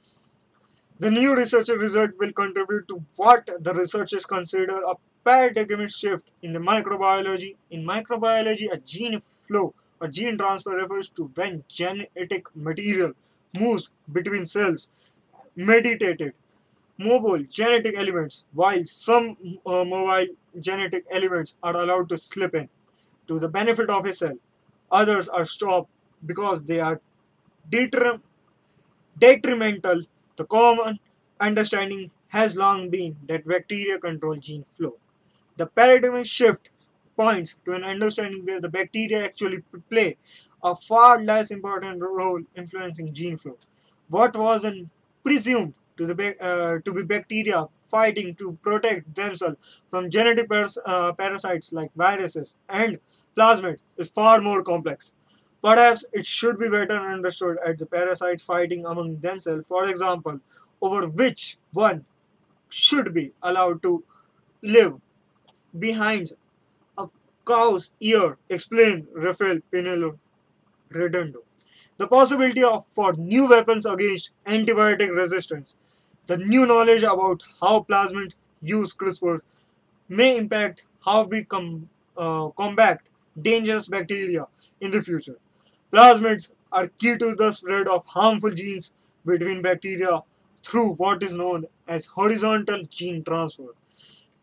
The 0.98 1.10
new 1.10 1.34
research 1.36 1.68
result 1.68 2.10
will 2.18 2.32
contribute 2.32 2.88
to 2.88 3.04
what 3.16 3.48
the 3.58 3.72
researchers 3.72 4.26
consider 4.26 4.80
a 4.82 4.94
paradigm 5.24 5.88
shift 5.88 6.30
in 6.42 6.52
the 6.52 6.58
microbiology. 6.58 7.56
In 7.70 7.84
microbiology, 7.86 8.70
a 8.72 8.78
gene 8.78 9.20
flow 9.20 9.74
or 10.00 10.08
gene 10.08 10.36
transfer 10.36 10.72
refers 10.72 11.08
to 11.10 11.30
when 11.34 11.64
genetic 11.68 12.46
material 12.54 13.12
moves 13.58 13.90
between 14.12 14.46
cells 14.46 14.88
mediated 15.56 16.34
mobile 16.98 17.42
genetic 17.44 17.96
elements, 17.98 18.44
while 18.52 18.84
some 18.84 19.36
uh, 19.66 19.84
mobile 19.84 20.28
genetic 20.60 21.04
elements 21.10 21.56
are 21.62 21.76
allowed 21.76 22.08
to 22.08 22.18
slip 22.18 22.54
in 22.54 22.68
to 23.28 23.38
the 23.38 23.48
benefit 23.48 23.90
of 23.90 24.06
a 24.06 24.12
cell. 24.12 24.38
Others 24.92 25.28
are 25.28 25.44
stopped 25.44 25.90
because 26.26 26.62
they 26.64 26.80
are 26.80 27.00
detrim- 27.70 28.22
detrimental. 29.18 30.02
The 30.36 30.44
common 30.44 30.98
understanding 31.40 32.10
has 32.28 32.56
long 32.56 32.90
been 32.90 33.16
that 33.28 33.46
bacteria 33.46 33.98
control 33.98 34.36
gene 34.36 34.64
flow. 34.64 34.96
The 35.56 35.66
paradigm 35.66 36.22
shift 36.24 36.70
points 37.16 37.56
to 37.64 37.72
an 37.72 37.84
understanding 37.84 38.44
where 38.46 38.60
the 38.60 38.68
bacteria 38.68 39.24
actually 39.24 39.62
play 39.90 40.16
a 40.62 40.74
far 40.74 41.20
less 41.20 41.50
important 41.50 42.02
role 42.02 42.40
influencing 42.56 43.12
gene 43.12 43.36
flow. 43.36 43.56
What 44.08 44.36
was 44.36 44.64
presumed 45.22 45.74
to, 45.96 46.06
the, 46.06 46.36
uh, 46.40 46.78
to 46.84 46.92
be 46.92 47.02
bacteria 47.02 47.66
fighting 47.82 48.34
to 48.36 48.58
protect 48.62 49.14
themselves 49.14 49.82
from 49.86 50.10
genetic 50.10 50.48
paras- 50.48 50.78
uh, 50.86 51.12
parasites 51.12 51.72
like 51.72 51.90
viruses 51.94 52.56
and 52.68 52.98
plasmid 53.36 53.78
is 53.96 54.08
far 54.10 54.40
more 54.40 54.62
complex. 54.62 55.12
Perhaps 55.62 56.06
it 56.12 56.24
should 56.24 56.58
be 56.58 56.68
better 56.68 56.98
understood 56.98 57.58
as 57.64 57.76
the 57.76 57.86
parasites 57.86 58.44
fighting 58.44 58.86
among 58.86 59.18
themselves, 59.20 59.66
for 59.68 59.84
example, 59.88 60.40
over 60.80 61.06
which 61.08 61.58
one 61.72 62.06
should 62.70 63.12
be 63.14 63.32
allowed 63.42 63.82
to 63.82 64.04
live 64.62 65.00
behind 65.78 66.32
a 66.98 67.08
cow's 67.46 67.92
ear, 68.00 68.38
explained 68.48 69.08
Rafael 69.14 69.58
Pinilla 69.72 70.18
The 71.98 72.08
possibility 72.08 72.64
of 72.64 72.84
for 72.88 73.12
new 73.12 73.48
weapons 73.48 73.86
against 73.86 74.30
antibiotic 74.46 75.14
resistance. 75.14 75.76
The 76.26 76.36
new 76.36 76.66
knowledge 76.66 77.02
about 77.04 77.42
how 77.60 77.86
plasmids 77.88 78.34
use 78.60 78.92
CRISPR 78.94 79.40
may 80.08 80.36
impact 80.36 80.86
how 81.04 81.24
we 81.24 81.44
com- 81.44 81.88
uh, 82.16 82.48
combat 82.50 83.00
dangerous 83.40 83.88
bacteria 83.88 84.46
in 84.80 84.90
the 84.90 85.02
future. 85.02 85.38
Plasmids 85.92 86.50
are 86.72 86.88
key 86.88 87.16
to 87.18 87.34
the 87.34 87.50
spread 87.52 87.88
of 87.88 88.04
harmful 88.06 88.50
genes 88.50 88.92
between 89.26 89.62
bacteria 89.62 90.22
through 90.64 90.94
what 90.94 91.22
is 91.22 91.34
known 91.36 91.66
as 91.88 92.06
horizontal 92.06 92.82
gene 92.90 93.22
transfer. 93.24 93.74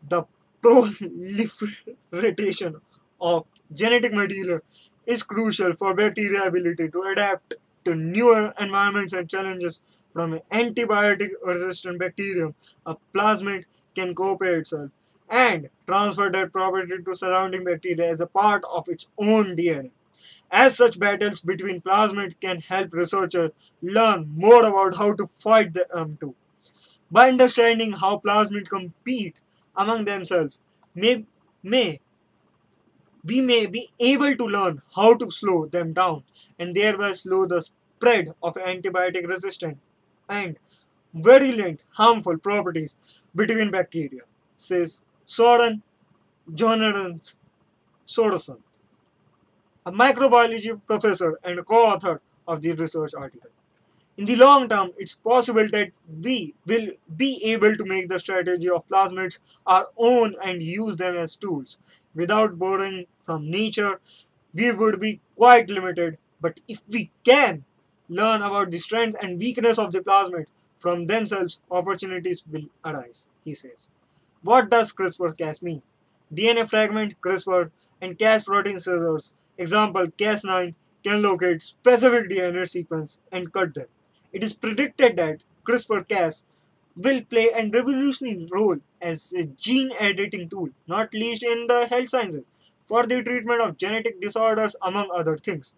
The 0.08 0.24
proliferation 0.62 2.80
of 3.20 3.46
genetic 3.74 4.12
material 4.12 4.60
is 5.08 5.22
crucial 5.22 5.72
for 5.72 5.94
bacteria 5.94 6.44
ability 6.44 6.88
to 6.90 7.02
adapt 7.12 7.54
to 7.84 7.94
newer 7.94 8.52
environments 8.60 9.14
and 9.14 9.28
challenges 9.28 9.80
from 10.12 10.34
an 10.34 10.42
antibiotic 10.52 11.30
resistant 11.42 11.98
bacterium 11.98 12.54
a 12.84 12.94
plasmid 13.14 13.64
can 13.94 14.14
copy 14.14 14.46
itself 14.46 14.90
and 15.30 15.68
transfer 15.86 16.30
that 16.30 16.52
property 16.52 17.02
to 17.04 17.14
surrounding 17.14 17.64
bacteria 17.64 18.10
as 18.10 18.20
a 18.20 18.26
part 18.26 18.62
of 18.70 18.88
its 18.88 19.08
own 19.18 19.56
DNA. 19.56 19.90
As 20.50 20.76
such, 20.76 20.98
battles 20.98 21.40
between 21.40 21.80
plasmids 21.80 22.38
can 22.40 22.60
help 22.60 22.92
researchers 22.92 23.50
learn 23.82 24.30
more 24.34 24.64
about 24.64 24.96
how 24.96 25.12
to 25.14 25.26
fight 25.26 25.74
them 25.74 26.16
too. 26.20 26.34
By 27.10 27.28
understanding 27.28 27.92
how 27.92 28.18
plasmids 28.24 28.68
compete 28.68 29.40
among 29.76 30.04
themselves, 30.04 30.58
may, 30.94 31.24
may 31.62 32.00
we 33.24 33.40
may 33.40 33.66
be 33.66 33.90
able 34.00 34.34
to 34.36 34.44
learn 34.46 34.82
how 34.94 35.14
to 35.14 35.30
slow 35.30 35.66
them 35.66 35.92
down 35.92 36.24
and 36.58 36.74
thereby 36.74 37.12
slow 37.12 37.46
the 37.46 37.60
spread 37.60 38.30
of 38.42 38.54
antibiotic 38.56 39.26
resistant 39.26 39.78
and 40.28 40.58
virulent 41.14 41.84
harmful 41.90 42.38
properties 42.38 42.96
between 43.34 43.70
bacteria, 43.70 44.22
says 44.56 44.98
Soren 45.26 45.82
Jonathan 46.54 47.20
Sorensen, 48.06 48.60
a 49.86 49.92
microbiology 49.92 50.80
professor 50.86 51.38
and 51.44 51.64
co-author 51.66 52.20
of 52.46 52.62
the 52.62 52.72
research 52.72 53.12
article. 53.14 53.50
In 54.16 54.24
the 54.26 54.36
long 54.36 54.68
term, 54.68 54.92
it's 54.98 55.14
possible 55.14 55.68
that 55.72 55.90
we 56.22 56.54
will 56.66 56.88
be 57.16 57.44
able 57.44 57.74
to 57.76 57.84
make 57.84 58.08
the 58.08 58.18
strategy 58.18 58.68
of 58.68 58.88
plasmids 58.88 59.38
our 59.66 59.88
own 59.96 60.36
and 60.44 60.62
use 60.62 60.96
them 60.96 61.16
as 61.16 61.36
tools. 61.36 61.78
Without 62.14 62.58
borrowing 62.58 63.06
from 63.20 63.50
nature, 63.50 64.00
we 64.54 64.72
would 64.72 65.00
be 65.00 65.20
quite 65.36 65.70
limited. 65.70 66.18
But 66.40 66.60
if 66.68 66.82
we 66.88 67.10
can 67.24 67.64
learn 68.08 68.42
about 68.42 68.70
the 68.70 68.78
strength 68.78 69.16
and 69.20 69.38
weakness 69.38 69.78
of 69.78 69.92
the 69.92 70.00
plasmid 70.00 70.46
from 70.76 71.06
themselves, 71.06 71.60
opportunities 71.70 72.44
will 72.50 72.68
arise, 72.84 73.26
he 73.44 73.54
says. 73.54 73.88
What 74.42 74.70
does 74.70 74.92
CRISPR-Cas 74.92 75.62
mean? 75.62 75.82
DNA 76.32 76.68
fragment, 76.68 77.20
CRISPR, 77.20 77.70
and 78.00 78.18
Cas 78.18 78.44
protein 78.44 78.80
scissors. 78.80 79.34
Example, 79.56 80.06
Cas9 80.06 80.74
can 81.02 81.22
locate 81.22 81.62
specific 81.62 82.30
DNA 82.30 82.68
sequence 82.68 83.18
and 83.32 83.52
cut 83.52 83.74
them. 83.74 83.86
It 84.32 84.44
is 84.44 84.52
predicted 84.52 85.16
that 85.16 85.42
CRISPR-Cas 85.66 86.44
will 86.98 87.22
play 87.24 87.48
a 87.50 87.68
revolutionary 87.68 88.46
role 88.50 88.78
as 89.00 89.32
a 89.32 89.44
gene 89.46 89.92
editing 89.98 90.48
tool, 90.48 90.68
not 90.86 91.12
least 91.14 91.42
in 91.42 91.66
the 91.66 91.86
health 91.86 92.08
sciences, 92.08 92.44
for 92.82 93.06
the 93.06 93.22
treatment 93.22 93.60
of 93.62 93.76
genetic 93.76 94.20
disorders, 94.20 94.76
among 94.82 95.10
other 95.14 95.36
things. 95.36 95.74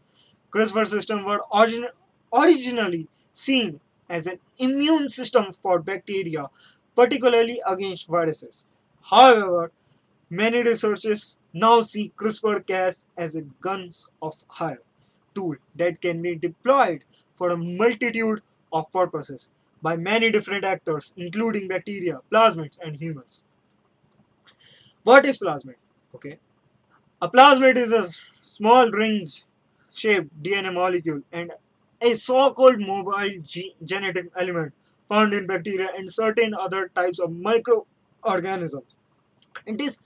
CRISPR 0.51 0.87
system 0.87 1.25
were 1.25 1.43
origin- 1.51 1.89
originally 2.33 3.09
seen 3.33 3.81
as 4.09 4.27
an 4.27 4.39
immune 4.59 5.09
system 5.09 5.53
for 5.53 5.81
bacteria, 5.81 6.51
particularly 6.95 7.61
against 7.67 8.09
viruses. 8.09 8.67
However, 9.03 9.73
many 10.29 10.63
researchers 10.63 11.37
now 11.53 11.81
see 11.81 12.13
CRISPR-Cas 12.17 13.07
as 13.17 13.35
a 13.35 13.43
guns 13.43 14.09
of 14.23 14.45
hire 14.49 14.83
tool 15.35 15.57
that 15.77 16.01
can 16.01 16.23
be 16.23 16.35
deployed 16.37 17.05
for 17.33 17.51
a 17.51 17.57
multitude 17.57 18.43
of 18.73 18.91
purposes 18.93 19.51
by 19.83 19.97
many 19.97 20.31
different 20.31 20.65
actors, 20.65 21.13
including 21.17 21.69
bacteria, 21.69 22.21
plasmids, 22.33 22.79
and 22.83 22.97
humans. 22.97 23.43
What 25.05 25.25
is 25.27 25.39
plasmid? 25.39 25.77
Okay, 26.15 26.39
a 27.23 27.31
plasmid 27.31 27.77
is 27.77 27.93
a 27.93 28.09
small 28.43 28.91
ring-shaped 28.91 30.43
DNA 30.43 30.73
molecule 30.73 31.23
and 31.33 31.53
a 32.01 32.15
so-called 32.15 32.81
mobile 32.81 33.31
ge- 33.43 33.75
genetic 33.85 34.31
element 34.37 34.75
found 35.09 35.35
in 35.35 35.47
bacteria 35.47 35.91
and 35.97 36.13
certain 36.13 36.55
other 36.55 36.91
types 36.95 37.19
of 37.21 37.33
microorganisms. 37.33 38.97
It 39.67 39.81
is 39.81 40.01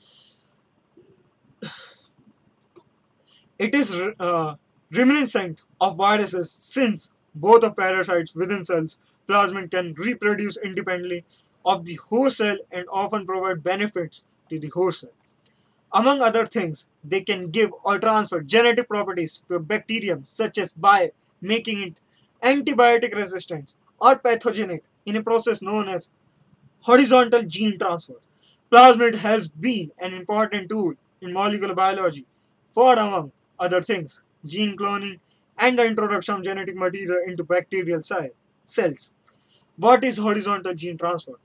it 3.59 3.75
is 3.75 3.93
uh, 4.21 4.55
reminiscent 4.93 5.63
of 5.81 5.97
viruses 5.97 6.51
since 6.51 7.11
both 7.35 7.65
of 7.65 7.77
parasites 7.77 8.35
within 8.35 8.63
cells 8.65 8.99
plasmid 9.29 9.71
can 9.71 9.93
reproduce 9.95 10.57
independently 10.57 11.25
of 11.65 11.85
the 11.85 11.95
host 11.95 12.39
cell 12.39 12.59
and 12.71 12.87
often 12.93 13.27
provide 13.27 13.63
benefits 13.63 14.25
to 14.51 14.59
the 14.59 14.69
host 14.69 15.01
cell. 15.01 15.11
Among 15.93 16.21
other 16.21 16.45
things, 16.45 16.89
they 17.05 17.21
can 17.21 17.51
give 17.51 17.71
or 17.85 17.99
transfer 17.99 18.41
genetic 18.41 18.89
properties 18.89 19.43
to 19.49 19.55
a 19.55 19.61
bacterium 19.61 20.25
such 20.25 20.59
as 20.59 20.73
by 20.73 21.13
making 21.41 21.81
it 21.83 21.95
antibiotic 22.43 23.15
resistant 23.15 23.75
or 24.01 24.17
pathogenic 24.17 24.83
in 25.07 25.17
a 25.17 25.23
process 25.23 25.63
known 25.63 25.89
as 25.89 26.09
horizontal 26.81 27.43
gene 27.45 27.79
transfer. 27.79 28.17
Plasmid 28.71 29.17
has 29.17 29.49
been 29.49 29.93
an 29.99 30.15
important 30.15 30.69
tool 30.69 30.95
in 31.21 31.33
molecular 31.33 31.75
biology 31.75 32.27
for, 32.67 32.95
among 32.95 33.33
other 33.59 33.81
things, 33.81 34.23
gene 34.45 34.77
cloning 34.77 35.21
and 35.57 35.79
the 35.79 35.87
introduction 35.87 36.35
of 36.35 36.43
genetic 36.43 36.77
material 36.77 37.23
into 37.27 37.45
bacterial 37.45 38.03
cells. 38.03 39.13
What 39.77 40.05
is 40.05 40.19
horizontal 40.19 40.75
gene 40.75 40.97
transfer? 40.97 41.39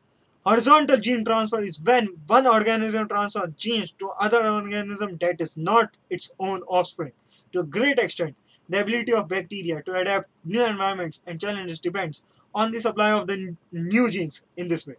Horizontal 0.45 0.97
gene 0.97 1.25
transfer 1.25 1.61
is 1.61 1.81
when 1.81 2.09
one 2.27 2.45
organism 2.45 3.07
transfers 3.07 3.51
genes 3.57 3.91
to 3.93 4.09
other 4.21 4.47
organism 4.47 5.17
that 5.19 5.41
is 5.41 5.57
not 5.57 5.97
its 6.09 6.31
own 6.39 6.61
offspring. 6.63 7.13
To 7.53 7.61
a 7.61 7.63
great 7.63 7.97
extent, 7.97 8.35
the 8.69 8.81
ability 8.81 9.13
of 9.13 9.27
bacteria 9.27 9.81
to 9.81 9.95
adapt 9.95 10.29
new 10.45 10.63
environments 10.63 11.23
and 11.25 11.41
challenges 11.41 11.79
depends 11.79 12.23
on 12.53 12.71
the 12.71 12.79
supply 12.79 13.11
of 13.11 13.25
the 13.25 13.55
new 13.71 14.11
genes 14.11 14.43
in 14.55 14.67
this 14.67 14.85
way. 14.85 14.95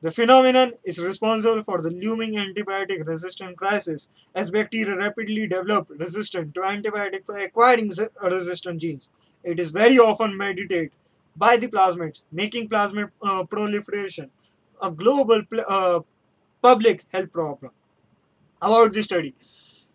The 0.00 0.10
phenomenon 0.10 0.72
is 0.84 0.98
responsible 0.98 1.62
for 1.62 1.80
the 1.80 1.90
looming 1.90 2.34
antibiotic 2.34 3.06
resistant 3.06 3.56
crisis 3.56 4.08
as 4.34 4.50
bacteria 4.50 4.96
rapidly 4.96 5.46
develop 5.46 5.90
resistance 5.90 6.52
to 6.54 6.64
antibiotics 6.64 7.28
by 7.28 7.40
acquiring 7.40 7.90
resistant 8.20 8.80
genes. 8.80 9.10
It 9.44 9.60
is 9.60 9.70
very 9.70 9.98
often 9.98 10.36
mediated 10.36 10.90
by 11.38 11.56
the 11.56 11.68
plasmids, 11.68 12.22
making 12.32 12.68
plasmid 12.68 13.10
uh, 13.22 13.44
proliferation 13.44 14.30
a 14.82 14.90
global 14.90 15.42
uh, 15.66 16.00
public 16.62 17.04
health 17.12 17.32
problem. 17.32 17.72
About 18.60 18.92
the 18.92 19.02
study, 19.02 19.34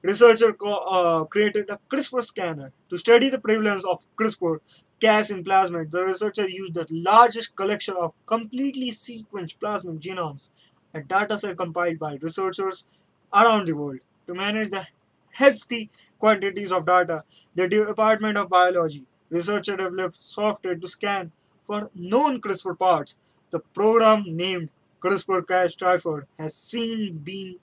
researchers 0.02 0.54
uh, 0.66 1.26
created 1.26 1.70
a 1.70 1.80
CRISPR 1.92 2.24
scanner 2.24 2.72
to 2.90 2.98
study 2.98 3.30
the 3.30 3.40
prevalence 3.40 3.86
of 3.86 4.06
CRISPR 4.20 4.60
Cas 5.00 5.32
in 5.32 5.44
plasmid. 5.44 5.92
The 5.92 6.04
researcher 6.06 6.48
used 6.48 6.76
the 6.76 6.88
largest 6.90 7.56
collection 7.56 7.96
of 8.00 8.14
completely 8.26 8.92
sequenced 8.92 9.58
plasmid 9.62 10.00
genomes, 10.00 10.52
a 10.94 11.02
dataset 11.02 11.58
compiled 11.58 12.00
by 12.00 12.18
researchers 12.22 12.86
around 13.34 13.68
the 13.68 13.74
world, 13.74 14.00
to 14.28 14.34
manage 14.34 14.70
the 14.70 14.88
hefty 15.32 15.90
quantities 16.20 16.72
of 16.72 16.86
data. 16.86 17.24
The 17.56 17.68
Department 17.68 18.38
of 18.38 18.50
Biology 18.50 19.06
researcher 19.34 19.76
developed 19.76 20.24
software 20.24 20.76
to 20.76 20.88
scan 20.88 21.32
for 21.62 21.90
known 21.96 22.40
CRISPR 22.42 22.78
parts. 22.78 23.16
The 23.52 23.60
program 23.60 24.24
named 24.28 24.70
CRISPR-Cas9 25.02 26.24
has 26.38 26.56
seen 26.56 27.18
been 27.18 27.56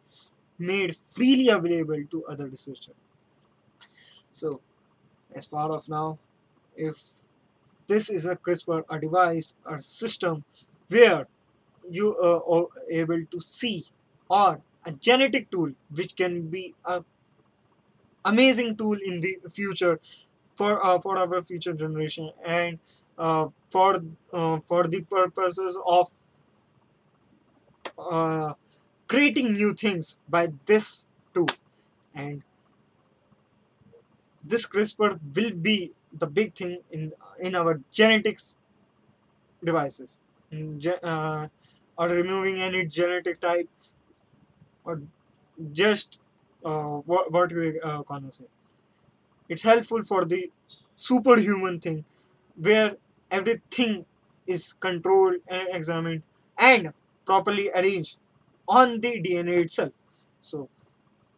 made 0.59 0.97
freely 0.97 1.49
available 1.49 2.03
to 2.11 2.25
other 2.27 2.47
researchers. 2.49 2.95
So, 4.31 4.61
as 5.35 5.47
far 5.47 5.71
of 5.73 5.89
now, 5.89 6.19
if 6.77 7.03
this 7.87 8.11
is 8.11 8.27
a 8.27 8.37
CRISPR, 8.37 8.85
a 8.89 8.99
device 8.99 9.55
or 9.65 9.79
system 9.79 10.45
where 10.89 11.27
you 11.89 12.17
are 12.19 12.67
able 12.91 13.25
to 13.31 13.41
see 13.41 13.87
or 14.29 14.61
a 14.85 14.93
genetic 14.93 15.51
tool 15.51 15.73
which 15.95 16.15
can 16.17 16.49
be 16.49 16.75
a 16.85 17.05
amazing 18.25 18.77
tool 18.77 18.99
in 19.05 19.21
the 19.21 19.37
future 19.51 19.99
for 20.55 20.85
uh, 20.85 20.99
for 20.99 21.17
our 21.19 21.43
future 21.43 21.73
generation 21.75 22.31
and 22.45 22.79
uh, 23.19 23.49
for 23.71 24.03
uh, 24.33 24.59
for 24.59 24.87
the 24.87 25.01
purposes 25.03 25.79
of 25.87 26.09
uh, 27.99 28.55
creating 29.09 29.53
new 29.55 29.75
things 29.75 30.19
by 30.29 30.49
this 30.67 31.07
tool 31.35 31.49
and 32.15 32.43
this 34.43 34.67
CRISPR 34.67 35.19
will 35.35 35.51
be 35.53 35.93
the 36.13 36.27
big 36.27 36.55
thing 36.55 36.79
in 36.91 37.13
in 37.39 37.55
our 37.55 37.81
genetics 37.91 38.57
devices. 39.65 40.21
Uh, 41.03 41.47
or 41.97 42.09
removing 42.09 42.61
any 42.61 42.85
genetic 42.87 43.39
type 43.41 43.69
or 44.85 45.03
just 45.73 46.19
uh, 46.65 46.97
what, 47.11 47.33
what 47.33 47.53
we 47.53 47.81
uh, 47.81 48.03
gonna 48.03 48.33
say 48.33 48.47
it's 49.51 49.65
helpful 49.65 50.05
for 50.05 50.25
the 50.27 50.51
superhuman 50.97 51.81
thing 51.81 52.05
where 52.57 52.97
everything 53.31 54.07
is 54.47 54.75
controlled 54.75 55.37
and 55.49 55.69
examined 55.73 56.23
and 56.59 56.95
properly 57.27 57.71
arranged 57.73 58.19
on 58.69 59.01
the 59.01 59.21
dna 59.23 59.59
itself. 59.67 59.93
So 60.43 60.71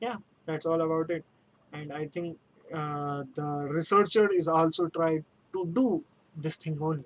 yeah 0.00 0.16
that's 0.46 0.66
all 0.66 0.80
about 0.80 1.10
it. 1.10 1.24
And 1.72 1.92
i 1.92 2.06
think 2.06 2.38
uh, 2.74 3.24
the 3.34 3.68
researcher 3.70 4.32
is 4.32 4.48
also 4.48 4.88
trying 4.88 5.24
to 5.54 5.66
do 5.66 6.04
this 6.36 6.56
thing 6.56 6.78
only. 6.80 7.04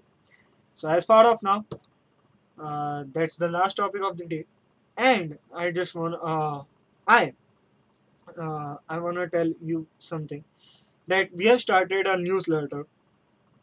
So 0.74 0.88
as 0.88 1.04
far 1.06 1.26
of 1.30 1.42
now 1.42 1.66
uh, 2.60 3.04
that's 3.12 3.36
the 3.36 3.48
last 3.48 3.76
topic 3.76 4.02
of 4.02 4.16
the 4.16 4.26
day. 4.26 4.44
And 4.96 5.38
i 5.54 5.70
just 5.70 5.94
want 5.94 6.14
uh, 6.22 6.62
i 7.06 7.34
uh, 8.40 8.76
i 8.88 8.98
want 8.98 9.16
to 9.16 9.28
tell 9.28 9.50
you 9.62 9.86
something 9.98 10.44
that 11.06 11.32
we 11.34 11.46
have 11.46 11.60
started 11.60 12.06
a 12.06 12.16
newsletter 12.16 12.86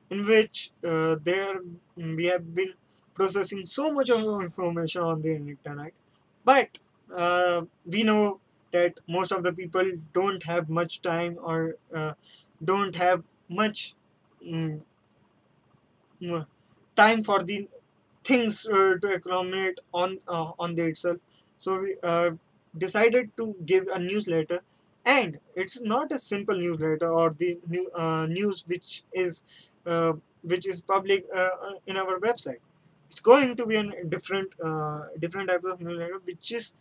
in 0.10 0.26
which 0.26 0.72
uh, 0.84 1.16
there 1.24 1.56
we 1.96 2.26
have 2.26 2.54
been 2.54 2.74
processing 3.14 3.66
so 3.66 3.92
much 3.92 4.10
of 4.10 4.22
information 4.42 5.02
on 5.02 5.22
the 5.22 5.36
internet. 5.36 5.94
But 6.44 6.80
uh, 7.16 7.64
we 7.86 8.04
know 8.04 8.40
that 8.72 9.00
most 9.08 9.32
of 9.32 9.44
the 9.44 9.54
people 9.54 9.86
don't 10.14 10.44
have 10.44 10.70
much 10.70 11.02
time 11.02 11.38
or 11.42 11.78
uh, 11.94 12.14
don't 12.64 12.96
have 12.96 13.24
much 13.50 13.96
mm, 14.46 14.82
mm, 16.22 16.46
time 16.96 17.24
for 17.24 17.44
the 17.44 17.68
things 18.24 18.66
uh, 18.68 18.96
to 19.02 19.08
accumulate 19.16 19.80
on 19.94 20.20
uh, 20.28 20.52
on 20.60 20.76
the 20.76 20.86
itself. 20.88 21.18
So 21.58 21.80
we 21.82 21.96
uh, 22.04 22.32
decided 22.78 23.36
to 23.38 23.56
give 23.66 23.88
a 23.88 24.00
newsletter 24.00 24.62
and 25.06 25.40
it's 25.56 25.82
not 25.82 26.12
a 26.12 26.20
simple 26.20 26.56
newsletter 26.56 27.12
or 27.12 27.32
the 27.38 27.60
new 27.68 27.90
uh, 27.92 28.26
news 28.26 28.64
which 28.68 29.04
is 29.14 29.44
uh, 29.86 30.14
which 30.42 30.68
is 30.68 30.82
public 30.82 31.26
uh, 31.36 31.50
in 31.88 31.98
our 31.98 32.20
website. 32.20 32.60
It's 33.10 33.20
going 33.20 33.56
to 33.58 33.66
be 33.66 33.76
a 33.76 34.06
different 34.06 34.54
uh, 34.64 35.02
different 35.20 35.50
type 35.50 35.64
of 35.66 35.82
newsletter 35.82 36.20
which 36.24 36.52
is 36.54 36.76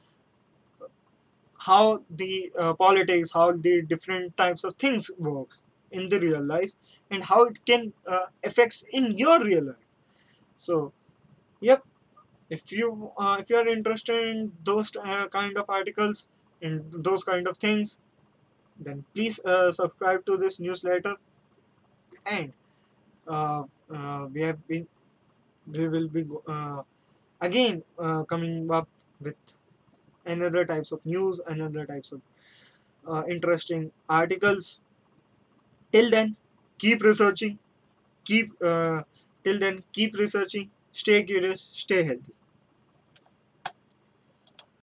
how 1.58 2.02
the 2.10 2.52
uh, 2.58 2.74
politics 2.74 3.30
how 3.32 3.52
the 3.52 3.82
different 3.82 4.36
types 4.36 4.64
of 4.64 4.74
things 4.74 5.10
works 5.18 5.62
in 5.90 6.08
the 6.08 6.18
real 6.20 6.42
life 6.42 6.74
and 7.10 7.24
how 7.24 7.44
it 7.44 7.64
can 7.66 7.92
uh, 8.06 8.26
affects 8.44 8.84
in 8.92 9.12
your 9.12 9.42
real 9.44 9.64
life. 9.64 9.86
So 10.56 10.92
yep 11.60 11.84
if 12.50 12.72
you 12.72 13.12
if 13.40 13.50
you 13.50 13.56
are 13.56 13.68
interested 13.68 14.24
in 14.28 14.52
those 14.64 14.90
kind 14.90 15.56
of 15.56 15.64
articles 15.68 16.28
and 16.62 16.84
those 16.92 17.24
kind 17.24 17.48
of 17.48 17.56
things 17.56 17.98
then 18.78 19.04
please 19.14 19.40
uh, 19.44 19.70
subscribe 19.72 20.24
to 20.26 20.36
this 20.36 20.60
newsletter. 20.60 21.16
And 22.26 22.52
uh, 23.26 23.64
uh, 23.94 24.28
we 24.32 24.42
have 24.42 24.66
been 24.66 24.86
we 25.66 25.88
will 25.88 26.08
be 26.08 26.26
uh, 26.46 26.82
again 27.40 27.84
uh, 27.98 28.24
coming 28.24 28.70
up 28.70 28.88
with 29.20 29.36
another 30.26 30.64
types 30.64 30.92
of 30.92 31.04
news 31.04 31.40
another 31.46 31.86
types 31.86 32.12
of 32.12 32.20
uh, 33.06 33.24
interesting 33.28 33.92
articles. 34.08 34.80
Till 35.92 36.10
then 36.10 36.36
keep 36.78 37.02
researching. 37.02 37.58
Keep 38.24 38.58
till 38.60 39.58
then 39.58 39.84
keep 39.92 40.16
researching. 40.16 40.70
Stay 40.92 41.22
curious. 41.24 41.60
Stay 41.60 42.04
healthy 42.04 42.34